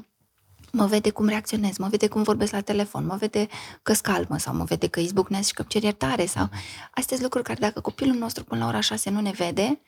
mă 0.76 0.86
vede 0.86 1.10
cum 1.10 1.28
reacționez, 1.28 1.78
mă 1.78 1.88
vede 1.88 2.08
cum 2.08 2.24
vorbesc 2.24 2.52
la 2.52 2.62
telefon, 2.62 3.06
mă 3.06 3.16
vede 3.16 3.48
că 3.82 3.94
scalmă 3.94 4.38
sau 4.38 4.56
mă 4.56 4.64
vede 4.64 4.88
că 4.88 5.00
izbucnesc 5.00 5.48
și 5.48 5.54
că 5.54 5.64
cer 5.68 5.84
iertare 5.84 6.26
sau... 6.26 6.50
Astea 6.92 7.04
sunt 7.18 7.22
lucruri 7.22 7.44
care 7.44 7.60
dacă 7.60 7.80
copilul 7.80 8.16
nostru 8.16 8.44
până 8.44 8.62
la 8.62 8.68
ora 8.68 8.80
6 8.80 9.10
nu 9.10 9.22
ne 9.22 9.32
vede, 9.32 9.80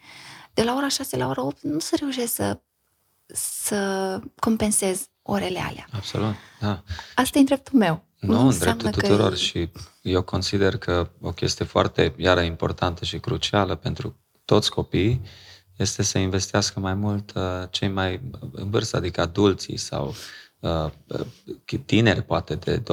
de 0.54 0.64
la 0.64 0.76
ora 0.76 0.88
6 0.88 1.18
la 1.18 1.28
ora 1.28 1.46
8 1.46 1.62
nu 1.62 1.80
se 1.80 1.96
reușește 1.96 2.28
să, 2.28 2.60
să 3.26 4.20
compensez 4.40 5.08
orele 5.22 5.60
alea. 5.60 5.88
Absolut, 5.92 6.36
da. 6.60 6.84
Asta 7.16 7.38
e 7.38 7.40
în 7.40 7.46
dreptul 7.46 7.80
meu. 7.80 8.04
Nu, 8.20 8.42
nu 8.42 8.48
în 8.48 8.58
dreptul 8.58 8.90
tuturor 8.90 9.32
e... 9.32 9.36
și 9.36 9.70
eu 10.02 10.22
consider 10.22 10.78
că 10.78 11.10
o 11.22 11.32
chestie 11.32 11.66
foarte, 11.66 12.14
iară, 12.18 12.42
importantă 12.42 13.06
și 13.06 13.20
crucială 13.20 13.76
pentru 13.76 14.16
toți 14.46 14.70
copiii 14.70 15.22
este 15.78 16.04
să 16.04 16.18
investească 16.18 16.80
mai 16.80 16.94
mult 16.94 17.32
uh, 17.36 17.44
cei 17.70 17.90
mai 17.90 18.22
în 18.52 18.70
vârstă, 18.70 18.98
adică 18.98 19.22
adulții 19.22 19.78
sau 19.78 20.08
Uh, 20.08 20.45
tineri, 21.86 22.22
poate 22.22 22.56
de 22.56 22.80
20-21 22.80 22.84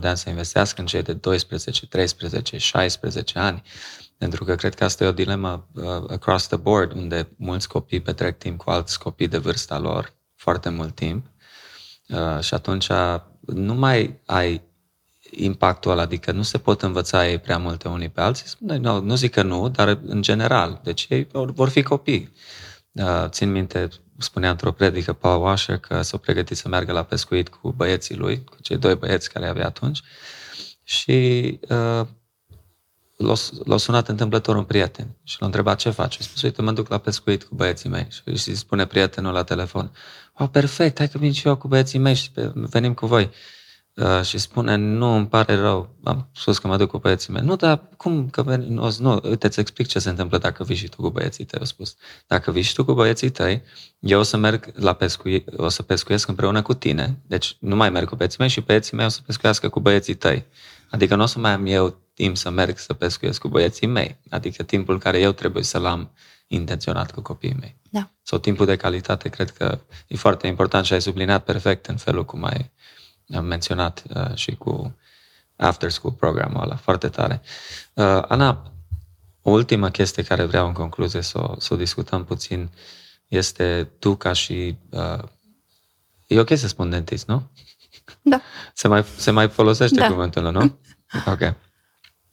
de 0.00 0.08
ani, 0.08 0.16
să 0.16 0.28
investească 0.28 0.80
în 0.80 0.86
cei 0.86 1.02
de 1.02 1.12
12, 1.12 1.86
13, 1.86 2.58
16 2.58 3.38
ani. 3.38 3.62
Pentru 4.18 4.44
că 4.44 4.54
cred 4.54 4.74
că 4.74 4.84
asta 4.84 5.04
e 5.04 5.06
o 5.06 5.12
dilemă 5.12 5.68
uh, 5.74 5.84
across 6.08 6.46
the 6.46 6.56
board, 6.56 6.92
unde 6.92 7.28
mulți 7.36 7.68
copii 7.68 8.00
petrec 8.00 8.38
timp 8.38 8.58
cu 8.58 8.70
alți 8.70 8.98
copii 8.98 9.28
de 9.28 9.38
vârsta 9.38 9.78
lor 9.78 10.14
foarte 10.34 10.68
mult 10.68 10.94
timp. 10.94 11.26
Uh, 12.08 12.40
și 12.40 12.54
atunci 12.54 12.88
nu 13.40 13.74
mai 13.74 14.20
ai 14.26 14.62
impactul 15.30 15.90
ăla, 15.90 16.02
adică 16.02 16.32
nu 16.32 16.42
se 16.42 16.58
pot 16.58 16.82
învăța 16.82 17.28
ei 17.28 17.38
prea 17.38 17.58
multe 17.58 17.88
unii 17.88 18.08
pe 18.08 18.20
alții. 18.20 18.46
Nu, 18.58 19.00
nu 19.00 19.14
zic 19.14 19.32
că 19.32 19.42
nu, 19.42 19.68
dar 19.68 19.98
în 20.06 20.22
general. 20.22 20.80
Deci 20.84 21.06
ei 21.08 21.26
vor 21.32 21.68
fi 21.68 21.82
copii. 21.82 22.32
Țin 23.28 23.52
minte, 23.52 23.88
spunea 24.18 24.50
într-o 24.50 24.72
predică 24.72 25.12
Paul 25.12 25.42
Washer 25.42 25.78
că 25.78 26.02
s-a 26.02 26.16
pregătit 26.16 26.56
să 26.56 26.68
meargă 26.68 26.92
la 26.92 27.02
pescuit 27.02 27.48
cu 27.48 27.72
băieții 27.72 28.16
lui, 28.16 28.44
cu 28.44 28.56
cei 28.60 28.76
doi 28.76 28.94
băieți 28.94 29.32
care 29.32 29.46
avea 29.46 29.66
atunci 29.66 30.02
și 30.82 31.58
uh, 31.68 32.06
l-a, 33.16 33.34
l-a 33.64 33.76
sunat 33.76 34.08
întâmplător 34.08 34.56
un 34.56 34.64
prieten 34.64 35.16
și 35.24 35.36
l-a 35.40 35.46
întrebat 35.46 35.78
ce 35.78 35.90
faci. 35.90 36.18
A 36.20 36.22
spus, 36.22 36.42
uite, 36.42 36.62
mă 36.62 36.72
duc 36.72 36.88
la 36.88 36.98
pescuit 36.98 37.44
cu 37.44 37.54
băieții 37.54 37.88
mei. 37.88 38.06
Și 38.10 38.22
îi 38.24 38.54
spune 38.54 38.86
prietenul 38.86 39.32
la 39.32 39.42
telefon, 39.42 39.92
oh, 40.32 40.48
perfect, 40.52 40.98
hai 40.98 41.08
că 41.08 41.18
vin 41.18 41.32
și 41.32 41.46
eu 41.46 41.56
cu 41.56 41.68
băieții 41.68 41.98
mei 41.98 42.14
și 42.14 42.30
venim 42.54 42.94
cu 42.94 43.06
voi. 43.06 43.30
Uh, 43.98 44.22
și 44.22 44.38
spune, 44.38 44.74
nu, 44.74 45.14
îmi 45.14 45.26
pare 45.26 45.54
rău, 45.54 45.88
am 46.04 46.28
spus 46.34 46.58
că 46.58 46.66
mă 46.66 46.76
duc 46.76 46.90
cu 46.90 46.98
băieții 46.98 47.32
mei. 47.32 47.42
Nu, 47.42 47.56
dar 47.56 47.88
cum 47.96 48.28
că 48.28 48.42
veni, 48.42 48.68
nu, 48.68 48.96
nu, 48.98 49.20
uite, 49.22 49.46
îți 49.46 49.60
explic 49.60 49.86
ce 49.86 49.98
se 49.98 50.08
întâmplă 50.08 50.38
dacă 50.38 50.64
vii 50.64 50.76
și 50.76 50.88
tu 50.88 51.02
cu 51.02 51.10
băieții 51.10 51.44
tăi, 51.44 51.58
au 51.58 51.64
spus. 51.64 51.96
Dacă 52.26 52.50
vii 52.50 52.62
și 52.62 52.74
tu 52.74 52.84
cu 52.84 52.92
băieții 52.92 53.30
tăi, 53.30 53.62
eu 53.98 54.18
o 54.18 54.22
să 54.22 54.36
merg 54.36 54.70
la 54.74 54.92
pescui, 54.92 55.44
o 55.56 55.68
să 55.68 55.82
pescuiesc 55.82 56.28
împreună 56.28 56.62
cu 56.62 56.74
tine, 56.74 57.18
deci 57.26 57.56
nu 57.60 57.76
mai 57.76 57.90
merg 57.90 58.08
cu 58.08 58.16
băieții 58.16 58.38
mei 58.40 58.48
și 58.48 58.60
băieții 58.60 58.96
mei 58.96 59.06
o 59.06 59.08
să 59.08 59.20
pescuiască 59.26 59.68
cu 59.68 59.80
băieții 59.80 60.14
tăi. 60.14 60.44
Adică 60.90 61.14
nu 61.14 61.22
o 61.22 61.26
să 61.26 61.38
mai 61.38 61.52
am 61.52 61.66
eu 61.66 61.96
timp 62.14 62.36
să 62.36 62.50
merg 62.50 62.78
să 62.78 62.92
pescuiesc 62.92 63.40
cu 63.40 63.48
băieții 63.48 63.86
mei, 63.86 64.18
adică 64.30 64.62
timpul 64.62 64.98
care 64.98 65.20
eu 65.20 65.32
trebuie 65.32 65.62
să-l 65.62 65.86
am 65.86 66.10
intenționat 66.46 67.10
cu 67.10 67.20
copiii 67.20 67.56
mei. 67.60 67.76
Da. 67.90 68.10
Sau 68.22 68.38
timpul 68.38 68.66
de 68.66 68.76
calitate, 68.76 69.28
cred 69.28 69.50
că 69.50 69.78
e 70.06 70.16
foarte 70.16 70.46
important 70.46 70.84
și 70.84 70.92
ai 70.92 71.00
subliniat 71.00 71.44
perfect 71.44 71.86
în 71.86 71.96
felul 71.96 72.24
cum 72.24 72.44
ai 72.44 72.70
am 73.34 73.44
menționat 73.44 74.02
uh, 74.14 74.34
și 74.34 74.56
cu 74.56 74.96
after 75.56 75.90
school 75.90 76.14
programul 76.14 76.62
ăla, 76.62 76.76
foarte 76.76 77.08
tare. 77.08 77.42
Uh, 77.94 78.22
Ana, 78.28 78.72
o 79.42 79.50
ultimă 79.50 79.90
chestie 79.90 80.22
care 80.22 80.44
vreau 80.44 80.66
în 80.66 80.72
concluzie 80.72 81.20
să 81.20 81.38
o, 81.38 81.54
să 81.58 81.74
o 81.74 81.76
discutăm 81.76 82.24
puțin 82.24 82.70
este 83.26 83.90
tu 83.98 84.16
ca 84.16 84.32
și... 84.32 84.76
Uh, 84.90 85.22
e 86.26 86.40
ok 86.40 86.56
să 86.56 86.68
spun 86.68 86.90
dentist, 86.90 87.26
nu? 87.26 87.50
Da. 88.22 88.40
Se 88.74 88.88
mai, 88.88 89.04
se 89.16 89.30
mai 89.30 89.48
folosește 89.48 90.00
da. 90.00 90.06
cuvântul, 90.08 90.50
nu? 90.50 90.78
Ok. 91.32 91.40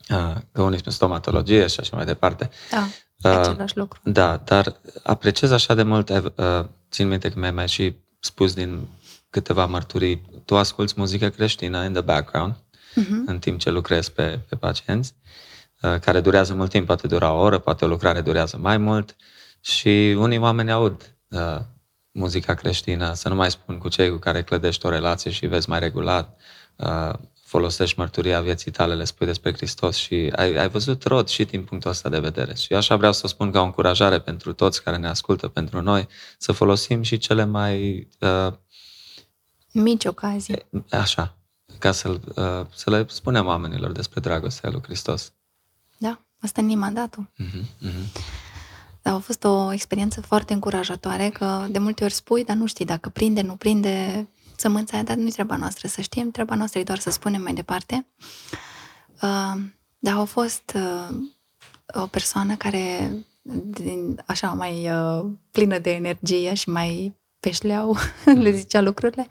Uh, 0.09 0.35
că 0.51 0.61
unii 0.61 0.79
spun 0.79 0.91
stomatologie 0.91 1.67
și 1.67 1.79
așa 1.79 1.95
mai 1.95 2.05
departe. 2.05 2.49
Da, 2.71 2.87
uh, 3.29 3.37
același 3.37 3.77
lucru. 3.77 3.99
Da, 4.03 4.37
dar 4.37 4.75
apreciez 5.03 5.51
așa 5.51 5.73
de 5.73 5.83
mult, 5.83 6.09
uh, 6.09 6.65
țin 6.91 7.07
minte 7.07 7.29
că 7.29 7.39
mi-ai 7.39 7.51
mai 7.51 7.67
și 7.67 7.95
spus 8.19 8.53
din 8.53 8.87
câteva 9.35 9.65
mărturii. 9.65 10.21
Tu 10.45 10.57
asculți 10.57 10.93
muzică 10.97 11.29
creștină 11.29 11.83
in 11.83 11.91
the 11.91 12.01
background, 12.01 12.53
uh-huh. 12.55 13.25
în 13.25 13.39
timp 13.39 13.59
ce 13.59 13.69
lucrezi 13.69 14.11
pe, 14.11 14.39
pe 14.49 14.55
pacienți, 14.55 15.13
uh, 15.81 15.99
care 15.99 16.19
durează 16.21 16.53
mult 16.53 16.69
timp, 16.69 16.85
poate 16.85 17.07
dura 17.07 17.33
o 17.33 17.39
oră, 17.39 17.57
poate 17.57 17.85
o 17.85 17.87
lucrare 17.87 18.21
durează 18.21 18.57
mai 18.57 18.77
mult 18.77 19.15
și 19.61 20.15
unii 20.17 20.37
oameni 20.37 20.71
aud 20.71 21.15
uh, 21.29 21.59
muzica 22.11 22.53
creștină, 22.53 23.13
să 23.13 23.29
nu 23.29 23.35
mai 23.35 23.51
spun 23.51 23.77
cu 23.77 23.89
cei 23.89 24.09
cu 24.09 24.17
care 24.17 24.43
clădești 24.43 24.85
o 24.85 24.89
relație 24.89 25.31
și 25.31 25.45
vezi 25.45 25.69
mai 25.69 25.79
regulat, 25.79 26.41
uh, 26.75 27.13
folosești 27.45 27.99
mărturia 27.99 28.41
vieții 28.41 28.71
tale, 28.71 28.93
le 28.93 29.03
spui 29.03 29.25
despre 29.25 29.53
Hristos 29.53 29.95
și 29.95 30.31
ai, 30.35 30.55
ai 30.55 30.69
văzut 30.69 31.03
rod 31.03 31.27
și 31.27 31.43
din 31.43 31.63
punctul 31.63 31.89
ăsta 31.89 32.09
de 32.09 32.19
vedere. 32.19 32.53
Și 32.55 32.67
eu 32.69 32.77
așa 32.77 32.95
vreau 32.95 33.13
să 33.13 33.27
spun 33.27 33.51
ca 33.51 33.59
o 33.59 33.63
încurajare 33.63 34.19
pentru 34.19 34.53
toți 34.53 34.83
care 34.83 34.97
ne 34.97 35.07
ascultă, 35.07 35.47
pentru 35.47 35.81
noi, 35.81 36.07
să 36.37 36.51
folosim 36.51 37.01
și 37.01 37.17
cele 37.17 37.45
mai 37.45 38.07
uh, 38.19 38.53
Mici 39.81 40.05
ocazii. 40.05 40.65
Așa, 40.91 41.37
ca 41.79 41.91
să, 41.91 42.09
uh, 42.09 42.65
să 42.75 42.89
le 42.89 43.05
spunem 43.09 43.45
oamenilor 43.45 43.91
despre 43.91 44.19
dragostea 44.19 44.69
lui 44.69 44.81
Hristos. 44.83 45.33
Da, 45.97 46.21
asta 46.41 46.61
e 46.61 46.75
mandatul. 46.75 47.29
Uh-huh, 47.43 47.87
uh-huh. 47.89 48.21
Dar 49.01 49.13
a 49.13 49.19
fost 49.19 49.43
o 49.43 49.73
experiență 49.73 50.21
foarte 50.21 50.53
încurajatoare, 50.53 51.29
că 51.29 51.65
de 51.69 51.79
multe 51.79 52.03
ori 52.03 52.13
spui, 52.13 52.43
dar 52.43 52.55
nu 52.55 52.65
știi 52.65 52.85
dacă 52.85 53.09
prinde, 53.09 53.41
nu 53.41 53.55
prinde 53.55 54.27
sămânța 54.55 54.93
aia, 54.93 55.03
dar 55.03 55.15
nu-i 55.15 55.31
treaba 55.31 55.55
noastră 55.55 55.87
să 55.87 56.01
știm, 56.01 56.31
treaba 56.31 56.55
noastră 56.55 56.79
e 56.79 56.83
doar 56.83 56.99
să 56.99 57.09
spunem 57.09 57.41
mai 57.41 57.53
departe. 57.53 58.07
Uh, 59.21 59.61
dar 59.99 60.17
a 60.17 60.23
fost 60.23 60.73
uh, 60.75 61.17
o 61.93 62.05
persoană 62.05 62.55
care, 62.55 63.11
din, 63.63 64.23
așa, 64.25 64.47
mai 64.47 64.89
uh, 64.91 65.25
plină 65.51 65.77
de 65.77 65.91
energie 65.91 66.53
și 66.53 66.69
mai 66.69 67.15
peșleau, 67.39 67.97
le 68.43 68.51
zicea 68.51 68.81
lucrurile, 68.81 69.27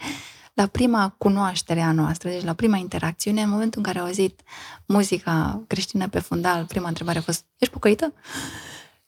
la 0.54 0.66
prima 0.66 1.14
cunoaștere 1.18 1.80
a 1.80 1.92
noastră, 1.92 2.28
deci 2.28 2.44
la 2.44 2.52
prima 2.52 2.76
interacțiune, 2.76 3.42
în 3.42 3.48
momentul 3.48 3.78
în 3.78 3.86
care 3.86 3.98
au 3.98 4.04
auzit 4.04 4.40
muzica 4.86 5.62
creștină 5.66 6.08
pe 6.08 6.18
fundal, 6.18 6.64
prima 6.64 6.88
întrebare 6.88 7.18
a 7.18 7.22
fost, 7.22 7.44
ești 7.58 7.72
pocăită? 7.72 8.12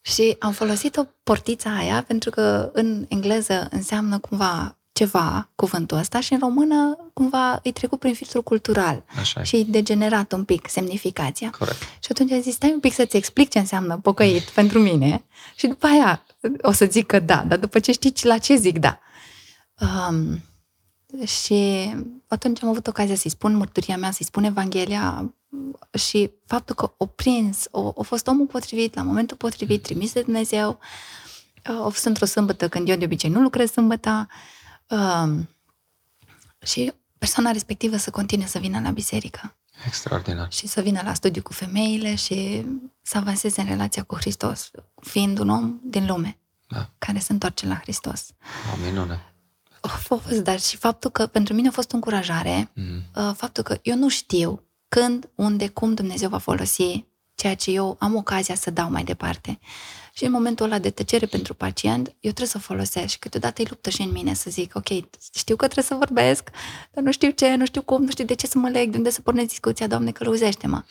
Și 0.01 0.37
am 0.39 0.53
folosit 0.53 0.97
o 0.97 1.05
portița 1.23 1.77
aia 1.77 2.05
pentru 2.07 2.31
că 2.31 2.71
în 2.73 3.05
engleză 3.09 3.67
înseamnă 3.71 4.19
cumva 4.19 4.77
ceva, 4.93 5.51
cuvântul 5.55 5.99
ăsta, 5.99 6.21
și 6.21 6.33
în 6.33 6.39
română 6.39 7.11
cumva 7.13 7.61
îi 7.63 7.73
trecut 7.73 7.99
prin 7.99 8.15
filtrul 8.15 8.43
cultural 8.43 9.05
Așa 9.19 9.43
și 9.43 9.65
degenerat 9.69 10.33
un 10.33 10.45
pic 10.45 10.69
semnificația. 10.69 11.51
Corect. 11.59 11.81
Și 11.81 12.09
atunci 12.11 12.33
a 12.33 12.39
zis, 12.39 12.55
stai 12.55 12.73
un 12.73 12.81
pic 12.81 12.93
să-ți 12.93 13.17
explic 13.17 13.51
ce 13.51 13.59
înseamnă 13.59 13.99
pocăit 13.99 14.43
pentru 14.61 14.79
mine 14.79 15.25
și 15.57 15.67
după 15.67 15.87
aia 15.87 16.25
o 16.63 16.73
să 16.73 16.85
zic 16.85 17.07
că 17.07 17.21
da, 17.21 17.45
dar 17.49 17.59
după 17.59 17.79
ce 17.79 17.93
știi 17.93 18.13
la 18.23 18.39
ce 18.39 18.57
zic 18.57 18.79
da. 18.79 18.99
Um, 19.81 20.43
și 21.27 21.91
atunci 22.27 22.63
am 22.63 22.69
avut 22.69 22.87
ocazia 22.87 23.15
să-i 23.15 23.31
spun 23.31 23.55
mărturia 23.57 23.97
mea, 23.97 24.11
să-i 24.11 24.27
spun 24.27 24.45
Evanghelia 24.45 25.35
și 25.99 26.31
faptul 26.47 26.75
că 26.75 26.95
o 26.97 27.07
prins, 27.07 27.65
o, 27.71 27.93
a 27.99 28.03
fost 28.03 28.27
omul 28.27 28.47
potrivit, 28.47 28.95
la 28.95 29.03
momentul 29.03 29.37
potrivit, 29.37 29.83
trimis 29.83 30.13
de 30.13 30.23
Dumnezeu. 30.23 30.79
A 31.63 31.89
fost 31.89 32.05
într-o 32.05 32.25
sâmbătă, 32.25 32.69
când 32.69 32.89
eu 32.89 32.97
de 32.97 33.05
obicei 33.05 33.31
nu 33.31 33.41
lucrez 33.41 33.71
sâmbătă. 33.71 34.29
Um, 34.89 35.49
și 36.63 36.93
persoana 37.19 37.51
respectivă 37.51 37.97
să 37.97 38.11
continue 38.11 38.47
să 38.47 38.59
vină 38.59 38.81
la 38.81 38.91
biserică 38.91 39.57
Extraordinar. 39.87 40.53
și 40.53 40.67
să 40.67 40.81
vină 40.81 41.01
la 41.05 41.15
studiu 41.15 41.43
cu 41.43 41.53
femeile 41.53 42.15
și 42.15 42.67
să 43.03 43.19
avanseze 43.19 43.61
în 43.61 43.67
relația 43.67 44.03
cu 44.03 44.15
Hristos, 44.17 44.71
fiind 45.01 45.39
un 45.39 45.49
om 45.49 45.79
din 45.83 46.07
lume 46.07 46.39
Da. 46.69 46.91
care 46.99 47.19
se 47.19 47.33
întoarce 47.33 47.67
la 47.67 47.75
Hristos. 47.75 48.27
O 48.75 48.77
minune. 48.85 49.33
A 49.87 49.97
fost, 49.97 50.29
dar 50.43 50.61
și 50.61 50.77
faptul 50.77 51.11
că 51.11 51.27
pentru 51.27 51.55
mine 51.55 51.69
a 51.69 51.71
fost 51.71 51.93
o 51.93 51.95
încurajare, 51.95 52.71
Mm. 52.75 53.03
uh, 53.29 53.35
faptul 53.37 53.63
că 53.63 53.79
eu 53.83 53.97
nu 53.97 54.09
știu 54.09 54.63
când, 54.89 55.29
unde, 55.35 55.69
cum 55.69 55.95
Dumnezeu 55.95 56.29
va 56.29 56.39
folosi 56.39 57.05
ceea 57.35 57.55
ce 57.55 57.71
eu 57.71 57.97
am 57.99 58.15
ocazia 58.15 58.55
să 58.55 58.71
dau 58.71 58.91
mai 58.91 59.05
departe. 59.05 59.59
Și 60.13 60.25
în 60.25 60.31
momentul 60.31 60.65
ăla 60.65 60.79
de 60.79 60.91
tăcere 60.91 61.27
pentru 61.27 61.55
pacient, 61.55 62.07
eu 62.07 62.15
trebuie 62.21 62.47
să 62.47 62.59
folosesc 62.59 63.07
și 63.07 63.19
câteodată 63.19 63.61
îi 63.61 63.67
luptă 63.71 63.91
și 63.91 64.03
în 64.03 64.11
mine 64.11 64.35
să 64.35 64.51
zic, 64.51 64.75
ok, 64.75 64.87
știu 65.35 65.57
că 65.57 65.65
trebuie 65.65 65.85
să 65.85 65.95
vorbesc, 65.95 66.51
dar 66.93 67.03
nu 67.05 67.13
știu 67.13 67.31
ce, 67.31 67.55
nu 67.55 67.65
știu 67.67 67.83
cum, 67.83 68.03
nu 68.03 68.11
știu 68.11 68.25
de 68.25 68.35
ce 68.35 68.47
să 68.47 68.59
mă 68.59 68.69
leg, 68.69 68.91
de 68.91 68.97
unde 68.97 69.11
să 69.11 69.21
pornesc 69.21 69.49
discuția, 69.49 69.87
Doamne, 69.87 70.11
călăuzește-mă. 70.11 70.83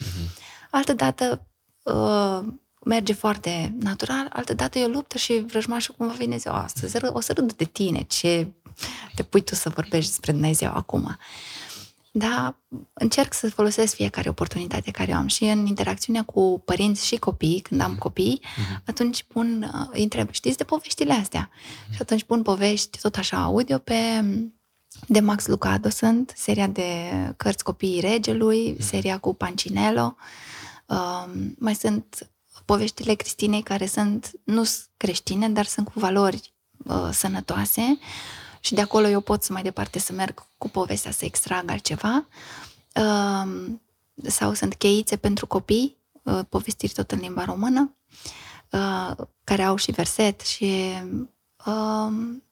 Altă 0.71 0.93
dată 0.93 1.47
uh, 1.83 2.39
merge 2.85 3.13
foarte 3.13 3.75
natural, 3.79 4.29
altă 4.33 4.53
dată 4.53 4.79
eu 4.79 4.87
luptă 4.89 5.17
și 5.17 5.43
vrăjmașul 5.47 5.95
cumva 5.97 6.13
vine 6.13 6.37
ziua 6.37 6.63
astăzi, 6.63 6.97
ră- 6.97 7.11
o 7.13 7.19
să 7.19 7.33
râd 7.33 7.53
de 7.53 7.65
tine, 7.65 8.01
ce 8.01 8.47
te 9.15 9.23
pui 9.23 9.41
tu 9.41 9.55
să 9.55 9.69
vorbești 9.69 10.09
despre 10.09 10.31
Dumnezeu 10.31 10.71
acum. 10.73 11.17
Da, 12.17 12.57
încerc 12.93 13.33
să 13.33 13.49
folosesc 13.49 13.95
fiecare 13.95 14.29
oportunitate 14.29 14.91
care 14.91 15.11
o 15.11 15.15
am 15.15 15.27
și 15.27 15.43
în 15.43 15.65
interacțiunea 15.65 16.23
cu 16.23 16.61
părinți 16.65 17.05
și 17.05 17.17
copii, 17.17 17.59
când 17.59 17.81
am 17.81 17.95
copii, 17.95 18.41
atunci 18.85 19.23
pun, 19.23 19.71
uh, 19.73 19.87
îi 19.91 20.03
întreb, 20.03 20.31
știți 20.31 20.57
de 20.57 20.63
poveștile 20.63 21.13
astea? 21.13 21.49
Și 21.89 21.97
atunci 22.01 22.23
pun 22.23 22.41
povești 22.41 22.99
tot 22.99 23.15
așa 23.15 23.43
audio 23.43 23.77
pe 23.77 23.95
de 25.07 25.19
Max 25.19 25.47
Lucado 25.47 25.89
sunt, 25.89 26.33
seria 26.35 26.67
de 26.67 27.09
cărți 27.37 27.63
copiii 27.63 27.99
regelui, 27.99 28.77
seria 28.79 29.17
cu 29.17 29.33
Pancinello, 29.33 30.15
um, 30.85 31.55
mai 31.59 31.75
sunt 31.75 32.29
poveștile 32.65 33.13
Cristinei 33.13 33.61
care 33.61 33.85
sunt, 33.85 34.31
nu 34.43 34.63
sunt 34.63 34.89
creștine, 34.97 35.49
dar 35.49 35.65
sunt 35.65 35.87
cu 35.87 35.99
valori 35.99 36.53
uh, 36.85 37.09
sănătoase 37.11 37.97
și 38.65 38.73
de 38.73 38.81
acolo 38.81 39.07
eu 39.07 39.21
pot 39.21 39.43
să 39.43 39.53
mai 39.53 39.61
departe 39.61 39.99
să 39.99 40.13
merg 40.13 40.45
cu 40.57 40.69
povestea 40.69 41.11
să 41.11 41.25
extrag 41.25 41.69
altceva. 41.69 42.27
Um, 42.95 43.81
sau 44.23 44.53
sunt 44.53 44.73
cheițe 44.73 45.15
pentru 45.15 45.47
copii, 45.47 45.97
uh, 46.23 46.39
povestiri 46.49 46.93
tot 46.93 47.11
în 47.11 47.19
limba 47.19 47.43
română, 47.43 47.95
uh, 48.71 49.11
care 49.43 49.63
au 49.63 49.75
și 49.75 49.91
verset 49.91 50.41
și 50.41 50.93
um, 51.65 52.43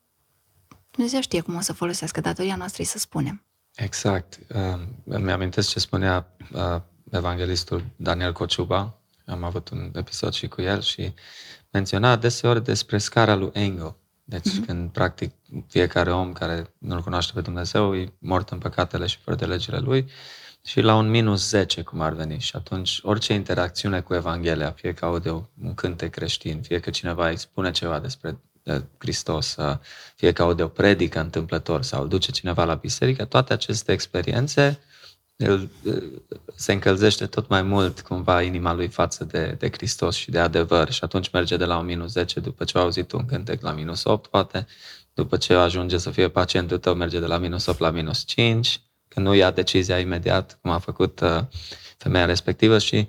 Dumnezeu 0.92 1.22
știe 1.22 1.42
cum 1.42 1.56
o 1.56 1.62
să 1.62 1.74
folosească 1.74 2.22
datoria 2.22 2.56
noastră 2.56 2.82
e 2.82 2.86
să 2.86 2.98
spunem. 2.98 3.44
Exact. 3.76 4.40
Uh, 4.56 4.80
îmi 5.06 5.32
amintesc 5.32 5.70
ce 5.70 5.80
spunea 5.80 6.36
uh, 6.52 6.82
evanghelistul 7.12 7.86
Daniel 7.96 8.32
Cociuba. 8.32 9.00
Am 9.26 9.44
avut 9.44 9.70
un 9.70 9.92
episod 9.96 10.34
și 10.34 10.48
cu 10.48 10.62
el 10.62 10.82
și 10.82 11.14
menționa 11.72 12.16
deseori 12.16 12.64
despre 12.64 12.98
scara 12.98 13.36
lui 13.36 13.50
Engel. 13.54 13.96
Deci 14.24 14.50
mm-hmm. 14.50 14.66
când 14.66 14.92
practic 14.92 15.32
fiecare 15.68 16.12
om 16.12 16.34
care 16.34 16.74
nu-L 16.78 17.02
cunoaște 17.02 17.32
pe 17.36 17.42
Dumnezeu 17.42 17.96
e 17.96 18.14
mort 18.20 18.50
în 18.50 18.58
păcatele 18.58 19.06
și 19.06 19.18
fără 19.18 19.36
de 19.36 19.46
legile 19.46 19.80
lui 19.80 20.10
și 20.66 20.82
la 20.82 20.96
un 20.96 21.10
minus 21.10 21.50
10 21.50 21.82
cum 21.82 22.02
ar 22.02 22.14
veni. 22.14 22.40
Și 22.40 22.56
atunci 22.56 23.00
orice 23.02 23.34
interacțiune 23.34 24.02
cu 24.02 24.14
Evanghelia, 24.14 24.72
fie 24.72 24.94
că 24.94 25.06
aude 25.06 25.30
un 25.30 25.74
cântec 25.76 26.12
creștin, 26.12 26.62
fie 26.62 26.80
că 26.80 26.90
cineva 26.90 27.30
îi 27.30 27.38
spune 27.38 27.72
ceva 27.72 28.00
despre 28.00 28.40
de 28.64 28.84
Hristos, 28.98 29.56
fie 30.16 30.32
că 30.32 30.42
aude 30.42 30.64
o 30.64 30.68
predică 30.68 31.20
întâmplător 31.20 31.82
sau 31.82 32.08
duce 32.08 32.32
cineva 32.32 32.64
la 32.64 32.74
biserică, 32.74 33.26
toate 33.26 33.54
aceste 33.54 33.92
experiențe 33.92 34.80
el 35.36 35.70
se 36.56 36.74
încălzește 36.74 37.26
tot 37.26 37.48
mai 37.48 37.62
mult 37.62 38.02
cumva 38.02 38.42
inima 38.42 38.74
lui 38.74 38.88
față 38.88 39.24
de, 39.24 39.56
de 39.60 39.70
Hristos 39.72 40.16
și 40.16 40.32
de 40.32 40.40
adevăr 40.40 40.92
și 40.92 41.04
atunci 41.04 41.30
merge 41.30 41.58
de 41.58 41.66
la 41.66 41.78
un 41.78 41.86
minus 41.86 42.12
10 42.12 42.40
după 42.40 42.64
ce 42.64 42.78
a 42.78 42.82
auzit 42.82 43.12
un 43.12 43.26
cântec 43.26 43.62
la 43.62 43.72
minus 43.72 44.04
8 44.04 44.30
poate, 44.30 44.68
după 45.14 45.38
ce 45.38 45.54
ajunge 45.54 45.98
să 45.98 46.10
fie 46.10 46.30
pacientul 46.30 46.78
tău 46.78 46.96
merge 46.96 47.20
de 47.20 47.26
la 47.26 47.38
minus 47.38 47.66
8 47.66 47.80
la 47.80 47.90
minus 47.90 48.24
5, 48.26 48.82
că 49.08 49.20
nu 49.20 49.34
ia 49.34 49.52
decizia 49.52 50.00
imediat 50.00 50.60
cum 50.62 50.72
a 50.72 50.80
făcut 50.80 51.20
uh, 51.20 51.40
femeia 51.98 52.26
respectivă 52.26 52.78
și 52.78 53.08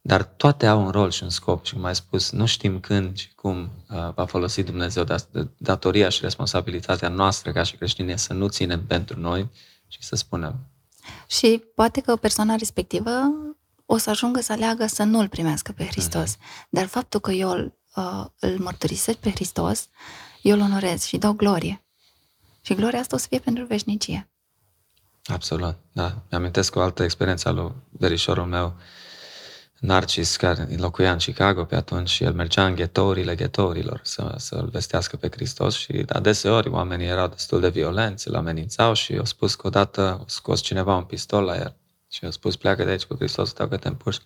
dar 0.00 0.24
toate 0.24 0.66
au 0.66 0.84
un 0.84 0.90
rol 0.90 1.10
și 1.10 1.22
un 1.22 1.30
scop 1.30 1.64
și 1.64 1.72
cum 1.72 1.84
ai 1.84 1.94
spus, 1.94 2.30
nu 2.30 2.46
știm 2.46 2.80
când 2.80 3.16
și 3.16 3.34
cum 3.34 3.70
uh, 3.90 4.08
va 4.14 4.24
folosi 4.24 4.62
Dumnezeu 4.62 5.04
de 5.04 5.48
datoria 5.56 6.08
și 6.08 6.20
responsabilitatea 6.22 7.08
noastră 7.08 7.52
ca 7.52 7.62
și 7.62 7.76
creștini 7.76 8.18
să 8.18 8.32
nu 8.32 8.48
ținem 8.48 8.86
pentru 8.86 9.20
noi 9.20 9.50
și 9.88 10.02
să 10.02 10.16
spunem 10.16 10.66
și 11.26 11.62
poate 11.74 12.00
că 12.00 12.16
persoana 12.16 12.54
respectivă 12.54 13.10
o 13.86 13.96
să 13.96 14.10
ajungă 14.10 14.40
să 14.40 14.52
aleagă 14.52 14.86
să 14.86 15.02
nu 15.02 15.18
îl 15.18 15.28
primească 15.28 15.72
pe 15.72 15.84
Hristos. 15.84 16.34
Uh-huh. 16.34 16.68
Dar 16.68 16.86
faptul 16.86 17.20
că 17.20 17.30
eu 17.30 17.76
uh, 17.94 18.24
îl 18.38 18.58
mărturisesc 18.58 19.18
pe 19.18 19.30
Hristos, 19.30 19.88
eu 20.42 20.54
îl 20.54 20.60
onorez 20.60 21.02
și 21.02 21.18
dau 21.18 21.32
glorie. 21.32 21.84
Și 22.60 22.74
gloria 22.74 22.98
asta 22.98 23.16
o 23.16 23.18
să 23.18 23.26
fie 23.28 23.38
pentru 23.38 23.64
veșnicie. 23.64 24.30
Absolut, 25.24 25.76
da. 25.92 26.22
Mi-amintesc 26.30 26.76
o 26.76 26.80
altă 26.80 27.02
experiență 27.02 27.48
a 27.48 27.50
lui 27.50 27.72
verișorul 27.88 28.44
meu, 28.44 28.76
Narcis, 29.80 30.36
care 30.36 30.68
locuia 30.76 31.12
în 31.12 31.18
Chicago 31.18 31.64
pe 31.64 31.76
atunci 31.76 32.08
și 32.08 32.24
el 32.24 32.32
mergea 32.32 32.66
în 32.66 32.74
ghetourile 32.74 33.34
ghetourilor 33.34 34.00
să, 34.04 34.34
să-L 34.36 34.68
vestească 34.72 35.16
pe 35.16 35.28
Hristos 35.30 35.76
și 35.76 36.04
adeseori 36.08 36.68
oamenii 36.68 37.06
erau 37.06 37.28
destul 37.28 37.60
de 37.60 37.68
violenți, 37.68 38.28
îl 38.28 38.34
amenințau 38.34 38.92
și 38.92 39.16
au 39.16 39.24
spus 39.24 39.54
că 39.54 39.66
odată 39.66 40.00
a 40.00 40.24
scos 40.26 40.60
cineva 40.60 40.96
un 40.96 41.04
pistol 41.04 41.44
la 41.44 41.56
el 41.56 41.76
și 42.08 42.24
a 42.24 42.30
spus 42.30 42.56
pleacă 42.56 42.84
de 42.84 42.90
aici 42.90 43.04
cu 43.04 43.14
Hristos, 43.14 43.48
stau 43.48 43.68
că 43.68 43.76
te 43.76 43.88
împuști. 43.88 44.24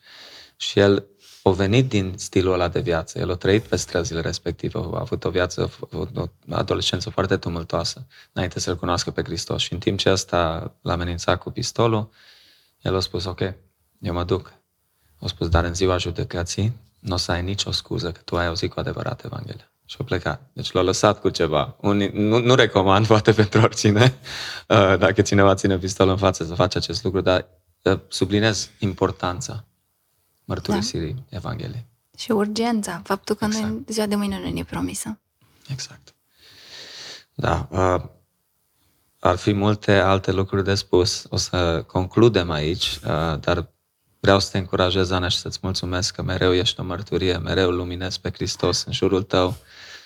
Și 0.56 0.78
el 0.78 1.06
a 1.42 1.50
venit 1.50 1.88
din 1.88 2.14
stilul 2.16 2.52
ăla 2.52 2.68
de 2.68 2.80
viață, 2.80 3.18
el 3.18 3.30
a 3.30 3.36
trăit 3.36 3.62
pe 3.62 3.76
străzile 3.76 4.20
respective, 4.20 4.78
a 4.78 4.98
avut 5.00 5.24
o 5.24 5.30
viață, 5.30 5.72
o 5.92 6.24
adolescență 6.50 7.10
foarte 7.10 7.36
tumultoasă, 7.36 8.06
înainte 8.32 8.60
să-L 8.60 8.76
cunoască 8.76 9.10
pe 9.10 9.22
Hristos. 9.22 9.62
Și 9.62 9.72
în 9.72 9.78
timp 9.78 9.98
ce 9.98 10.08
asta 10.08 10.72
l-a 10.82 10.92
amenințat 10.92 11.38
cu 11.38 11.50
pistolul, 11.50 12.10
el 12.80 12.96
a 12.96 13.00
spus, 13.00 13.24
ok, 13.24 13.40
eu 14.00 14.12
mă 14.12 14.24
duc, 14.24 14.61
au 15.22 15.28
spus, 15.28 15.48
dar 15.48 15.64
în 15.64 15.74
ziua 15.74 15.96
judecății 15.96 16.72
nu 16.98 17.14
o 17.14 17.16
să 17.16 17.32
ai 17.32 17.42
nicio 17.42 17.70
scuză 17.70 18.12
că 18.12 18.20
tu 18.24 18.36
ai 18.36 18.46
auzit 18.46 18.72
cu 18.72 18.80
adevărat 18.80 19.24
Evanghelia. 19.24 19.72
Și 19.84 19.96
au 19.98 20.04
plecat. 20.04 20.50
Deci 20.52 20.72
l-au 20.72 20.84
lăsat 20.84 21.20
cu 21.20 21.28
ceva. 21.28 21.76
Unii, 21.80 22.08
nu, 22.08 22.38
nu 22.38 22.54
recomand, 22.54 23.06
poate 23.12 23.32
pentru 23.32 23.60
oricine, 23.60 24.02
uh, 24.68 24.98
dacă 24.98 25.22
cineva 25.22 25.54
ține 25.54 25.78
pistol 25.78 26.08
în 26.08 26.16
față 26.16 26.44
să 26.44 26.54
face 26.54 26.78
acest 26.78 27.04
lucru, 27.04 27.20
dar 27.20 27.46
uh, 27.82 27.98
sublinez 28.08 28.70
importanța 28.78 29.64
mărturisirii 30.44 31.14
da. 31.14 31.36
Evangheliei. 31.36 31.86
Și 32.16 32.30
urgența, 32.30 33.00
faptul 33.04 33.34
că 33.34 33.44
exact. 33.44 33.66
noi, 33.66 33.84
ziua 33.88 34.06
de 34.06 34.14
mâine 34.14 34.40
nu 34.44 34.50
ne 34.50 34.64
promisă. 34.64 35.20
Exact. 35.68 36.14
Da. 37.34 37.68
Uh, 37.70 38.02
ar 39.18 39.36
fi 39.36 39.52
multe 39.52 39.92
alte 39.92 40.32
lucruri 40.32 40.64
de 40.64 40.74
spus. 40.74 41.26
O 41.28 41.36
să 41.36 41.82
concludem 41.86 42.50
aici, 42.50 43.00
uh, 43.04 43.40
dar 43.40 43.72
vreau 44.22 44.40
să 44.40 44.50
te 44.50 44.58
încurajez, 44.58 45.10
Ana, 45.10 45.28
și 45.28 45.36
să-ți 45.36 45.58
mulțumesc 45.62 46.14
că 46.14 46.22
mereu 46.22 46.54
ești 46.54 46.80
o 46.80 46.84
mărturie, 46.84 47.36
mereu 47.36 47.70
luminezi 47.70 48.20
pe 48.20 48.30
Hristos 48.30 48.84
în 48.84 48.92
jurul 48.92 49.22
tău 49.22 49.56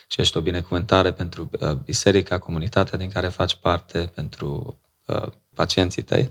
și 0.09 0.21
ești 0.21 0.37
o 0.37 0.41
binecuvântare 0.41 1.13
pentru 1.13 1.51
uh, 1.61 1.73
biserica, 1.73 2.39
comunitatea 2.39 2.99
din 2.99 3.11
care 3.11 3.29
faci 3.29 3.55
parte, 3.55 4.13
pentru 4.15 4.79
uh, 5.07 5.27
pacienții 5.55 6.03
tăi. 6.03 6.31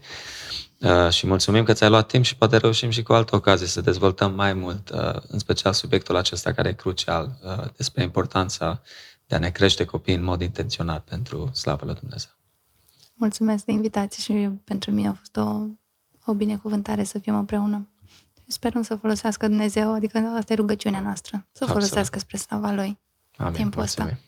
Uh, 0.79 1.09
și 1.09 1.27
mulțumim 1.27 1.63
că 1.63 1.73
ți-ai 1.73 1.89
luat 1.89 2.07
timp 2.07 2.23
și 2.23 2.35
poate 2.35 2.57
reușim 2.57 2.89
și 2.89 3.03
cu 3.03 3.13
altă 3.13 3.35
ocazie 3.35 3.67
să 3.67 3.81
dezvoltăm 3.81 4.33
mai 4.33 4.53
mult, 4.53 4.89
uh, 4.89 5.15
în 5.27 5.39
special 5.39 5.73
subiectul 5.73 6.15
acesta 6.15 6.53
care 6.53 6.69
e 6.69 6.73
crucial, 6.73 7.39
uh, 7.43 7.65
despre 7.75 8.03
importanța 8.03 8.81
de 9.25 9.35
a 9.35 9.39
ne 9.39 9.49
crește 9.49 9.85
copiii 9.85 10.17
în 10.17 10.23
mod 10.23 10.41
intenționat 10.41 11.03
pentru 11.03 11.49
slavă 11.53 11.85
lui 11.85 11.95
Dumnezeu. 11.95 12.31
Mulțumesc 13.13 13.65
de 13.65 13.71
invitație 13.71 14.23
și 14.23 14.49
pentru 14.63 14.91
mine 14.91 15.07
a 15.07 15.13
fost 15.13 15.35
o, 15.35 15.65
o 16.25 16.33
binecuvântare 16.33 17.03
să 17.03 17.19
fim 17.19 17.35
împreună. 17.35 17.89
Sperăm 18.47 18.81
să 18.81 18.95
folosească 18.95 19.47
Dumnezeu, 19.47 19.93
adică 19.93 20.17
asta 20.17 20.53
e 20.53 20.55
rugăciunea 20.55 20.99
noastră, 20.99 21.37
să 21.37 21.43
Absolut. 21.63 21.73
folosească 21.73 22.19
spre 22.19 22.37
slava 22.37 22.71
Lui 22.71 22.99
Amin. 23.37 23.53
timpul 23.53 23.81
ăsta. 23.81 24.03
Mulțumim. 24.03 24.25